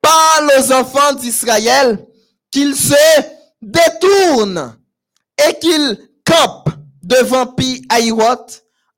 Parle 0.00 0.50
aux 0.58 0.72
enfants 0.72 1.12
d'Israël 1.12 2.04
qu'ils 2.50 2.74
se 2.74 2.94
détournent 3.62 4.76
et 5.48 5.54
qu'ils 5.58 5.98
campent 6.24 6.70
devant 7.02 7.46
Pi 7.46 7.84
Haïrot 7.88 8.46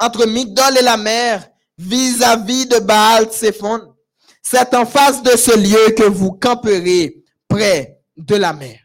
entre 0.01 0.27
Migdol 0.27 0.79
et 0.79 0.83
la 0.83 0.97
mer 0.97 1.47
vis-à-vis 1.77 2.66
de 2.66 2.79
Baal 2.79 3.27
Tsephon. 3.27 3.95
C'est 4.43 4.75
en 4.75 4.87
face 4.87 5.23
de 5.23 5.37
ce 5.37 5.57
lieu 5.57 5.95
que 5.95 6.05
vous 6.05 6.33
camperez 6.33 7.23
près 7.49 7.99
de 8.16 8.37
la 8.37 8.53
mer. 8.53 8.79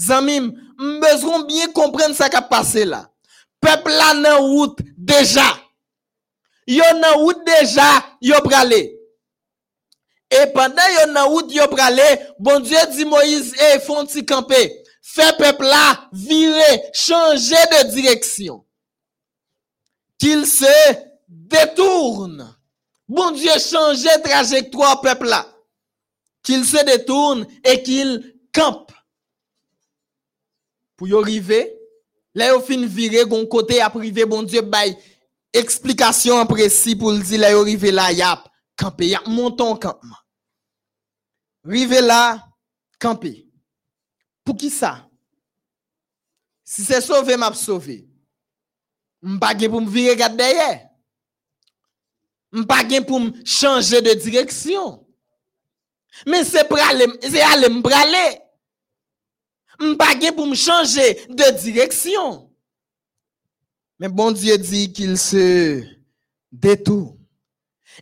Zamim, 0.00 0.52
besoin 0.78 1.44
bien 1.44 1.68
comprendre 1.72 2.14
ça 2.14 2.28
qui 2.28 2.36
a 2.36 2.42
passé 2.42 2.84
là. 2.84 3.11
Peuple 3.62 3.90
là 3.90 4.14
nan 4.14 4.40
route 4.40 4.80
déjà. 4.98 5.46
Yo 6.66 6.84
nan 6.98 7.14
route 7.14 7.44
déjà, 7.46 8.04
yo 8.20 8.40
pralé. 8.42 8.98
Et 10.30 10.46
pendant 10.52 10.88
yo 10.98 11.12
nan 11.12 11.28
route 11.28 11.54
yo 11.54 11.68
pralé, 11.68 12.02
bon 12.40 12.58
Dieu 12.58 12.78
dit 12.90 13.04
Moïse, 13.04 13.54
eh, 13.60 13.78
font 13.78 14.04
ti 14.04 14.26
camper. 14.26 14.82
Fait 15.00 15.36
peuple 15.38 15.64
là 15.64 16.08
virer, 16.12 16.82
changer 16.92 17.54
de 17.54 17.90
direction. 17.90 18.64
Qu'il 20.18 20.44
se 20.46 20.64
détourne. 21.28 22.56
Bon 23.08 23.30
Dieu 23.30 23.52
changer 23.58 24.22
trajectoire 24.24 25.00
peuple 25.00 25.26
là. 25.26 25.46
Qu'il 26.42 26.64
se 26.64 26.84
détourne 26.84 27.46
et 27.62 27.82
qu'il 27.82 28.36
campe. 28.52 28.90
Pour 30.96 31.06
y 31.06 31.14
arriver, 31.14 31.81
là 32.34 32.48
yo 32.48 32.60
fin 32.60 32.86
virer 32.86 33.24
gon 33.26 33.46
côté 33.46 33.80
à 33.80 33.90
privé 33.90 34.24
bon 34.24 34.42
Dieu 34.42 34.62
bay 34.62 34.96
explication 35.52 36.44
précis 36.46 36.96
pour 36.96 37.12
dire 37.12 37.40
là 37.40 37.50
yo 37.52 37.62
arrivé 37.62 37.90
là 37.90 38.12
yap 38.12 38.48
camper 38.76 39.08
yap 39.08 39.26
monton 39.26 39.76
campement. 39.76 40.16
Rive 41.64 42.00
là 42.00 42.48
camper. 42.98 43.46
Pour 44.44 44.56
qui 44.56 44.70
ça? 44.70 45.08
Si 46.64 46.84
c'est 46.84 47.00
sauvé, 47.00 47.36
m'a 47.36 47.54
sauvé. 47.54 48.08
Gen 49.22 49.70
pour 49.70 49.80
me 49.80 49.88
virer 49.88 50.16
gade 50.16 50.36
derrière. 50.36 50.88
Gen 52.52 53.04
pour 53.04 53.20
me 53.20 53.30
changer 53.44 54.02
de 54.02 54.14
direction. 54.14 55.06
Mais 56.26 56.42
c'est 56.42 56.68
praler, 56.68 57.06
c'est 57.22 57.40
aller 57.40 58.38
gen 60.20 60.34
pour 60.34 60.46
me 60.46 60.54
changer 60.54 61.26
de 61.28 61.58
direction. 61.58 62.50
Mais 63.98 64.08
bon 64.08 64.32
Dieu 64.32 64.58
dit 64.58 64.92
qu'il 64.92 65.16
se 65.18 65.82
détourne. 66.50 67.16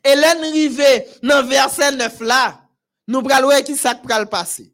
Et 0.04 0.12
arrivons 0.12 1.04
dans 1.22 1.46
verset 1.46 1.92
9 1.92 2.20
là, 2.20 2.60
nous 3.06 3.22
prenons 3.22 3.62
qui 3.62 3.76
ça 3.76 3.94
pral 3.94 4.28
passer. 4.28 4.72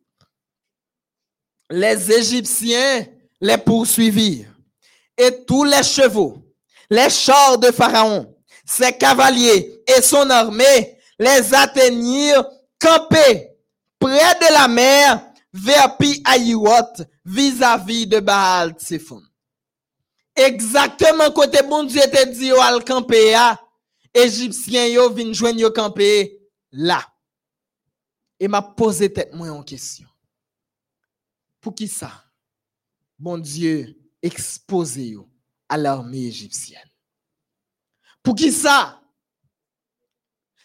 Les 1.70 2.12
Égyptiens 2.12 3.06
les 3.40 3.58
poursuivirent 3.58 4.52
et 5.18 5.44
tous 5.44 5.64
les 5.64 5.82
chevaux, 5.82 6.44
les 6.90 7.10
chars 7.10 7.58
de 7.58 7.70
Pharaon, 7.70 8.34
ses 8.64 8.92
cavaliers 8.92 9.82
et 9.86 10.02
son 10.02 10.28
armée 10.30 10.98
les 11.18 11.54
atteignirent 11.54 12.44
campés 12.78 13.50
près 13.98 14.34
de 14.40 14.52
la 14.52 14.68
mer 14.68 15.25
vers 15.56 15.96
Pi 15.96 16.22
vis-à-vis 17.24 18.06
de 18.06 18.20
Baal 18.20 18.72
Tsephon. 18.72 19.22
Exactement 20.34 21.30
côté 21.32 21.62
bon 21.62 21.84
Dieu 21.84 22.02
te 22.02 22.28
dit 22.28 22.52
au 22.52 22.60
al 22.60 22.84
camper 22.84 23.34
a, 23.34 23.58
Égyptien 24.12 24.86
yo 24.86 25.10
vin 25.12 25.32
joindre 25.32 25.60
yo 25.60 25.70
camper 25.70 26.40
là. 26.72 27.00
Et 28.38 28.48
m'a 28.48 28.62
posé 28.62 29.12
tête 29.12 29.34
moi 29.34 29.48
en 29.48 29.62
question. 29.62 30.08
Pour 31.60 31.74
qui 31.74 31.88
ça? 31.88 32.24
Bon 33.18 33.38
Dieu 33.38 33.98
exposé 34.22 35.08
yo 35.08 35.28
à 35.68 35.76
l'armée 35.76 36.26
égyptienne. 36.26 36.90
Pour 38.22 38.34
qui 38.34 38.52
ça? 38.52 39.02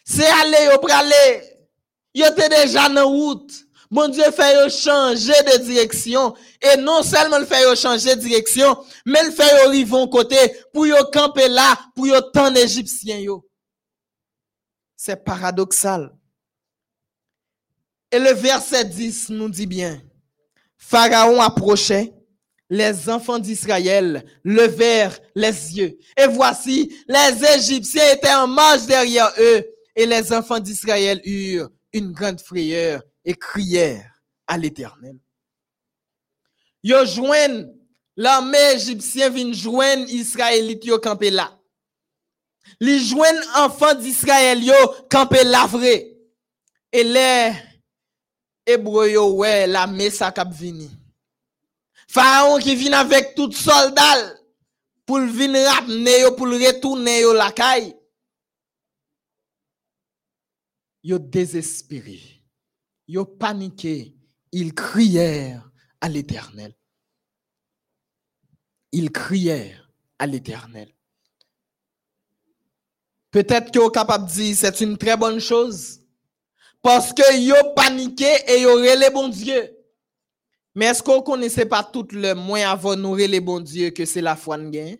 C'est 0.04 0.26
aller 0.26 0.70
yo 0.70 0.78
pralé. 0.78 1.68
Yo 2.14 2.26
te 2.30 2.48
déjà 2.48 2.88
dans 2.88 3.08
route. 3.08 3.52
Bon 3.92 4.08
Dieu 4.08 4.24
fait 4.34 4.70
changer 4.70 5.34
de 5.34 5.64
direction 5.64 6.34
et 6.62 6.78
non 6.78 7.02
seulement 7.02 7.38
le 7.38 7.44
fait 7.44 7.76
changer 7.76 8.16
de 8.16 8.20
direction, 8.22 8.82
mais 9.04 9.22
le 9.22 9.30
fait 9.30 9.44
yo 9.44 9.68
arriver 9.68 10.08
côté 10.10 10.36
pour 10.72 10.86
yo 10.86 10.96
camper 11.12 11.46
là 11.46 11.78
pour 11.94 12.06
yo 12.06 12.18
tant 12.32 12.54
égyptien 12.54 13.18
yo. 13.18 13.46
C'est 14.96 15.22
paradoxal. 15.22 16.10
Et 18.10 18.18
le 18.18 18.32
verset 18.32 18.86
10 18.86 19.28
nous 19.28 19.50
dit 19.50 19.66
bien, 19.66 20.00
Pharaon 20.78 21.42
approchait, 21.42 22.14
les 22.70 23.10
enfants 23.10 23.38
d'Israël 23.38 24.24
levèrent 24.42 25.18
les 25.34 25.76
yeux. 25.76 25.98
Et 26.16 26.28
voici, 26.28 26.96
les 27.06 27.58
Égyptiens 27.58 28.10
étaient 28.14 28.32
en 28.32 28.46
marche 28.46 28.86
derrière 28.86 29.30
eux, 29.38 29.66
et 29.94 30.06
les 30.06 30.32
enfants 30.32 30.60
d'Israël 30.60 31.20
eurent 31.26 31.68
une 31.92 32.12
grande 32.12 32.40
frayeur 32.40 33.02
et 33.24 33.34
crièrent 33.34 34.12
à 34.46 34.58
l'Éternel. 34.58 35.18
Yo 36.82 37.04
joignent, 37.06 37.72
l'armée 38.16 38.74
égyptienne 38.74 39.32
vient 39.32 39.52
joindre 39.52 40.08
Israélite 40.08 40.84
yo 40.84 40.98
campé 40.98 41.30
là. 41.30 41.58
Li 42.80 42.98
joignent 43.04 43.42
enfants 43.56 43.94
d'Israël 43.94 44.62
yo 44.62 44.74
campé 45.08 45.44
là. 45.44 45.68
Et 46.92 47.04
les 47.04 47.52
Hébreux 48.66 49.10
yo 49.10 49.32
ouais 49.34 49.66
la 49.66 49.86
messa 49.86 50.32
k'ap 50.32 50.52
vini. 50.52 50.90
Pharaon 52.08 52.58
qui 52.58 52.74
vient 52.74 52.92
avec 52.92 53.34
tout 53.34 53.50
soldat 53.52 54.36
pour 55.06 55.20
venir 55.20 55.68
ramener 55.68 56.20
yo 56.20 56.32
pour 56.32 56.48
retourner 56.48 57.20
yo 57.20 57.32
la 57.32 57.52
caille. 57.52 57.96
Yo 61.04 61.18
désespéré. 61.18 62.41
Yo 63.12 63.26
paniqué. 63.26 64.16
Ils 64.52 64.72
crièrent 64.72 65.70
à 66.00 66.08
l'Éternel. 66.08 66.74
Ils 68.90 69.12
crièrent 69.12 69.92
à 70.18 70.26
l'Éternel. 70.26 70.88
Peut-être 73.30 73.70
que 73.70 73.78
vous 73.78 73.90
capable 73.90 74.26
de 74.28 74.32
dire 74.32 74.56
c'est 74.56 74.80
une 74.80 74.96
très 74.96 75.14
bonne 75.14 75.40
chose. 75.40 76.00
Parce 76.80 77.12
que 77.12 77.38
yo 77.38 77.54
paniqué 77.76 78.32
et 78.48 78.62
yo 78.62 78.76
relé 78.76 79.10
bon 79.10 79.28
Dieu. 79.28 79.76
Mais 80.74 80.86
est-ce 80.86 81.02
qu'on 81.02 81.20
connaissait 81.20 81.66
pas 81.66 81.84
tout 81.84 82.08
le 82.12 82.32
moins 82.32 82.66
avant 82.70 82.96
nous 82.96 83.12
relé 83.12 83.40
bon 83.40 83.60
Dieu 83.60 83.90
que 83.90 84.06
c'est 84.06 84.22
la 84.22 84.36
foi 84.36 84.56
gain? 84.58 84.94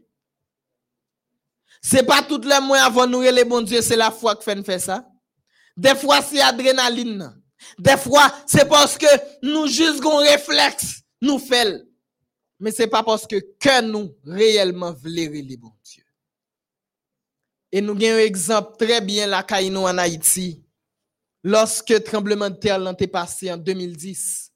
C'est 1.81 2.05
pas 2.05 2.23
tout 2.23 2.43
le 2.45 2.61
moins 2.61 2.83
avant 2.83 3.07
nous 3.07 3.21
relé 3.21 3.43
bon 3.43 3.63
Dieu, 3.63 3.81
c'est 3.81 3.97
la 3.97 4.11
foi 4.11 4.37
qui 4.37 4.45
fait 4.45 4.63
fait 4.63 4.79
ça? 4.79 5.09
Des 5.75 5.95
fois 5.95 6.21
c'est 6.21 6.43
adrénaline. 6.43 7.42
Des 7.79 7.97
fois 7.97 8.33
c'est 8.47 8.69
parce 8.69 8.99
que 8.99 9.07
nous 9.43 9.67
juste 9.67 10.05
réflexe 10.05 11.03
nous 11.21 11.39
fait. 11.39 11.83
Mais 12.59 12.71
c'est 12.71 12.87
pas 12.87 13.03
parce 13.03 13.27
que 13.27 13.81
nous 13.81 14.17
réellement 14.25 14.93
voulons 14.93 15.31
relé 15.31 15.57
bon 15.57 15.73
Dieu. 15.85 16.05
Et 17.71 17.81
nous 17.81 17.93
avons 17.93 18.05
un 18.05 18.19
exemple 18.19 18.77
très 18.79 19.01
bien 19.01 19.27
là 19.27 19.45
nous 19.71 19.81
en 19.81 19.99
Haïti. 19.99 20.63
Lorsque 21.43 22.05
tremblement 22.05 22.51
de 22.51 22.57
terre 22.57 22.79
l'an 22.79 22.95
passé 22.95 23.51
en 23.51 23.57
2010. 23.57 24.53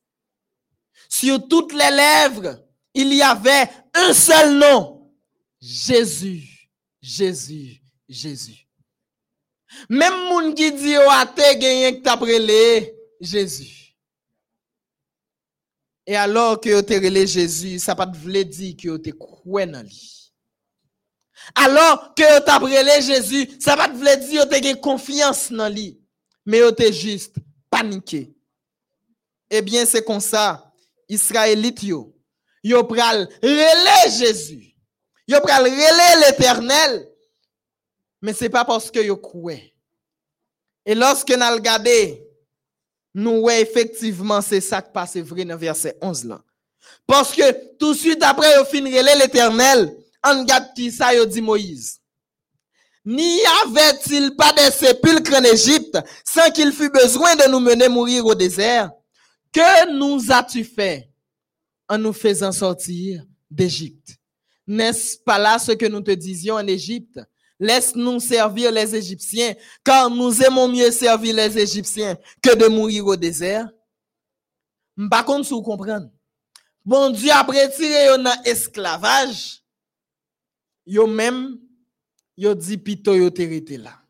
Sur 1.09 1.49
toutes 1.49 1.73
les 1.73 1.91
lèvres, 1.91 2.65
il 2.95 3.13
y 3.13 3.23
avait 3.23 3.69
un 3.95 4.13
seul 4.13 4.57
nom. 4.59 5.13
Jésus, 5.61 6.71
Jésus, 7.01 7.81
Jésus. 8.09 8.67
Même 9.89 10.29
moun 10.29 10.55
qui 10.55 10.73
dit 10.73 10.95
yo 10.95 11.03
ate 11.11 11.59
genyen 11.61 11.97
que 11.97 12.03
t'aprele 12.03 12.96
Jésus. 13.21 13.97
Et 16.07 16.17
alors 16.17 16.61
que 16.61 16.81
te 16.81 16.95
relé 16.95 17.27
Jésus, 17.27 17.79
ça 17.79 17.97
pas 17.97 18.07
dire 18.07 18.77
que 18.77 18.97
te 18.97 19.11
koué 19.11 19.67
dans 19.67 19.83
lui. 19.83 20.17
Alors 21.55 22.15
que 22.15 22.23
yo 22.23 22.41
t'aprele 22.41 23.03
Jésus, 23.03 23.49
ça 23.61 23.77
pas 23.77 23.89
dire 23.89 24.49
te 24.49 24.63
gen 24.63 24.81
confiance 24.81 25.53
dans 25.53 25.69
lui, 25.69 26.01
mais 26.45 26.59
yo 26.59 26.73
te 26.73 26.91
juste 26.93 27.37
paniqué. 27.71 28.35
Eh 29.51 29.63
bien, 29.63 29.87
c'est 29.87 30.05
comme 30.05 30.21
ça, 30.21 30.73
Israélite 31.09 31.83
yo, 31.85 32.17
yo 32.63 32.83
pral 32.85 33.29
relé 33.43 34.11
Jésus. 34.11 34.75
Yo 35.29 35.41
pral 35.41 35.65
relé 35.65 36.27
l'éternel. 36.27 37.09
Mais 38.23 38.33
c'est 38.33 38.49
pas 38.49 38.65
parce 38.65 38.91
que 38.91 39.01
yo 39.01 39.17
koué. 39.17 39.75
Et 40.85 40.95
lorsque 40.95 41.31
nous 41.31 41.53
regardons, 41.53 42.19
nous 43.19 43.41
voyons 43.41 43.63
effectivement 43.63 44.43
c'est 44.43 44.61
ça 44.61 44.83
qui 44.83 44.93
passe 44.93 45.17
vrai 45.17 45.47
dans 45.47 45.57
verset 45.57 45.97
11 46.03 46.25
là. 46.25 46.43
Parce 47.07 47.33
que 47.33 47.77
tout 47.79 47.95
de 47.95 47.99
suite 47.99 48.23
après 48.23 48.55
yo 48.57 48.65
fin 48.67 48.83
l'éternel, 48.83 49.97
on 50.23 50.41
regarde 50.41 50.67
qui 50.77 50.93
ça 50.93 51.25
dit 51.25 51.41
Moïse. 51.41 51.99
N'y 53.07 53.41
avait-il 53.65 54.37
pas 54.37 54.53
de 54.53 54.71
sépulcres 54.71 55.35
en 55.35 55.45
Égypte 55.45 55.99
sans 56.27 56.51
qu'il 56.51 56.73
fût 56.73 56.91
besoin 56.91 57.35
de 57.37 57.51
nous 57.51 57.61
mener 57.61 57.89
mourir 57.89 58.27
au 58.27 58.35
désert? 58.35 58.91
Que 59.51 59.97
nous 59.97 60.31
as-tu 60.31 60.63
fait 60.63 61.09
en 61.89 61.97
nous 61.97 62.13
faisant 62.13 62.53
sortir 62.53 63.25
d'Égypte? 63.51 64.17
N'est-ce 64.67 65.17
pas 65.17 65.39
là 65.39 65.59
ce 65.59 65.73
que 65.73 65.87
nous 65.87 66.03
te 66.03 66.11
disions 66.11 66.57
en 66.57 66.67
Égypte? 66.67 67.19
Laisse-nous 67.59 68.21
servir 68.21 68.71
les 68.71 68.95
Égyptiens, 68.95 69.55
car 69.83 70.11
nous 70.11 70.43
aimons 70.43 70.69
mieux 70.69 70.91
servir 70.91 71.35
les 71.35 71.59
Égyptiens 71.59 72.19
que 72.43 72.55
de 72.55 72.67
mourir 72.67 73.07
au 73.07 73.17
désert. 73.17 73.69
Par 75.11 75.25
contre, 75.25 75.49
vous 75.49 75.63
comprenez, 75.63 76.07
bon 76.85 77.11
Dieu 77.11 77.31
a 77.31 77.43
retiré 77.43 78.07
yo 78.07 78.19
dans 78.23 78.43
esclavage, 78.45 79.63
yo 80.87 81.07
même, 81.07 81.59
yo 82.37 82.55
dit 82.55 82.79
pito 82.79 83.15
yo 83.15 83.31
te 83.31 83.43
là. 83.77 84.03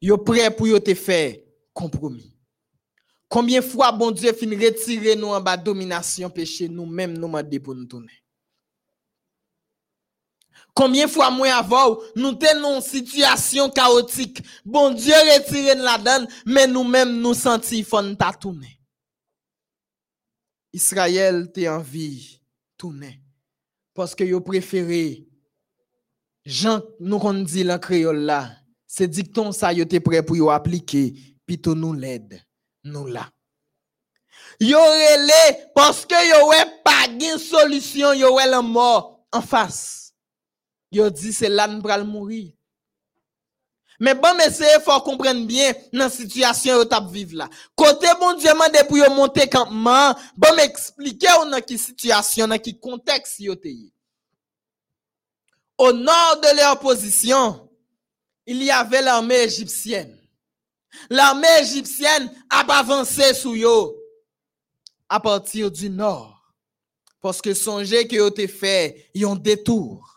Yo 0.00 0.18
prêt 0.18 0.50
pour 0.50 0.66
yo 0.66 0.78
te 0.78 0.94
faire 0.94 1.36
compromis. 1.72 2.34
Combien 3.28 3.62
fois 3.62 3.90
bon 3.90 4.10
Dieu 4.10 4.32
fin 4.32 4.50
retirer 4.50 5.16
nous 5.16 5.28
en 5.28 5.40
bas 5.40 5.56
domination 5.56 6.30
péché 6.30 6.68
nous 6.68 6.86
même 6.86 7.16
nous 7.16 7.28
pour 7.60 7.74
nous 7.74 7.86
tourner? 7.86 8.23
Combien 10.74 11.06
de 11.06 11.10
fois 11.10 11.30
moins 11.30 11.56
avant, 11.56 11.98
nous 12.16 12.32
tenons 12.32 12.76
une 12.76 12.82
situation 12.82 13.70
chaotique. 13.70 14.42
Bon 14.64 14.90
Dieu 14.90 15.14
retire 15.14 15.76
la 15.76 15.98
donne, 15.98 16.26
mais 16.44 16.66
nous-mêmes 16.66 17.20
nous 17.20 17.34
ta 17.34 18.32
tourner. 18.32 18.80
Israël 20.72 21.52
t'es 21.52 21.68
envie 21.68 22.40
tourner. 22.76 23.20
Parce 23.94 24.16
que 24.16 24.24
yo 24.24 24.40
préféré 24.40 25.28
Jean 26.44 26.82
nous 26.98 27.20
qu'on 27.20 27.34
dit 27.34 27.70
en 27.70 27.78
créole 27.78 28.18
là, 28.18 28.50
c'est 28.84 29.06
dicton 29.06 29.52
ça 29.52 29.72
yo 29.72 29.84
te 29.84 29.98
prêt 29.98 30.24
pour 30.24 30.36
yo 30.36 30.50
appliquer, 30.50 31.14
plutôt 31.46 31.76
nous 31.76 31.92
l'aide, 31.92 32.42
nous 32.82 33.06
là. 33.06 33.30
Yo 34.60 34.78
rele 34.78 35.70
parce 35.72 36.04
que 36.04 36.14
yo 36.14 36.48
wè 36.48 36.64
pa 36.82 37.06
gen 37.18 37.38
solution, 37.38 38.12
yo 38.12 38.36
la 38.36 38.60
mort 38.60 39.24
en 39.32 39.40
face. 39.40 40.03
Yo 40.94 41.10
dit 41.10 41.32
c'est 41.32 41.48
là 41.48 41.66
nous 41.66 41.82
mourir. 42.04 42.52
Mais 44.00 44.14
bon, 44.14 44.34
messieurs, 44.34 44.66
faut 44.84 45.00
comprendre 45.00 45.46
bien 45.46 45.72
dans 45.92 46.00
la 46.00 46.10
situation 46.10 46.76
yo 46.76 46.84
tap 46.84 47.08
vivre 47.10 47.36
là. 47.36 47.48
Côté 47.76 48.06
bon 48.18 48.34
Dieu 48.34 48.52
mande 48.54 48.86
pour 48.88 48.98
yo 48.98 49.08
monter 49.10 49.48
campement, 49.48 50.14
bon 50.36 50.54
m'expliquer 50.56 51.28
dans 51.50 51.60
qui 51.60 51.78
situation, 51.78 52.48
dans 52.48 52.58
qui 52.58 52.78
contexte 52.78 53.40
yo. 53.40 53.54
Au 55.78 55.92
nord 55.92 56.40
de 56.40 56.56
leur 56.56 56.78
position, 56.78 57.68
il 58.46 58.62
y 58.62 58.70
avait 58.70 59.02
l'armée 59.02 59.42
égyptienne. 59.42 60.16
L'armée 61.10 61.60
égyptienne 61.60 62.32
a 62.50 62.60
avancé 62.60 63.34
sous 63.34 63.54
yo 63.54 63.96
à 65.08 65.18
partir 65.18 65.70
du 65.70 65.90
nord. 65.90 66.52
Parce 67.20 67.40
que 67.40 67.54
songez 67.54 68.06
que 68.06 68.16
yo 68.16 68.30
te 68.30 68.46
fait 68.46 69.10
yon 69.14 69.34
détour. 69.34 70.13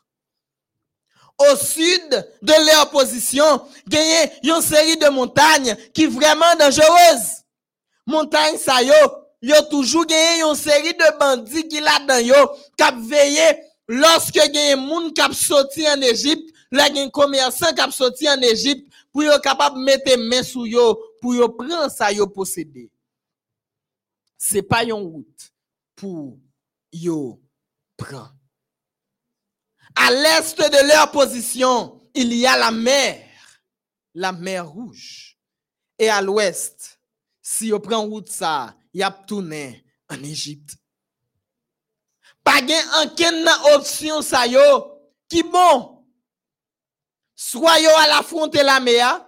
Au 1.39 1.55
sud 1.55 2.09
de 2.41 2.65
leur 2.65 2.89
position, 2.89 3.61
gagné 3.87 4.31
une 4.43 4.61
série 4.61 4.97
de 4.97 5.07
montagnes 5.09 5.75
qui 5.93 6.07
vraiment 6.07 6.55
dangereuses. 6.57 7.43
Montagne 8.07 8.57
sa 8.57 8.81
yo, 8.81 8.93
yo 9.41 9.55
toujours 9.69 10.05
gagné 10.07 10.41
une 10.41 10.55
série 10.55 10.93
de 10.93 11.19
bandits 11.19 11.67
qui 11.67 11.79
là 11.79 11.99
dedans 11.99 12.17
yo, 12.17 12.51
k'ap 12.75 12.95
veillé 12.97 13.59
lorsque 13.87 14.33
gagné 14.33 14.75
moun 14.75 15.13
k'ap 15.13 15.33
sorti 15.33 15.87
en 15.87 16.01
Égypte, 16.01 16.49
là 16.71 16.89
gagné 16.89 17.11
commerçant 17.11 17.71
k'ap 17.75 17.91
sorti 17.91 18.27
en 18.27 18.41
Égypte 18.41 18.91
pour 19.11 19.23
yo 19.23 19.37
capable 19.39 19.77
mettre 19.79 20.17
main 20.17 20.41
sou 20.41 20.65
yo, 20.65 20.99
pour 21.21 21.35
yo 21.35 21.49
prendre 21.49 21.91
ça 21.91 22.11
yo 22.11 22.25
posséder. 22.25 22.89
C'est 24.39 24.63
pas 24.63 24.83
une 24.83 24.93
route 24.93 25.53
pour 25.95 26.37
yo 26.91 27.39
prendre. 27.95 28.36
À 29.99 30.11
l'est 30.11 30.57
de 30.57 30.87
leur 30.87 31.11
position, 31.11 32.01
il 32.13 32.33
y 32.33 32.45
a 32.45 32.57
la 32.57 32.71
mer, 32.71 33.25
la 34.13 34.31
mer 34.31 34.67
rouge. 34.67 35.37
Et 35.99 36.09
à 36.09 36.21
l'ouest, 36.21 36.99
si 37.41 37.73
on 37.73 37.79
prend 37.79 38.03
route 38.03 38.29
ça, 38.29 38.75
y 38.93 39.01
a 39.01 39.11
tourné 39.11 39.83
en 40.09 40.21
Égypte. 40.23 40.75
Pas 42.43 42.61
aucune 43.03 43.49
option 43.73 44.21
ça 44.21 44.47
yo 44.47 44.59
qui 45.27 45.43
bon. 45.43 46.05
Soit 47.35 47.73
à 47.73 48.07
l'affronter 48.07 48.63
la 48.63 48.79
mer, 48.79 49.25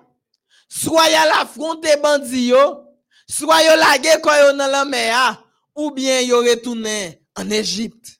soit 0.70 1.10
yo 1.10 1.18
à 1.18 1.26
l'affronter 1.26 1.98
bandi 1.98 2.48
yo, 2.48 2.86
soit 3.28 3.76
lage 3.76 4.22
ko 4.22 4.30
yo 4.30 4.54
dans 4.54 4.68
la 4.68 4.86
mer, 4.86 5.44
ou 5.76 5.92
bien 5.92 6.22
yo 6.22 6.40
retourné 6.40 7.24
en 7.36 7.50
Égypte. 7.50 8.19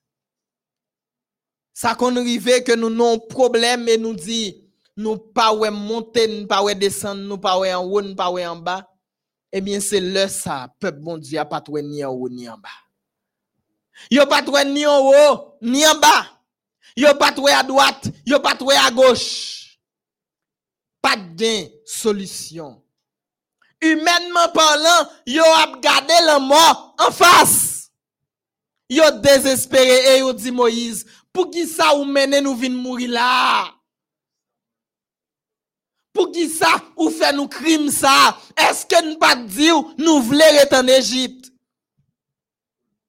Ça 1.82 1.96
qu'on 1.96 2.14
arrive 2.18 2.62
que 2.64 2.76
nous 2.76 2.90
non 2.90 3.18
problème 3.18 3.88
et 3.88 3.98
nous 3.98 4.14
dit 4.14 4.70
nous 4.98 5.18
pas 5.18 5.54
monter, 5.72 6.28
nous 6.28 6.46
pas 6.46 6.62
descendre, 6.74 7.22
nous 7.22 7.38
pas 7.38 7.56
en 7.56 7.86
haut, 7.86 8.02
nous 8.02 8.16
pas 8.16 8.30
en 8.30 8.58
bas. 8.58 8.86
Eh 9.50 9.62
bien 9.62 9.80
c'est 9.80 10.02
le 10.02 10.28
ça 10.28 10.68
peuple 10.78 11.00
bon 11.00 11.18
Dieu 11.18 11.42
pas 11.50 11.62
trouvé 11.62 11.82
ni 11.82 12.04
en 12.04 12.12
haut 12.12 12.28
ni 12.28 12.50
en 12.50 12.58
bas. 12.58 12.68
Yo 14.12 14.26
pas 14.26 14.42
trouvé 14.42 14.66
ni 14.66 14.86
en 14.86 15.00
haut 15.00 15.58
ni 15.62 15.88
en 15.88 15.98
bas. 15.98 16.26
Yo 16.98 17.16
pas 17.16 17.32
trouvé 17.32 17.54
à 17.54 17.64
droite, 17.64 18.10
yo 18.26 18.42
pas 18.42 18.56
trouvé 18.56 18.76
à 18.76 18.92
gauche. 18.92 19.80
Pas 21.02 21.16
de 21.16 21.72
solution. 21.86 22.84
Humainement 23.82 24.50
parlant, 24.54 25.10
yo 25.26 25.44
a 25.46 25.80
gardé 25.80 26.14
la 26.26 26.40
mort 26.40 26.94
en 27.00 27.10
face. 27.10 27.90
Yo 28.90 29.04
désespéré 29.22 30.18
et 30.18 30.20
yo 30.20 30.34
dit 30.34 30.52
Moïse, 30.52 31.06
pour 31.34 31.50
qui 31.50 31.68
ça 31.68 31.96
ou 31.96 32.06
mène 32.06 32.40
nous 32.44 32.56
vin 32.56 32.70
mourir 32.70 33.12
là? 33.12 33.74
Pour 36.14 36.32
qui 36.32 36.50
ça 36.50 36.82
ou 36.98 37.10
fait 37.10 37.34
nous 37.34 37.48
crime 37.48 37.90
ça? 37.90 38.38
Est-ce 38.58 38.86
que 38.86 39.04
nous 39.06 39.18
pas 39.18 39.36
dire 39.36 39.76
nous 39.98 40.22
voulons 40.22 40.40
être 40.40 40.74
en 40.74 40.88
Égypte? 40.88 41.52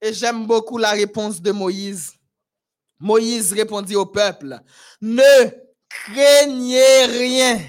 Et 0.02 0.12
j'aime 0.12 0.46
beaucoup 0.46 0.78
la 0.78 0.90
réponse 0.90 1.40
de 1.40 1.52
Moïse. 1.52 2.12
Moïse 2.98 3.52
répondit 3.52 3.96
au 3.96 4.06
peuple, 4.06 4.60
ne 5.00 5.50
craignez 5.88 7.04
rien, 7.06 7.60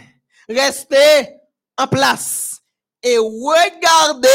restez 0.48 1.30
en 1.78 1.88
place 1.88 2.62
et 3.02 3.18
regardez 3.18 4.28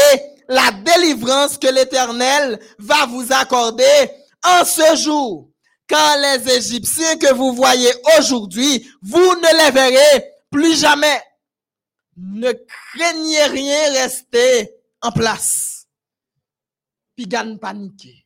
la 0.49 0.71
délivrance 0.71 1.57
que 1.57 1.67
l'Éternel 1.67 2.59
va 2.79 3.05
vous 3.05 3.31
accorder 3.31 4.09
en 4.43 4.65
ce 4.65 4.95
jour. 4.95 5.49
Car 5.87 6.17
les 6.17 6.51
Égyptiens 6.57 7.17
que 7.17 7.33
vous 7.33 7.53
voyez 7.53 7.91
aujourd'hui, 8.17 8.89
vous 9.01 9.35
ne 9.35 9.65
les 9.65 9.71
verrez 9.71 10.33
plus 10.51 10.75
jamais. 10.75 11.21
Ne 12.17 12.51
craignez 12.51 13.45
rien, 13.45 13.91
restez 13.93 14.71
en 15.01 15.11
place. 15.11 15.87
Puis 17.15 17.25
gagne 17.25 17.57
paniquer. 17.57 18.25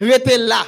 Restez 0.00 0.38
là. 0.38 0.66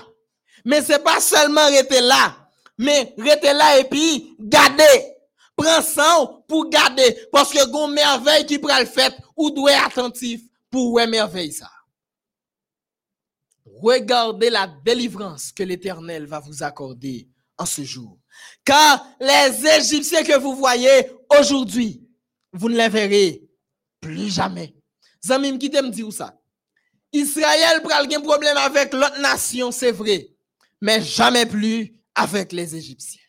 Mais 0.64 0.82
c'est 0.82 1.02
pas 1.02 1.20
seulement 1.20 1.66
rester 1.66 2.00
là, 2.00 2.36
mais 2.78 3.14
rester 3.18 3.52
là 3.52 3.78
et 3.78 3.84
puis 3.84 4.36
garder. 4.38 5.14
Prends 5.56 5.82
ça 5.82 6.30
pour 6.48 6.68
garder. 6.70 7.26
Parce 7.30 7.52
que 7.52 7.66
gon 7.66 7.88
merveille 7.88 8.46
qui 8.46 8.58
pral 8.58 8.86
fait, 8.86 9.14
ou 9.36 9.50
doit 9.50 9.84
attentif 9.84 10.40
pour 10.70 10.92
ouais 10.92 11.06
merveille 11.06 11.52
ça. 11.52 11.68
Regardez 13.82 14.48
la 14.48 14.68
délivrance 14.68 15.50
que 15.50 15.64
l'Éternel 15.64 16.26
va 16.26 16.38
vous 16.38 16.62
accorder 16.62 17.28
en 17.58 17.66
ce 17.66 17.82
jour. 17.82 18.16
Car 18.64 19.04
les 19.20 19.66
Égyptiens 19.66 20.22
que 20.22 20.38
vous 20.38 20.54
voyez 20.54 21.10
aujourd'hui, 21.36 22.06
vous 22.52 22.68
ne 22.68 22.76
les 22.76 22.88
verrez 22.88 23.42
plus 24.00 24.32
jamais. 24.32 24.74
Zamim 25.24 25.58
qui 25.58 25.68
t'aime 25.68 25.90
dire 25.90 26.12
ça? 26.12 26.38
Israël 27.12 27.82
pral 27.82 28.08
gen 28.10 28.22
problème 28.22 28.56
avec 28.56 28.92
l'autre 28.92 29.20
nation, 29.20 29.72
c'est 29.72 29.92
vrai. 29.92 30.28
Mais 30.80 31.02
jamais 31.02 31.44
plus 31.44 31.92
avec 32.14 32.52
les 32.52 32.76
Égyptiens. 32.76 33.20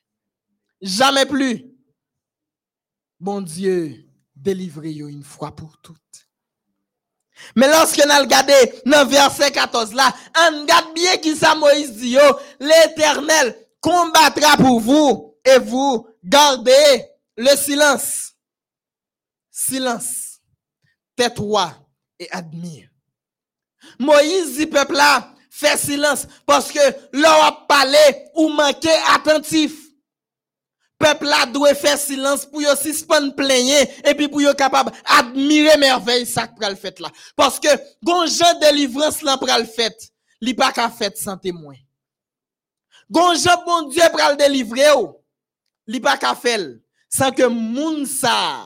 Jamais 0.81 1.25
plus. 1.25 1.65
Bon 3.19 3.41
Dieu, 3.41 4.05
délivrez-vous 4.35 5.07
une 5.09 5.23
fois 5.23 5.55
pour 5.55 5.79
toutes. 5.79 6.27
Mais 7.55 7.67
lorsque 7.67 7.97
nous 7.97 8.19
regardons 8.19 8.53
dans 8.85 9.07
verset 9.07 9.51
14 9.51 9.93
là, 9.93 10.13
on 10.37 10.61
regarde 10.61 10.93
bien 10.93 11.17
qui 11.17 11.35
ça 11.35 11.55
Moïse 11.55 11.91
dit, 11.93 12.17
l'éternel 12.59 13.55
combattra 13.81 14.57
pour 14.57 14.79
vous 14.79 15.35
et 15.43 15.59
vous 15.59 16.07
gardez 16.23 17.05
le 17.37 17.55
silence. 17.55 18.33
Silence. 19.51 20.39
Tais-toi 21.15 21.71
et 22.19 22.27
admire. 22.31 22.89
Moïse 23.99 24.57
dit 24.57 24.65
peuple 24.65 24.93
là, 24.93 25.33
fait 25.49 25.77
silence 25.77 26.25
parce 26.45 26.71
que 26.71 26.79
l'on 27.11 27.29
a 27.29 27.65
parlé 27.67 27.97
ou 28.35 28.49
manqué 28.49 28.89
attentif. 29.13 29.82
Peuple 31.03 31.25
là 31.25 31.45
doit 31.45 31.75
faire 31.75 31.99
silence 31.99 32.45
pour 32.45 32.61
yo 32.61 32.73
suspendre 32.77 33.35
plaigner 33.35 33.89
et 34.05 34.15
puis 34.15 34.29
pour 34.29 34.41
yo 34.41 34.53
capable 34.53 34.93
admirer 35.03 35.77
merveille 35.77 36.25
ça 36.25 36.47
pral 36.47 36.77
fait 36.77 36.97
là. 37.01 37.11
Parce 37.35 37.59
que 37.59 37.67
gon 38.01 38.25
Jean 38.25 38.57
délivrance 38.59 39.21
là 39.21 39.37
pral 39.37 39.65
fait, 39.65 39.97
li 40.39 40.53
pas 40.53 40.71
ka 40.71 40.89
fait 40.89 41.17
sans 41.17 41.37
témoin. 41.37 41.75
Gon 43.11 43.33
Jean 43.35 43.65
bon 43.65 43.89
Dieu 43.89 44.01
pral 44.13 44.37
délivrer 44.37 44.93
ou, 44.93 45.17
li 45.87 45.99
pas 45.99 46.15
ka 46.15 46.35
fait 46.35 46.81
sans 47.09 47.31
que 47.31 47.47
moun 47.47 48.05
sa 48.05 48.65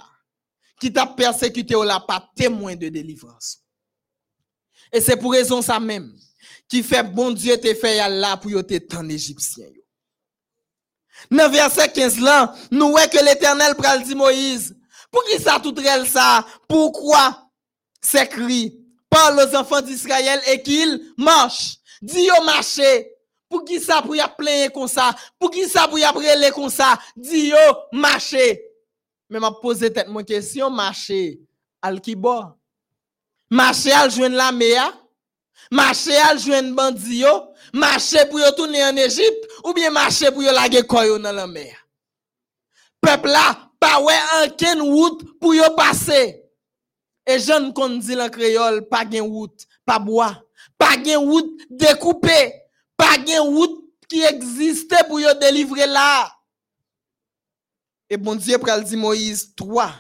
qui 0.80 0.93
t'a 0.93 1.07
persécuté 1.07 1.76
ou 1.76 1.81
la 1.81 1.99
pas 1.99 2.30
témoin 2.35 2.76
de 2.76 2.88
délivrance. 2.89 3.64
Et 4.93 5.01
c'est 5.01 5.18
pour 5.18 5.31
raison 5.31 5.64
ça 5.64 5.80
même 5.80 6.14
qui 6.69 6.84
fait 6.84 7.01
bon 7.01 7.31
Dieu 7.31 7.57
te 7.57 7.73
fait 7.73 8.07
là 8.07 8.38
pour 8.38 8.51
yo 8.51 8.61
te 8.61 8.77
tant 8.77 9.09
égyptien 9.09 9.65
yo. 9.65 9.86
Dans 11.30 11.49
verset 11.49 11.89
15 11.89 12.19
là, 12.19 12.53
nous 12.72 12.91
voyons 12.91 13.10
que 13.10 13.23
l'Éternel 13.23 13.76
pral 13.76 14.03
dit 14.03 14.15
Moïse, 14.15 14.76
pour 15.11 15.23
qui 15.26 15.41
ça 15.41 15.60
tout 15.61 15.73
rel 15.76 16.07
ça? 16.07 16.45
Pourquoi? 16.68 17.49
C'est 18.02 18.27
cri 18.27 18.80
par 19.10 19.35
aux 19.35 19.56
enfants 19.56 19.81
d'Israël 19.81 20.41
et 20.48 20.61
qu'ils 20.61 21.14
marchent? 21.18 21.77
Dis 22.02 22.26
yo 22.26 22.44
marcher. 22.44 23.11
Pour 23.49 23.64
qui 23.64 23.80
ça 23.80 24.02
pour 24.02 24.15
y 24.15 24.19
a 24.19 24.27
plaigner 24.27 24.69
comme 24.69 24.88
ça? 24.88 25.15
Pour 25.39 25.49
qui 25.49 25.68
ça 25.68 25.88
pour 25.88 25.98
y 25.98 26.06
brûler 26.14 26.52
comme 26.53 26.69
ça? 26.69 26.99
Dis 27.15 27.48
yo 27.48 27.57
marcher. 27.91 28.61
Mais 29.30 29.39
m'a 29.39 29.52
posé 29.52 29.91
tête 29.91 30.07
mon 30.07 30.23
question, 30.23 30.69
marcher 30.69 31.39
al 31.81 31.99
qui 31.99 32.15
bo? 32.15 32.44
Marcher 33.49 33.94
al 33.94 34.11
joindre 34.11 34.35
la 34.35 34.52
mer? 34.52 34.94
Marcher 35.72 36.18
al 36.30 36.39
joindre 36.39 36.76
bandi 36.76 37.19
yo? 37.19 37.49
Marcher 37.78 38.26
pour 38.26 38.40
yo 38.40 38.52
tourner 38.52 38.84
en 38.84 38.95
Égypte 38.98 39.48
ou 39.64 39.72
bien 39.72 39.91
marcher 39.91 40.32
pour 40.32 40.41
yo 40.41 40.52
lage 40.52 40.82
koyo 40.88 41.20
dans 41.20 41.32
la 41.32 41.45
mer. 41.45 41.76
Peuple 42.99 43.28
là, 43.28 43.70
pas 43.80 44.02
ouais 44.02 44.16
aucune 44.45 44.82
route 44.82 45.40
pour 45.40 45.54
yo 45.54 45.64
passer. 45.76 46.44
Et 47.26 47.40
jeune 47.40 47.72
qu'on 47.74 47.90
dit 47.90 48.20
en 48.20 48.30
créole, 48.30 48.88
pas 48.88 49.08
gen 49.08 49.22
route, 49.22 49.68
pas 49.86 49.99
bois, 49.99 50.44
pas 50.78 50.95
gen 51.04 51.18
route 51.18 51.62
découpée, 51.70 52.54
pas 52.95 53.24
gen 53.24 53.41
route 53.41 53.84
qui 54.10 54.24
existait 54.24 55.04
pour 55.08 55.20
yo 55.20 55.32
délivrer 55.36 55.86
là. 55.86 56.34
Et 58.10 58.18
bon 58.18 58.36
Dieu 58.36 58.58
pral 58.58 58.84
dit 58.84 58.95
Moïse 58.95 59.54
3. 59.56 59.94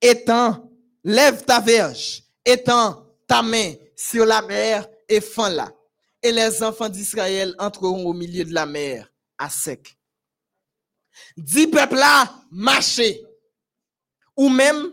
Étends, 0.00 0.68
lève 1.04 1.44
ta 1.44 1.60
verge, 1.60 2.24
étends 2.44 3.06
ta 3.28 3.42
main 3.42 3.74
sur 3.94 4.26
la 4.26 4.42
mer 4.42 4.88
et 5.08 5.20
fends-la. 5.20 5.70
Et 6.28 6.32
les 6.32 6.62
enfants 6.62 6.90
d'Israël 6.90 7.54
entreront 7.58 8.04
au 8.04 8.12
milieu 8.12 8.44
de 8.44 8.52
la 8.52 8.66
mer 8.66 9.10
à 9.38 9.48
sec. 9.48 9.96
Dis 11.34 11.66
peuple 11.66 11.94
là, 11.94 12.30
marchez. 12.50 13.24
Ou 14.36 14.50
même, 14.50 14.92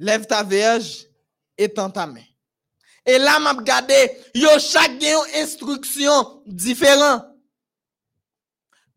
lève 0.00 0.26
ta 0.26 0.42
verge, 0.42 1.06
étends 1.56 1.90
ta 1.90 2.08
main. 2.08 2.24
Et 3.06 3.18
là, 3.18 3.38
m'a 3.38 3.52
regardé, 3.52 3.94
yo 4.34 4.48
yon 5.00 5.22
instruction 5.36 6.42
différent. 6.44 7.22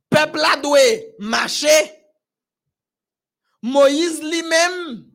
Peuple 0.10 0.40
là 0.40 0.56
doit 0.56 0.80
marcher. 1.20 1.94
Moïse 3.62 4.20
lui-même, 4.20 5.12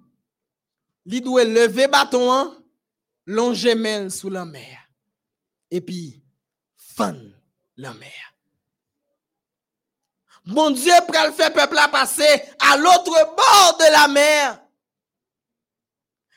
lui 1.05 1.21
doit 1.21 1.43
lever 1.43 1.89
bâton, 1.89 2.33
hein, 2.33 2.57
longer 3.27 4.09
sous 4.11 4.31
la 4.31 4.45
mer. 4.45 4.84
Et 5.75 5.81
puis, 5.81 6.23
fan 6.77 7.35
la 7.79 7.93
mer. 7.95 8.35
Mon 10.45 10.71
Dieu 10.71 10.93
pral 11.09 11.33
faire 11.33 11.53
peuple 11.53 11.75
là 11.75 11.89
passer 11.89 12.43
à 12.61 12.77
l'autre 12.77 13.35
bord 13.35 13.77
de 13.81 13.93
la 13.93 14.07
mer. 14.07 14.63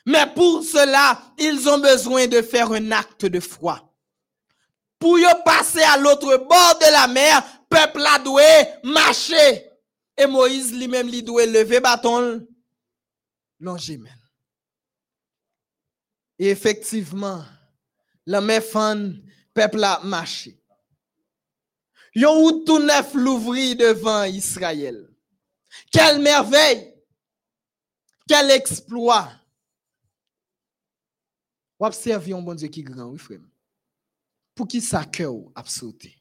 Mais 0.06 0.26
pour 0.34 0.64
cela, 0.64 1.22
ils 1.38 1.68
ont 1.68 1.78
besoin 1.78 2.26
de 2.26 2.42
faire 2.42 2.72
un 2.72 2.90
acte 2.90 3.26
de 3.26 3.38
foi. 3.38 3.80
Pour 4.98 5.16
y 5.20 5.24
passer 5.44 5.82
à 5.82 5.96
l'autre 5.98 6.36
bord 6.38 6.78
de 6.80 6.90
la 6.90 7.06
mer, 7.06 7.40
peuple 7.68 8.04
a 8.06 8.18
doit 8.18 8.42
marcher. 8.82 9.70
Et 10.16 10.26
Moïse 10.26 10.74
lui-même 10.74 11.08
lui 11.08 11.22
doit 11.22 11.46
lever 11.46 11.78
bâton, 11.78 12.44
longer 13.60 13.98
main. 13.98 14.10
Et 16.40 16.50
effectivement, 16.50 17.44
la 18.28 18.42
mer 18.42 18.62
fan, 18.62 19.22
peuple 19.54 19.84
a 19.84 20.00
marché. 20.04 20.54
Yon 22.14 22.34
route 22.34 22.66
tout 22.66 22.78
neuf 22.78 23.14
l'ouvrit 23.14 23.74
devant 23.74 24.24
Israël. 24.24 25.08
Quelle 25.90 26.20
merveille! 26.20 26.94
Quel 28.28 28.50
exploit! 28.50 29.30
Ou 31.80 31.86
observe 31.86 32.30
un 32.34 32.42
bon 32.42 32.54
Dieu 32.54 32.68
qui 32.68 32.82
grand, 32.82 33.14
oui. 33.30 33.38
Pour 34.54 34.68
qui 34.68 34.82
sa 34.82 35.04
cœur 35.06 35.34
a 35.54 35.64
sauté. 35.64 36.14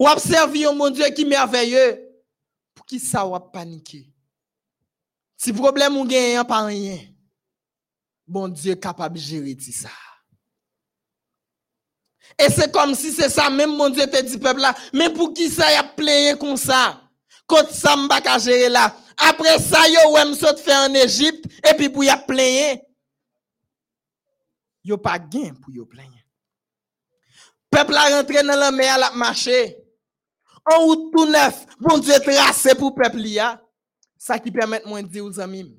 Ou 0.00 0.08
observe 0.08 0.56
un 0.56 0.74
bon 0.74 0.90
Dieu 0.90 1.06
qui 1.14 1.24
merveilleux. 1.24 2.08
Pour 2.74 2.86
qui 2.86 2.98
ça 2.98 3.22
a 3.22 3.40
paniqué. 3.40 4.12
Si 5.36 5.52
problème 5.52 5.96
ou 5.96 6.08
pas 6.44 6.64
rien, 6.64 6.98
bon 8.26 8.48
Dieu 8.48 8.74
capable 8.74 9.14
de 9.14 9.20
gérer 9.20 9.56
tout 9.56 9.70
ça. 9.70 9.90
Et 12.36 12.50
c'est 12.50 12.72
comme 12.72 12.94
si 12.94 13.12
c'est 13.12 13.28
ça, 13.28 13.48
même 13.50 13.76
mon 13.76 13.90
Dieu 13.90 14.06
te 14.06 14.20
dit 14.22 14.38
peuple 14.38 14.60
là, 14.60 14.74
mais 14.92 15.10
pour 15.10 15.32
qui 15.32 15.48
ça 15.48 15.70
y 15.72 15.76
a 15.76 15.84
plaigné 15.84 16.36
comme 16.36 16.56
ça? 16.56 17.00
Quand 17.46 17.70
ça 17.70 17.96
m'a 17.96 18.38
gérer 18.38 18.68
là. 18.68 18.94
Après 19.16 19.58
ça, 19.58 19.88
yo, 19.88 20.12
ouais, 20.12 20.24
m'sot 20.26 20.56
fait 20.56 20.76
en 20.76 20.94
Égypte, 20.94 21.46
et 21.68 21.74
puis 21.74 21.88
pour 21.88 22.04
y 22.04 22.08
a 22.08 22.16
plaigné. 22.16 22.82
Yo 24.84 24.96
pas 24.96 25.18
gain 25.18 25.54
pour 25.60 25.72
yo 25.74 25.86
plaigner. 25.86 26.24
Peuple 27.70 27.94
a 27.94 28.16
rentré 28.16 28.42
dans 28.42 28.58
la 28.58 28.70
mer, 28.70 28.98
la 28.98 29.10
marché. 29.12 29.76
En 30.70 30.80
route 30.80 31.12
tout 31.12 31.26
neuf, 31.26 31.66
bon 31.80 31.98
Dieu 31.98 32.14
tracé 32.20 32.74
pour 32.74 32.94
peuple 32.94 33.18
là. 33.18 33.60
Ça 34.16 34.38
qui 34.38 34.50
permet 34.50 34.82
moi 34.84 35.00
de 35.00 35.08
dire 35.08 35.24
aux 35.24 35.40
amis. 35.40 35.74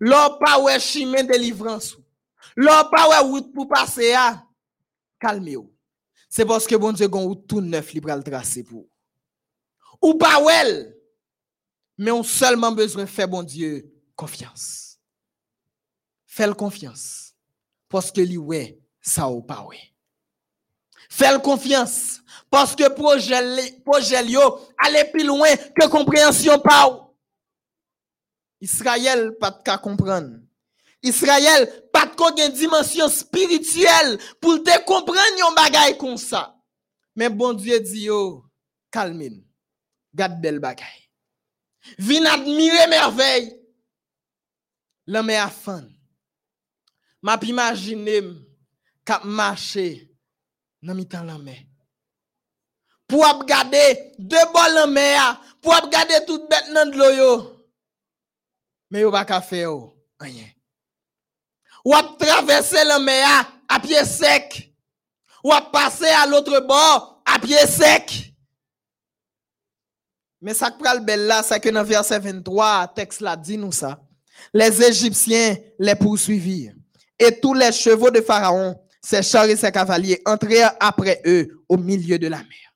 L'on 0.00 0.38
pas 0.38 0.58
ouais 0.60 0.80
chemin 0.80 1.22
délivrance. 1.22 1.96
L'on 2.56 2.88
pas 2.90 3.08
ouais 3.08 3.18
route 3.18 3.52
pour 3.52 3.68
passer 3.68 4.14
à 4.14 4.42
calmez-vous. 5.20 5.73
C'est 6.36 6.44
parce 6.44 6.66
que 6.66 6.74
bon 6.74 6.90
Dieu 6.90 7.06
gon 7.06 7.32
tout 7.36 7.60
neuf 7.60 7.94
le 7.94 8.22
tracer 8.24 8.64
pour. 8.64 8.88
Ou 10.02 10.14
pas 10.14 10.42
well. 10.42 10.92
Mais 11.96 12.10
on 12.10 12.24
seulement 12.24 12.72
besoin 12.72 13.06
faire 13.06 13.28
bon 13.28 13.44
Dieu 13.44 13.88
confiance. 14.16 14.98
Fais 16.26 16.52
confiance. 16.52 17.34
Parce 17.88 18.10
que 18.10 18.20
lui 18.20 18.36
ouais, 18.36 18.80
ça 19.00 19.30
ou 19.30 19.42
pas 19.42 19.62
ouais. 19.62 19.78
Fais 21.08 21.40
confiance. 21.40 22.20
Parce 22.50 22.74
que 22.74 22.88
projet, 22.88 23.80
projet 23.84 24.26
yo, 24.26 24.58
aller 24.84 25.04
plus 25.12 25.24
loin 25.24 25.54
que 25.54 25.86
compréhension 25.86 26.58
pas. 26.58 27.14
Israël 28.60 29.36
pas 29.38 29.52
de 29.52 29.80
comprendre. 29.80 30.40
Israël 31.00 31.83
pas 32.06 32.30
de 32.32 32.42
une 32.42 32.52
dimension 32.52 33.08
spirituelle 33.08 34.18
pour 34.40 34.62
te 34.62 34.84
comprendre 34.84 35.38
yon 35.38 35.52
bagay 35.52 35.96
comme 35.96 36.16
ça. 36.16 36.56
Mais 37.16 37.28
bon 37.28 37.52
Dieu 37.52 37.80
dit 37.80 38.04
yo, 38.04 38.44
calme. 38.90 39.44
Garde 40.14 40.40
belle 40.40 40.60
bagay. 40.60 41.10
Vin 41.98 42.24
admirer 42.24 42.86
merveille. 42.88 43.60
L'homme 45.06 45.30
à 45.30 45.50
fan. 45.50 45.90
M'a 47.20 47.38
imaginer 47.42 48.22
k'ap 49.04 49.24
marcher 49.24 50.10
dans 50.82 50.94
mi 50.94 51.06
temps 51.06 51.24
la 51.24 51.38
mer. 51.38 51.64
Pour 53.06 53.24
regarder 53.26 54.12
deux 54.18 54.36
bol 54.52 54.74
la 54.74 54.86
mer, 54.86 55.40
pour 55.60 55.74
regarder 55.74 56.24
toute 56.26 56.48
bête 56.48 56.70
nan 56.72 56.90
de 56.90 56.96
l'eau. 56.96 57.66
Mais 58.90 59.00
yo 59.00 59.10
pas 59.10 59.40
faire 59.42 59.72
rien. 60.20 60.53
Ou 61.84 61.94
ap 61.94 62.18
traverser 62.18 62.84
la 62.84 62.98
mer 62.98 63.28
à 63.68 63.80
pied 63.80 64.04
sec. 64.04 64.72
Ou 65.44 65.52
ap 65.52 65.70
passer 65.72 66.08
à 66.08 66.26
l'autre 66.26 66.60
bord 66.60 67.22
à 67.24 67.38
pied 67.38 67.66
sec. 67.66 68.32
Mais 70.40 70.54
ça 70.54 70.70
pral 70.70 71.00
belle 71.04 71.26
là, 71.26 71.42
c'est 71.42 71.58
que 71.58 71.70
dans 71.70 71.84
verset 71.84 72.18
23, 72.18 72.88
texte 72.88 73.20
là 73.20 73.36
dit 73.36 73.56
nous 73.56 73.72
ça. 73.72 73.98
Les 74.52 74.82
Égyptiens 74.82 75.56
les 75.78 75.94
poursuivirent. 75.94 76.74
Et 77.18 77.40
tous 77.40 77.54
les 77.54 77.72
chevaux 77.72 78.10
de 78.10 78.20
Pharaon, 78.20 78.78
ses 79.00 79.22
chars 79.22 79.44
et 79.44 79.56
ses 79.56 79.72
cavaliers 79.72 80.20
entrèrent 80.26 80.74
après 80.80 81.22
eux 81.26 81.64
au 81.68 81.76
milieu 81.76 82.18
de 82.18 82.26
la 82.26 82.38
mer. 82.38 82.74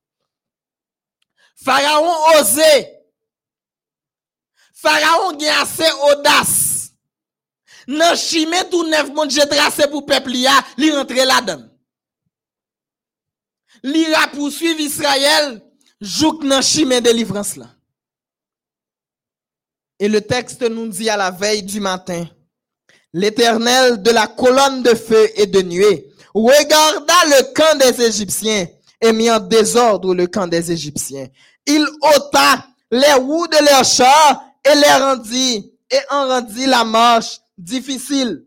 Pharaon 1.62 2.40
osait. 2.40 3.02
Pharaon 4.72 5.36
a 5.38 5.62
assez 5.62 5.90
audace. 6.10 6.67
Nan 7.88 8.14
poursuivre 14.34 14.80
Israël 14.80 15.62
jouk 15.98 16.42
nan 16.44 16.60
délivrance 17.00 17.56
là. 17.56 17.66
Et 19.98 20.06
le 20.06 20.20
texte 20.20 20.62
nous 20.62 20.88
dit 20.88 21.08
à 21.08 21.16
la 21.16 21.30
veille 21.30 21.62
du 21.62 21.80
matin, 21.80 22.26
l'Éternel 23.14 24.02
de 24.02 24.10
la 24.10 24.26
colonne 24.26 24.82
de 24.82 24.94
feu 24.94 25.30
et 25.34 25.46
de 25.46 25.62
nuée 25.62 26.12
regarda 26.34 27.14
le 27.24 27.54
camp 27.54 27.78
des 27.78 28.02
Égyptiens 28.04 28.66
et 29.00 29.12
mit 29.12 29.30
en 29.30 29.40
désordre 29.40 30.14
le 30.14 30.26
camp 30.26 30.46
des 30.46 30.70
Égyptiens. 30.70 31.26
Il 31.66 31.86
ôta 32.02 32.66
les 32.90 33.14
roues 33.14 33.48
de 33.48 33.64
leurs 33.64 33.84
chars 33.84 34.44
et 34.62 34.74
les 34.74 34.92
rendit 34.92 35.72
et 35.90 36.00
en 36.10 36.28
rendit 36.28 36.66
la 36.66 36.84
marche 36.84 37.40
difficile. 37.58 38.46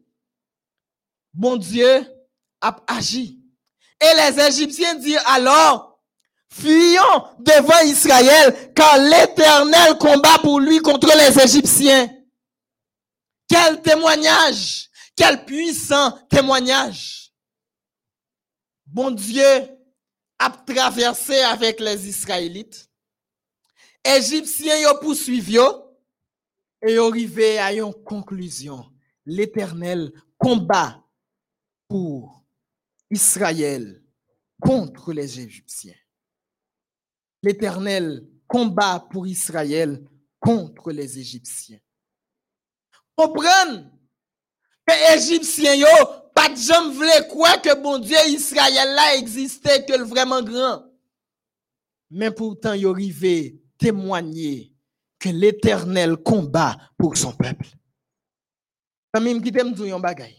Bon 1.34 1.58
Dieu 1.58 2.06
a 2.62 2.76
agi. 2.88 3.40
Et 4.00 4.16
les 4.16 4.40
Égyptiens 4.48 4.96
dirent 4.96 5.28
alors, 5.28 6.00
fuyons 6.50 7.24
devant 7.40 7.80
Israël, 7.86 8.74
car 8.74 8.98
l'Éternel 8.98 9.98
combat 10.00 10.40
pour 10.42 10.60
lui 10.60 10.80
contre 10.80 11.12
les 11.16 11.40
Égyptiens. 11.40 12.10
Quel 13.48 13.82
témoignage, 13.82 14.90
quel 15.16 15.46
puissant 15.46 16.12
témoignage. 16.30 17.32
Bon 18.86 19.12
Dieu 19.12 19.70
a 20.40 20.50
traversé 20.50 21.40
avec 21.42 21.80
les 21.80 22.08
Israélites. 22.08 22.90
Égyptiens 24.04 24.80
yo 24.80 24.98
poursuivi 25.00 25.60
et 26.82 26.98
arrivé 26.98 27.60
à 27.60 27.72
une 27.72 27.94
conclusion. 28.04 28.90
L'Éternel 29.26 30.11
combat 30.38 31.03
pour 31.88 32.43
Israël 33.10 34.03
contre 34.60 35.14
les 35.14 35.39
Égyptiens. 35.39 35.95
L'Éternel 37.43 38.27
combat 38.48 39.06
pour 39.10 39.27
Israël 39.27 40.03
contre 40.39 40.91
les 40.91 41.19
Égyptiens. 41.19 41.80
Comprenez 43.15 43.84
que 44.85 44.93
les 44.93 45.18
Égyptiens 45.18 45.76
yo 45.76 45.88
pas 46.34 46.49
de 46.49 46.98
vle 46.98 47.27
quoi 47.27 47.57
que 47.57 47.76
bon 47.81 47.99
Dieu 47.99 48.18
Israël 48.27 48.95
là 48.95 49.15
existait 49.18 49.85
que 49.85 49.93
le 49.93 50.03
vraiment 50.03 50.41
grand. 50.41 50.84
Mais 52.10 52.31
pourtant, 52.31 52.73
il 52.73 52.85
arrivé 52.88 53.61
témoigner 53.77 54.73
que 55.18 55.30
l'Éternel 55.30 56.18
combat 56.18 56.77
pour 56.98 57.15
son 57.15 57.31
peuple. 57.31 57.68
Bagay. 59.14 60.38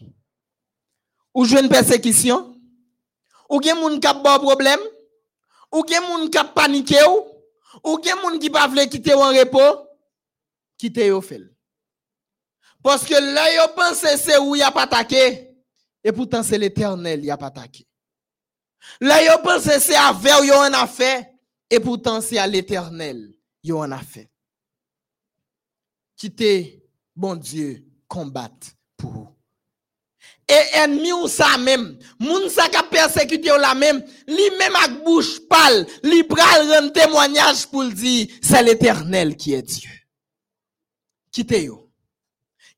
Ou 1.33 1.45
persécution, 1.69 2.59
ou 3.49 3.61
gen 3.61 3.77
moun 3.77 3.99
kap 3.99 4.21
problème, 4.23 4.79
ou 5.71 5.83
gen 5.87 6.03
moun 6.03 6.29
kap 6.29 6.53
paniqué 6.53 7.01
ou, 7.07 7.33
ou 7.83 7.99
gen 8.03 8.19
moun 8.21 8.39
qui 8.39 8.49
pa 8.49 8.67
vle 8.67 8.87
quitter 8.89 9.13
repos, 9.13 9.87
quitter 10.77 11.07
yo. 11.07 11.21
Parce 12.83 13.05
que 13.05 13.13
yo 13.55 13.67
pense 13.75 14.05
c'est 14.17 14.37
où 14.37 14.55
y 14.55 14.61
a 14.61 14.71
pas 14.71 14.83
attaqué 14.83 15.55
et 16.03 16.11
pourtant 16.11 16.43
c'est 16.43 16.57
l'Éternel 16.57 17.23
y 17.23 17.31
a 17.31 17.37
pas 17.37 17.47
attaqué. 17.47 17.87
Là 18.99 19.23
yo 19.23 19.41
pense 19.43 19.63
c'est 19.63 19.95
avec 19.95 20.43
yo 20.45 20.53
en 20.53 20.73
a 20.73 20.85
fait 20.85 21.33
et 21.69 21.79
pourtant 21.79 22.21
c'est 22.21 22.45
l'Éternel 22.47 23.33
yo 23.63 23.79
en 23.79 23.91
a 23.91 23.99
fait. 23.99 24.29
Quitter 26.15 26.83
bon 27.15 27.35
Dieu 27.35 27.85
combattre 28.13 28.67
pour. 28.95 29.35
Et 30.47 30.77
ennemi 30.77 31.11
ou 31.13 31.27
ça 31.27 31.57
même, 31.57 31.97
moun 32.19 32.47
sa 32.49 32.67
ka 32.69 32.83
persécuté 32.83 33.51
ou 33.51 33.57
la 33.57 33.73
même, 33.73 34.03
li 34.27 34.49
même 34.59 34.75
ak 34.75 34.99
bouche 35.03 35.39
pâle, 35.49 35.87
li 36.03 36.21
pral 36.27 36.67
rendre 36.69 36.93
témoignage 36.93 37.65
pour 37.71 37.85
dire, 37.89 38.27
c'est 38.41 38.61
l'Éternel 38.61 39.35
qui 39.35 39.53
est 39.53 39.63
Dieu. 39.63 39.89
Quittez 41.31 41.63
yo. 41.63 41.89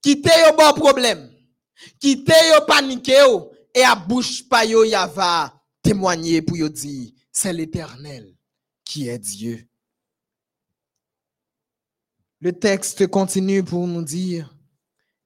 Quittez 0.01 0.45
yo 0.45 0.55
bon 0.55 0.73
problème. 0.79 1.29
Quittez 1.99 2.53
yo 2.53 2.65
paniqué 2.65 3.17
yo 3.19 3.51
et 3.73 3.83
à 3.83 3.95
bouche 3.95 4.47
pa 4.47 4.63
yo 4.63 4.85
va 5.13 5.53
témoigner 5.81 6.41
pour 6.41 6.55
yo 6.55 6.69
dire, 6.69 7.11
c'est 7.31 7.51
l'Éternel 7.51 8.33
qui 8.85 9.09
est 9.09 9.19
Dieu. 9.19 9.67
Le 12.39 12.53
texte 12.53 13.07
continue 13.07 13.63
pour 13.63 13.87
nous 13.87 14.03
dire, 14.03 14.54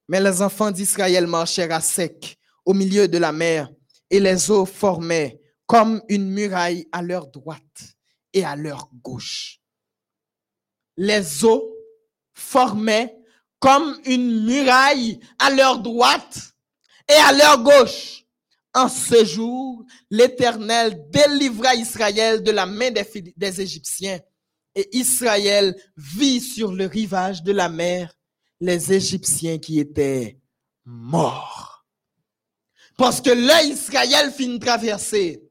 mais 0.10 0.20
les 0.20 0.42
enfants 0.42 0.72
d'Israël 0.72 1.28
marchèrent 1.28 1.72
à 1.72 1.80
sec 1.80 2.38
au 2.66 2.74
milieu 2.74 3.08
de 3.08 3.20
la 3.20 3.32
mer, 3.32 3.70
et 4.10 4.20
les 4.20 4.50
eaux 4.50 4.66
formaient 4.66 5.40
comme 5.68 6.02
une 6.10 6.32
muraille 6.32 6.88
à 6.92 7.04
leur 7.04 7.28
droite 7.28 7.94
et 8.34 8.44
à 8.44 8.56
leur 8.56 8.90
gauche. 9.04 9.60
Les 10.98 11.46
eaux 11.46 11.76
formaient 12.34 13.16
comme 13.60 14.00
une 14.06 14.46
muraille 14.46 15.20
à 15.38 15.52
leur 15.52 15.80
droite 15.80 16.54
et 17.08 17.14
à 17.14 17.32
leur 17.32 17.62
gauche. 17.62 18.26
En 18.74 18.90
ce 18.90 19.24
jour, 19.24 19.86
l'Éternel 20.10 21.08
délivra 21.12 21.76
Israël 21.76 22.42
de 22.42 22.52
la 22.52 22.66
main 22.66 22.90
des, 22.90 23.34
des 23.38 23.62
Égyptiens, 23.62 24.20
et 24.74 24.90
Israël 24.98 25.76
vit 25.96 26.42
sur 26.42 26.72
le 26.72 26.88
rivage 26.88 27.44
de 27.44 27.52
la 27.52 27.70
mer 27.70 28.16
les 28.60 28.94
Égyptiens 28.94 29.58
qui 29.58 29.80
étaient 29.80 30.40
morts. 30.86 31.86
Parce 32.98 33.22
que 33.22 33.30
là, 33.30 33.64
Israël 33.64 34.32
finit 34.32 34.60
traverser. 34.60 35.44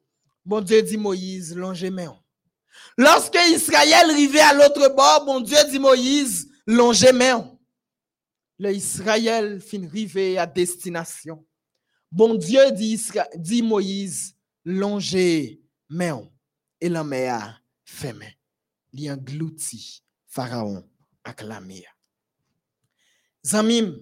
Bon 0.44 0.60
Dieu 0.60 0.82
dit 0.82 0.97
Moïse, 0.97 1.55
longez 1.56 1.90
main. 1.90 2.18
Lorsque 2.97 3.39
Israël 3.51 4.10
arrivait 4.10 4.40
à 4.40 4.52
l'autre 4.52 4.94
bord, 4.94 5.24
bon 5.24 5.40
Dieu 5.40 5.56
dit 5.70 5.78
Moïse, 5.78 6.48
longez 6.66 7.12
main. 7.12 7.59
Le 8.59 8.72
Israël 8.72 9.60
fin 9.60 9.85
arrivé 9.85 10.36
à 10.36 10.47
destination. 10.47 11.47
Bon 12.10 12.35
Dieu 12.35 12.72
dit, 12.72 13.62
Moïse, 13.62 14.35
longez 14.64 15.62
main. 15.89 16.28
Et 16.80 16.89
la 16.89 17.05
mer 17.05 17.62
fermée. 17.85 18.39
Il 18.93 19.10
englouti 19.10 20.02
Pharaon 20.26 20.89
mer. 21.60 21.97
Zamim, 23.48 23.98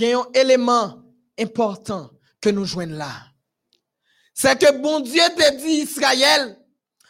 un 0.00 0.24
élément 0.32 1.02
important 1.38 2.10
que 2.40 2.48
nous 2.48 2.64
joignons 2.64 2.96
là. 2.96 3.26
C'est 4.32 4.58
que 4.58 4.80
bon 4.80 5.00
Dieu 5.00 5.22
te 5.36 5.56
dit 5.58 5.82
Israël, 5.82 6.58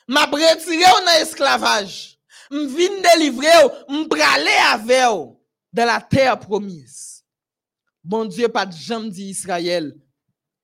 m'a 0.09 0.25
retiré 0.27 0.85
en 0.85 1.23
esclavage. 1.23 2.19
M'vin 2.51 3.01
délivrer 3.01 3.65
ou, 3.89 3.93
m'pralé 3.93 4.51
avec 4.73 5.09
dans 5.73 5.87
la 5.87 6.01
terre 6.01 6.39
promise. 6.39 7.25
Bon 8.03 8.25
Dieu 8.25 8.49
pas 8.49 8.67
de 8.67 8.73
jamais 8.73 9.11
dit 9.11 9.31
Israël, 9.31 9.97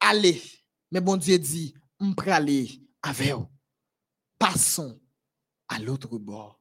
allez. 0.01 0.43
Mais 0.91 1.01
bon 1.01 1.17
Dieu 1.17 1.39
dit, 1.39 1.73
m'pralé 2.01 2.69
avec. 3.03 3.35
Passons 4.39 5.01
à 5.69 5.79
l'autre 5.79 6.19
bord. 6.19 6.61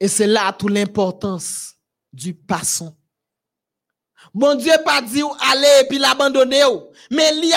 Et 0.00 0.08
c'est 0.08 0.26
là 0.26 0.52
toute 0.52 0.70
l'importance 0.70 1.75
du 2.16 2.34
passons. 2.34 2.96
Bon 4.32 4.54
Dieu 4.54 4.72
pas 4.84 5.02
dit 5.02 5.22
aller 5.52 5.82
et 5.82 5.88
puis 5.88 5.98
l'abandonner 5.98 6.64
mais 7.10 7.32
avec 7.32 7.52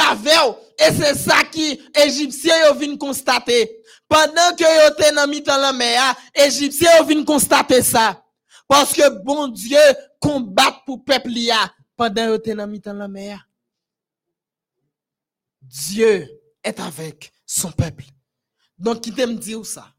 ou. 0.47 0.55
Et 0.77 0.93
c'est 0.93 1.15
ça 1.15 1.43
qui 1.51 1.81
Égyptiens 1.95 2.67
yo 2.67 2.75
vinn 2.75 2.97
constater. 2.97 3.81
Pendant 4.07 4.55
que 4.57 4.63
yo 4.63 5.27
mi 5.27 5.41
dans 5.41 5.57
la 5.57 5.73
mer, 5.73 6.15
Égyptiens 6.35 6.97
yo 6.99 7.05
vinn 7.05 7.25
constater 7.25 7.81
ça. 7.81 8.23
Parce 8.67 8.93
que 8.93 9.09
bon 9.23 9.47
Dieu 9.47 9.79
combat 10.19 10.81
pour 10.85 11.03
peuple 11.03 11.31
pendant 11.95 12.37
nan 12.55 12.69
mi 12.69 12.79
dans 12.79 12.93
la 12.93 13.07
mer. 13.07 13.47
Dieu 15.61 16.27
est 16.63 16.79
avec 16.79 17.31
son 17.45 17.71
peuple. 17.71 18.05
Donc, 18.77 19.01
qui 19.01 19.13
t'aime 19.13 19.37
dire 19.37 19.65
ça? 19.65 19.93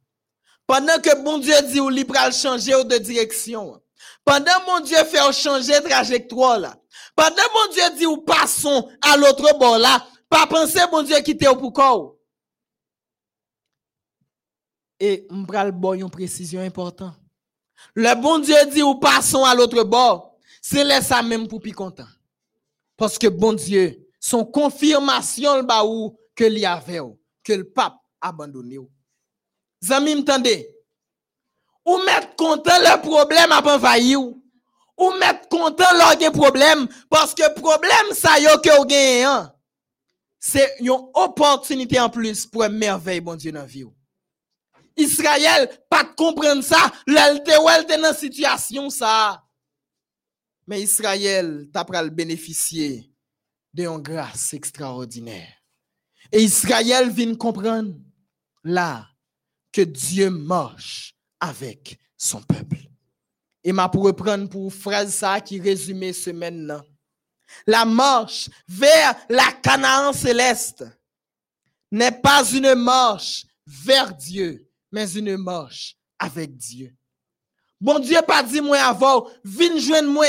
Pendant 0.66 0.98
que 1.00 1.22
bon 1.22 1.38
Dieu 1.38 1.54
dit 1.70 1.80
ou 1.80 1.88
li 1.88 2.04
changer 2.32 2.84
de 2.84 2.98
direction, 2.98 3.80
pendant 4.24 4.64
mon 4.66 4.80
Dieu 4.80 4.96
fait 5.04 5.32
changer 5.32 5.80
trajectoire 5.82 6.58
là, 6.58 6.76
pendant 7.14 7.42
mon 7.54 7.72
Dieu 7.72 7.82
dit 7.96 8.06
ou 8.06 8.18
passons 8.18 8.88
à 9.02 9.16
l'autre 9.16 9.58
bord 9.58 9.78
là, 9.78 10.06
pas 10.28 10.46
penser 10.46 10.80
bon 10.90 11.02
Dieu 11.02 11.16
quitter 11.20 11.48
ou 11.48 11.56
pour. 11.56 12.16
Et 14.98 15.26
m'pral 15.30 15.72
bon 15.72 15.94
une 15.94 16.10
précision 16.10 16.60
importante. 16.60 17.14
Le 17.94 18.14
bon 18.20 18.38
Dieu 18.38 18.54
dit 18.70 18.82
ou 18.82 18.96
passons 18.96 19.44
à 19.44 19.54
l'autre 19.54 19.82
bord, 19.82 20.36
c'est 20.60 20.84
laisse 20.84 21.10
même 21.24 21.48
pour 21.48 21.60
pi 21.60 21.72
content. 21.72 22.06
Parce 22.96 23.18
que 23.18 23.26
bon 23.26 23.54
Dieu, 23.54 24.06
son 24.20 24.44
confirmation 24.44 25.56
le 25.56 25.62
ba 25.62 25.84
ou 25.84 26.18
que 26.34 26.44
avait 26.66 27.00
que 27.42 27.52
le 27.52 27.70
pape 27.70 27.96
abandonné. 28.20 28.78
Zami 29.82 30.14
m'tendez? 30.14 30.68
Ou 31.90 31.98
mettre 32.04 32.36
content 32.36 32.78
le 32.78 33.02
problème 33.02 33.50
a 33.50 33.60
envahi 33.60 34.14
ou. 34.14 34.40
Ou 34.96 35.10
mettre 35.14 35.48
content 35.48 35.92
leur 35.98 36.32
problème 36.32 36.86
parce 37.08 37.34
que 37.34 37.52
problème 37.54 38.12
ça 38.12 38.38
yo 38.38 38.50
que 38.60 39.24
hein. 39.24 39.52
C'est 40.38 40.76
une 40.78 40.90
opportunité 41.14 41.98
en 41.98 42.08
plus 42.08 42.46
pour 42.46 42.62
une 42.62 42.78
merveille 42.78 43.20
bon 43.20 43.34
Dieu 43.34 43.50
dans 43.50 43.64
vie. 43.64 43.86
Israël 44.96 45.68
pas 45.88 46.04
comprendre 46.04 46.62
ça, 46.62 46.92
l'elle 47.08 47.42
te 47.42 47.60
ou 47.60 47.68
elle 47.68 47.86
dans 48.00 48.14
situation 48.14 48.88
ça. 48.88 49.42
Mais 50.68 50.80
Israël 50.82 51.68
t'a 51.72 51.84
pral 51.84 52.10
bénéficier 52.10 53.10
d'une 53.74 53.98
grâce 53.98 54.54
extraordinaire. 54.54 55.56
Et 56.30 56.40
Israël 56.40 57.10
vient 57.10 57.34
comprendre 57.34 57.96
là 58.62 59.08
que 59.72 59.82
Dieu 59.82 60.30
marche 60.30 61.16
avec 61.40 61.98
son 62.16 62.42
peuple. 62.42 62.76
Et 63.64 63.72
m'a 63.72 63.88
pour 63.88 64.04
reprendre 64.04 64.48
pour 64.48 64.72
phrase 64.72 65.14
ça 65.14 65.40
qui 65.40 65.60
résume 65.60 66.12
semaine 66.12 66.66
là. 66.66 66.84
La 67.66 67.84
marche 67.84 68.48
vers 68.68 69.16
la 69.28 69.52
Canaan 69.62 70.12
céleste 70.12 70.84
n'est 71.90 72.12
pas 72.12 72.48
une 72.52 72.74
marche 72.74 73.46
vers 73.66 74.14
Dieu, 74.14 74.68
mais 74.92 75.10
une 75.12 75.36
marche 75.36 75.96
avec 76.18 76.56
Dieu. 76.56 76.94
Bon 77.80 77.98
Dieu 77.98 78.18
pas 78.26 78.42
dit 78.42 78.60
moi 78.60 78.78
avant, 78.78 79.28
viens 79.44 79.78
joindre 79.78 80.10
moi. 80.10 80.26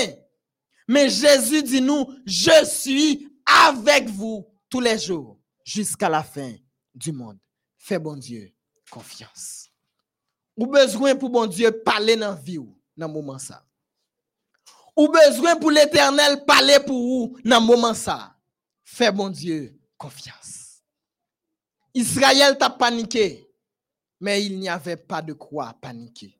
Mais 0.87 1.09
Jésus 1.09 1.63
dit 1.63 1.81
nous, 1.81 2.07
je 2.25 2.65
suis 2.65 3.29
avec 3.45 4.09
vous 4.09 4.45
tous 4.69 4.79
les 4.79 4.97
jours 4.97 5.37
jusqu'à 5.63 6.09
la 6.09 6.23
fin 6.23 6.53
du 6.93 7.11
monde. 7.11 7.37
Fais 7.77 7.99
bon 7.99 8.15
Dieu 8.15 8.53
confiance. 8.89 9.70
Ou 10.61 10.67
besoin 10.67 11.15
pour 11.15 11.31
bon 11.31 11.47
Dieu 11.47 11.71
parler 11.71 12.15
dans 12.15 12.29
la 12.29 12.35
vie 12.35 12.59
dans 12.95 13.07
le 13.07 13.13
moment 13.13 13.39
ça. 13.39 13.65
Ou 14.95 15.07
besoin 15.07 15.55
pour 15.55 15.71
l'éternel 15.71 16.45
parler 16.45 16.77
pour 16.85 17.01
vous 17.01 17.37
dans 17.43 17.59
le 17.59 17.65
moment 17.65 17.95
ça. 17.95 18.35
Fais 18.83 19.11
bon 19.11 19.29
Dieu 19.29 19.75
confiance. 19.97 20.83
Israël 21.95 22.59
t'a 22.59 22.69
paniqué, 22.69 23.49
mais 24.19 24.45
il 24.45 24.59
n'y 24.59 24.69
avait 24.69 24.97
pas 24.97 25.23
de 25.23 25.33
quoi 25.33 25.73
paniquer. 25.81 26.39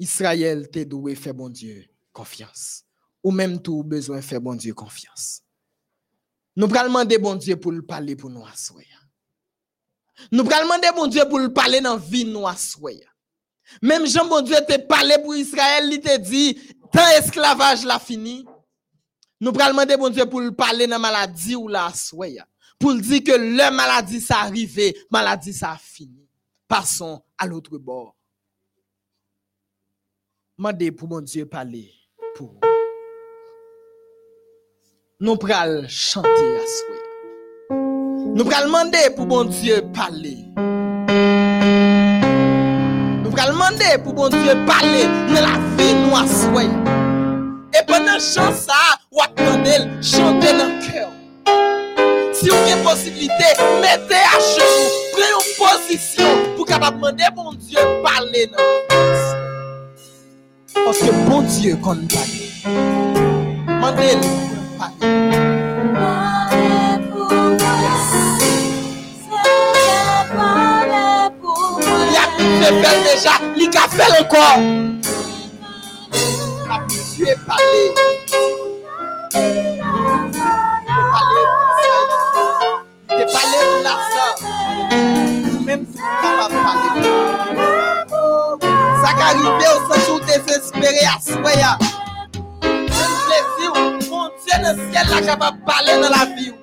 Israël 0.00 0.68
t'est 0.68 0.84
doué, 0.84 1.14
fais 1.14 1.32
bon 1.32 1.50
Dieu 1.50 1.86
confiance. 2.12 2.82
Ou 3.22 3.30
même 3.30 3.62
tout 3.62 3.84
besoin, 3.84 4.20
fais 4.22 4.40
bon 4.40 4.56
Dieu 4.56 4.74
confiance. 4.74 5.42
Nous 6.56 6.66
pral 6.66 6.88
demander 6.88 7.18
bon 7.18 7.36
Dieu 7.36 7.54
pour 7.54 7.70
le 7.70 7.82
parler 7.82 8.16
pour 8.16 8.28
nous 8.28 8.44
assoyer. 8.44 8.88
Nous 10.32 10.42
pral 10.42 10.64
demander 10.64 10.88
bon 10.96 11.06
Dieu 11.06 11.22
pour 11.28 11.38
le 11.38 11.52
parler 11.52 11.80
dans 11.80 11.96
vie 11.96 12.24
nous 12.24 12.48
assoyer. 12.48 13.06
Même 13.82 14.06
Jean 14.06 14.26
bon 14.26 14.42
Dieu 14.42 14.56
te 14.66 14.78
parlé 14.80 15.16
pour 15.22 15.34
Israël, 15.34 15.88
il 15.90 16.00
te 16.00 16.18
dit 16.18 16.58
tant 16.92 17.06
esclavage 17.18 17.84
la 17.84 17.98
fini. 17.98 18.44
Nous 19.40 19.52
pral 19.52 19.72
demander 19.72 19.96
bon 19.96 20.10
Dieu 20.10 20.26
pour 20.26 20.40
le 20.40 20.52
parler 20.52 20.86
dans 20.86 20.98
maladie 20.98 21.56
ou 21.56 21.66
la 21.68 21.86
assoyer. 21.86 22.42
Pour 22.78 22.94
dire 22.94 23.22
que 23.24 23.32
le 23.32 23.74
maladie 23.74 24.20
ça 24.20 24.40
arrivé, 24.40 24.96
maladie 25.10 25.52
ça 25.52 25.76
fini. 25.80 26.26
Passons 26.68 27.22
à 27.36 27.46
l'autre 27.46 27.78
bord. 27.78 28.16
Mandez 30.56 30.92
pour 30.92 31.08
mon 31.08 31.20
Dieu 31.20 31.46
parler 31.46 31.90
pour 32.34 32.48
vous. 32.48 32.60
Nous 35.20 35.36
pral 35.36 35.88
chanter 35.88 36.28
à. 36.28 37.74
Nous 38.34 38.44
pral 38.44 38.64
demander 38.64 39.10
pour 39.16 39.26
mon 39.26 39.44
Dieu 39.44 39.82
parler. 39.92 40.38
pral 43.40 43.54
mande 43.56 43.88
pou 44.04 44.12
bon 44.12 44.28
Diyo 44.34 44.54
pale 44.68 45.06
nan 45.30 45.44
la 45.46 45.54
vi 45.78 45.94
nou 45.96 46.16
aswen. 46.18 46.74
E 47.72 47.80
penan 47.88 48.20
chan 48.20 48.52
sa, 48.56 48.76
wak 49.16 49.32
mandel, 49.40 49.86
chante 50.04 50.52
nan 50.58 50.74
kèw. 50.84 51.08
Si 52.36 52.50
ou 52.52 52.58
gen 52.66 52.84
posibilite, 52.84 53.54
mette 53.80 54.20
a 54.20 54.42
chenou, 54.50 54.90
pre 55.14 55.30
yon 55.30 55.48
posisyon 55.56 56.44
pou 56.58 56.68
kapap 56.68 57.00
mande 57.00 57.32
bon 57.38 57.56
Diyo 57.56 57.86
pale 58.04 58.44
nan 58.52 58.76
kèw. 58.92 59.08
Paske 60.76 61.16
bon 61.24 61.48
Diyo 61.48 61.80
kon 61.86 62.04
pale. 62.12 62.44
Mandel, 63.80 64.28
pale. 64.76 65.19
te 72.60 72.68
fel 72.82 72.98
deja, 73.04 73.34
li 73.56 73.66
ka 73.72 73.86
fel 73.88 74.16
ankon. 74.20 74.66
La 76.68 76.78
pizye 76.88 77.36
pale. 77.46 77.82
Te 83.08 83.24
pale 83.32 83.62
pou 83.70 83.80
la 83.86 83.96
san. 84.12 84.32
Mèm 85.66 85.86
sou 85.94 86.12
ta 86.22 86.30
va 86.38 86.46
pale. 86.58 87.16
Sa 89.00 89.16
ka 89.18 89.32
rive 89.40 89.72
ou 89.72 89.82
se 89.88 90.04
sou 90.06 90.20
desespere 90.28 91.04
aswaya. 91.16 91.74
Mèm 92.62 93.12
plesi 93.26 93.72
ou, 93.74 93.90
moun 94.08 94.32
diye 94.44 94.64
le 94.66 94.76
siel 94.84 95.14
la 95.16 95.28
ka 95.30 95.42
va 95.44 95.54
pale 95.68 96.00
nan 96.02 96.10
la 96.12 96.26
vi 96.34 96.50
ou. 96.52 96.59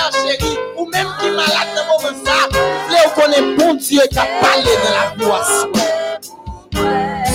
Frère 0.00 0.56
ou 0.76 0.86
même 0.86 1.08
qui 1.20 1.30
malade 1.30 1.68
dans 1.76 1.84
moment 1.86 2.24
ça, 2.24 2.48
vous 2.50 3.20
connaissez 3.20 3.56
bon 3.56 3.74
Dieu 3.74 4.00
qui 4.10 4.18
a 4.18 4.26
parlé 4.40 4.72
dans 4.82 4.94
la 4.94 5.04
soya. 5.46 6.20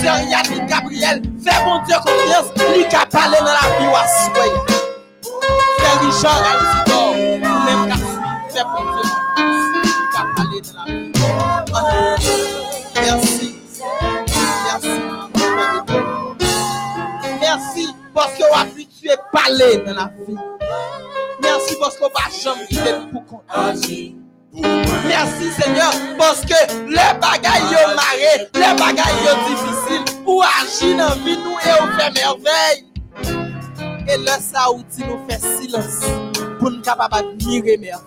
Sœur 0.02 0.20
Yannick 0.30 0.66
Gabriel, 0.66 1.22
fais 1.44 1.64
bon 1.64 1.82
Dieu 1.86 1.96
confiance, 1.98 2.52
lui 2.74 2.88
qui 2.88 2.96
a 2.96 3.06
parlé 3.06 3.38
dans 3.40 3.46
la 3.46 3.60
soya. 3.78 4.04
Frère 5.78 6.00
Richard 6.02 6.44
Alcidor, 6.52 7.12
ou 7.14 7.66
même 7.66 7.86
qui 7.86 7.94
a 7.94 8.64
fait 8.64 8.64
bon 8.64 8.84
Dieu 9.02 9.25
Dieu 19.06 19.14
est 19.14 19.32
parlé 19.32 19.78
dans 19.86 19.94
la 19.94 20.10
vie. 20.28 20.36
Merci 21.40 21.76
parce 21.80 21.96
qu'on 21.96 22.08
va 22.08 22.26
jamais 22.44 22.66
quitter 22.66 22.96
pour 23.12 23.24
compte. 23.28 23.44
Merci 25.06 25.52
Seigneur 25.62 25.92
parce 26.18 26.42
que 26.42 26.74
le 26.88 27.20
bagay 27.20 27.60
yo 27.70 27.96
maré, 27.96 28.50
le 28.52 28.80
bagay 28.80 29.14
yo 29.24 29.34
difficile, 29.48 30.24
ou 30.26 30.42
agir 30.42 30.98
dans 30.98 31.10
la 31.10 31.16
vie 31.24 31.38
nous 31.38 31.52
et 31.52 31.74
on 31.82 32.00
fait 32.00 32.12
merveille. 32.14 32.86
Et 34.08 34.18
le 34.18 34.42
saouti 34.42 35.04
nous 35.04 35.20
fait 35.30 35.40
silence 35.40 36.02
pour 36.58 36.72
nous 36.72 36.82
capables 36.82 37.14
admirer 37.14 37.78
merveille. 37.78 38.02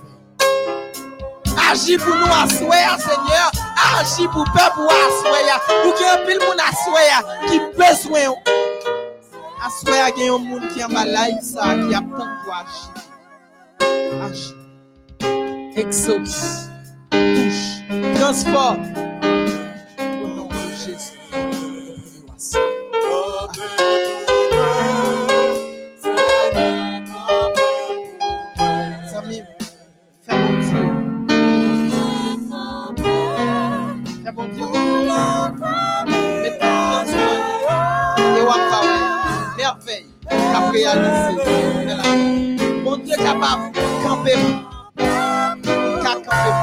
Agis 1.71 1.99
pour 1.99 2.17
nous 2.17 2.27
à 2.27 2.49
Seigneur. 2.49 3.53
Agis 4.01 4.27
pour 4.33 4.45
peuple 4.47 4.81
à 4.89 5.11
souhait. 5.21 5.83
Pour 5.85 5.95
qu'il 5.95 6.07
y 6.07 6.09
ait 6.09 6.13
un 6.13 6.27
pile 6.27 6.41
monde 6.41 6.59
à 6.59 6.75
souhait 6.75 7.47
qui 7.47 7.61
besoin. 7.77 8.35
Assoya, 9.65 10.11
il 10.17 10.25
y 10.25 10.29
a 10.29 10.35
un 10.35 10.39
monde 10.39 10.69
qui 10.73 10.81
est 10.81 10.89
malade, 10.89 11.43
ça, 11.43 11.75
qui 11.75 11.95
a 11.95 12.01
tant 12.01 12.05
de 12.07 12.51
agir. 12.61 12.93
Agis. 14.23 14.55
Exauce. 15.77 16.69
Touche. 17.11 17.83
Transforme. 18.15 18.87
Au 20.23 20.27
nom 20.29 20.49
de 20.49 20.55
Jésus. 20.85 21.19
Samy, 29.11 29.43
fais 30.23 30.39
mon 30.39 30.55
Dieu. 30.61 30.85
Fais 34.25 34.33
mon 34.33 34.45
Dieu. 34.49 34.67
Mets 36.43 36.59
ta 36.59 36.67
confiance 36.67 37.11
en 37.11 37.45
lui. 37.75 38.39
Et 38.39 38.43
wapa 38.43 38.79
ouais. 38.83 39.08
Merveille. 39.69 40.07
Qu'a 40.29 40.71
réalisé. 40.71 41.43
Mon 42.83 42.97
Dieu 42.97 43.17
capable. 43.17 43.73
Camper. 44.03 44.35
Qu'a 44.97 46.15
camper. 46.15 46.55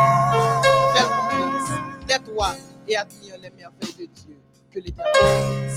Fais 0.94 1.06
confiance. 1.06 1.69
Tais-toi 2.07 2.48
et 2.88 2.95
admire 2.98 3.36
les 3.44 3.52
merveilles 3.52 3.94
de 3.99 4.06
Dieu. 4.06 4.38
Que 4.72 4.80
l'éternel 4.80 5.69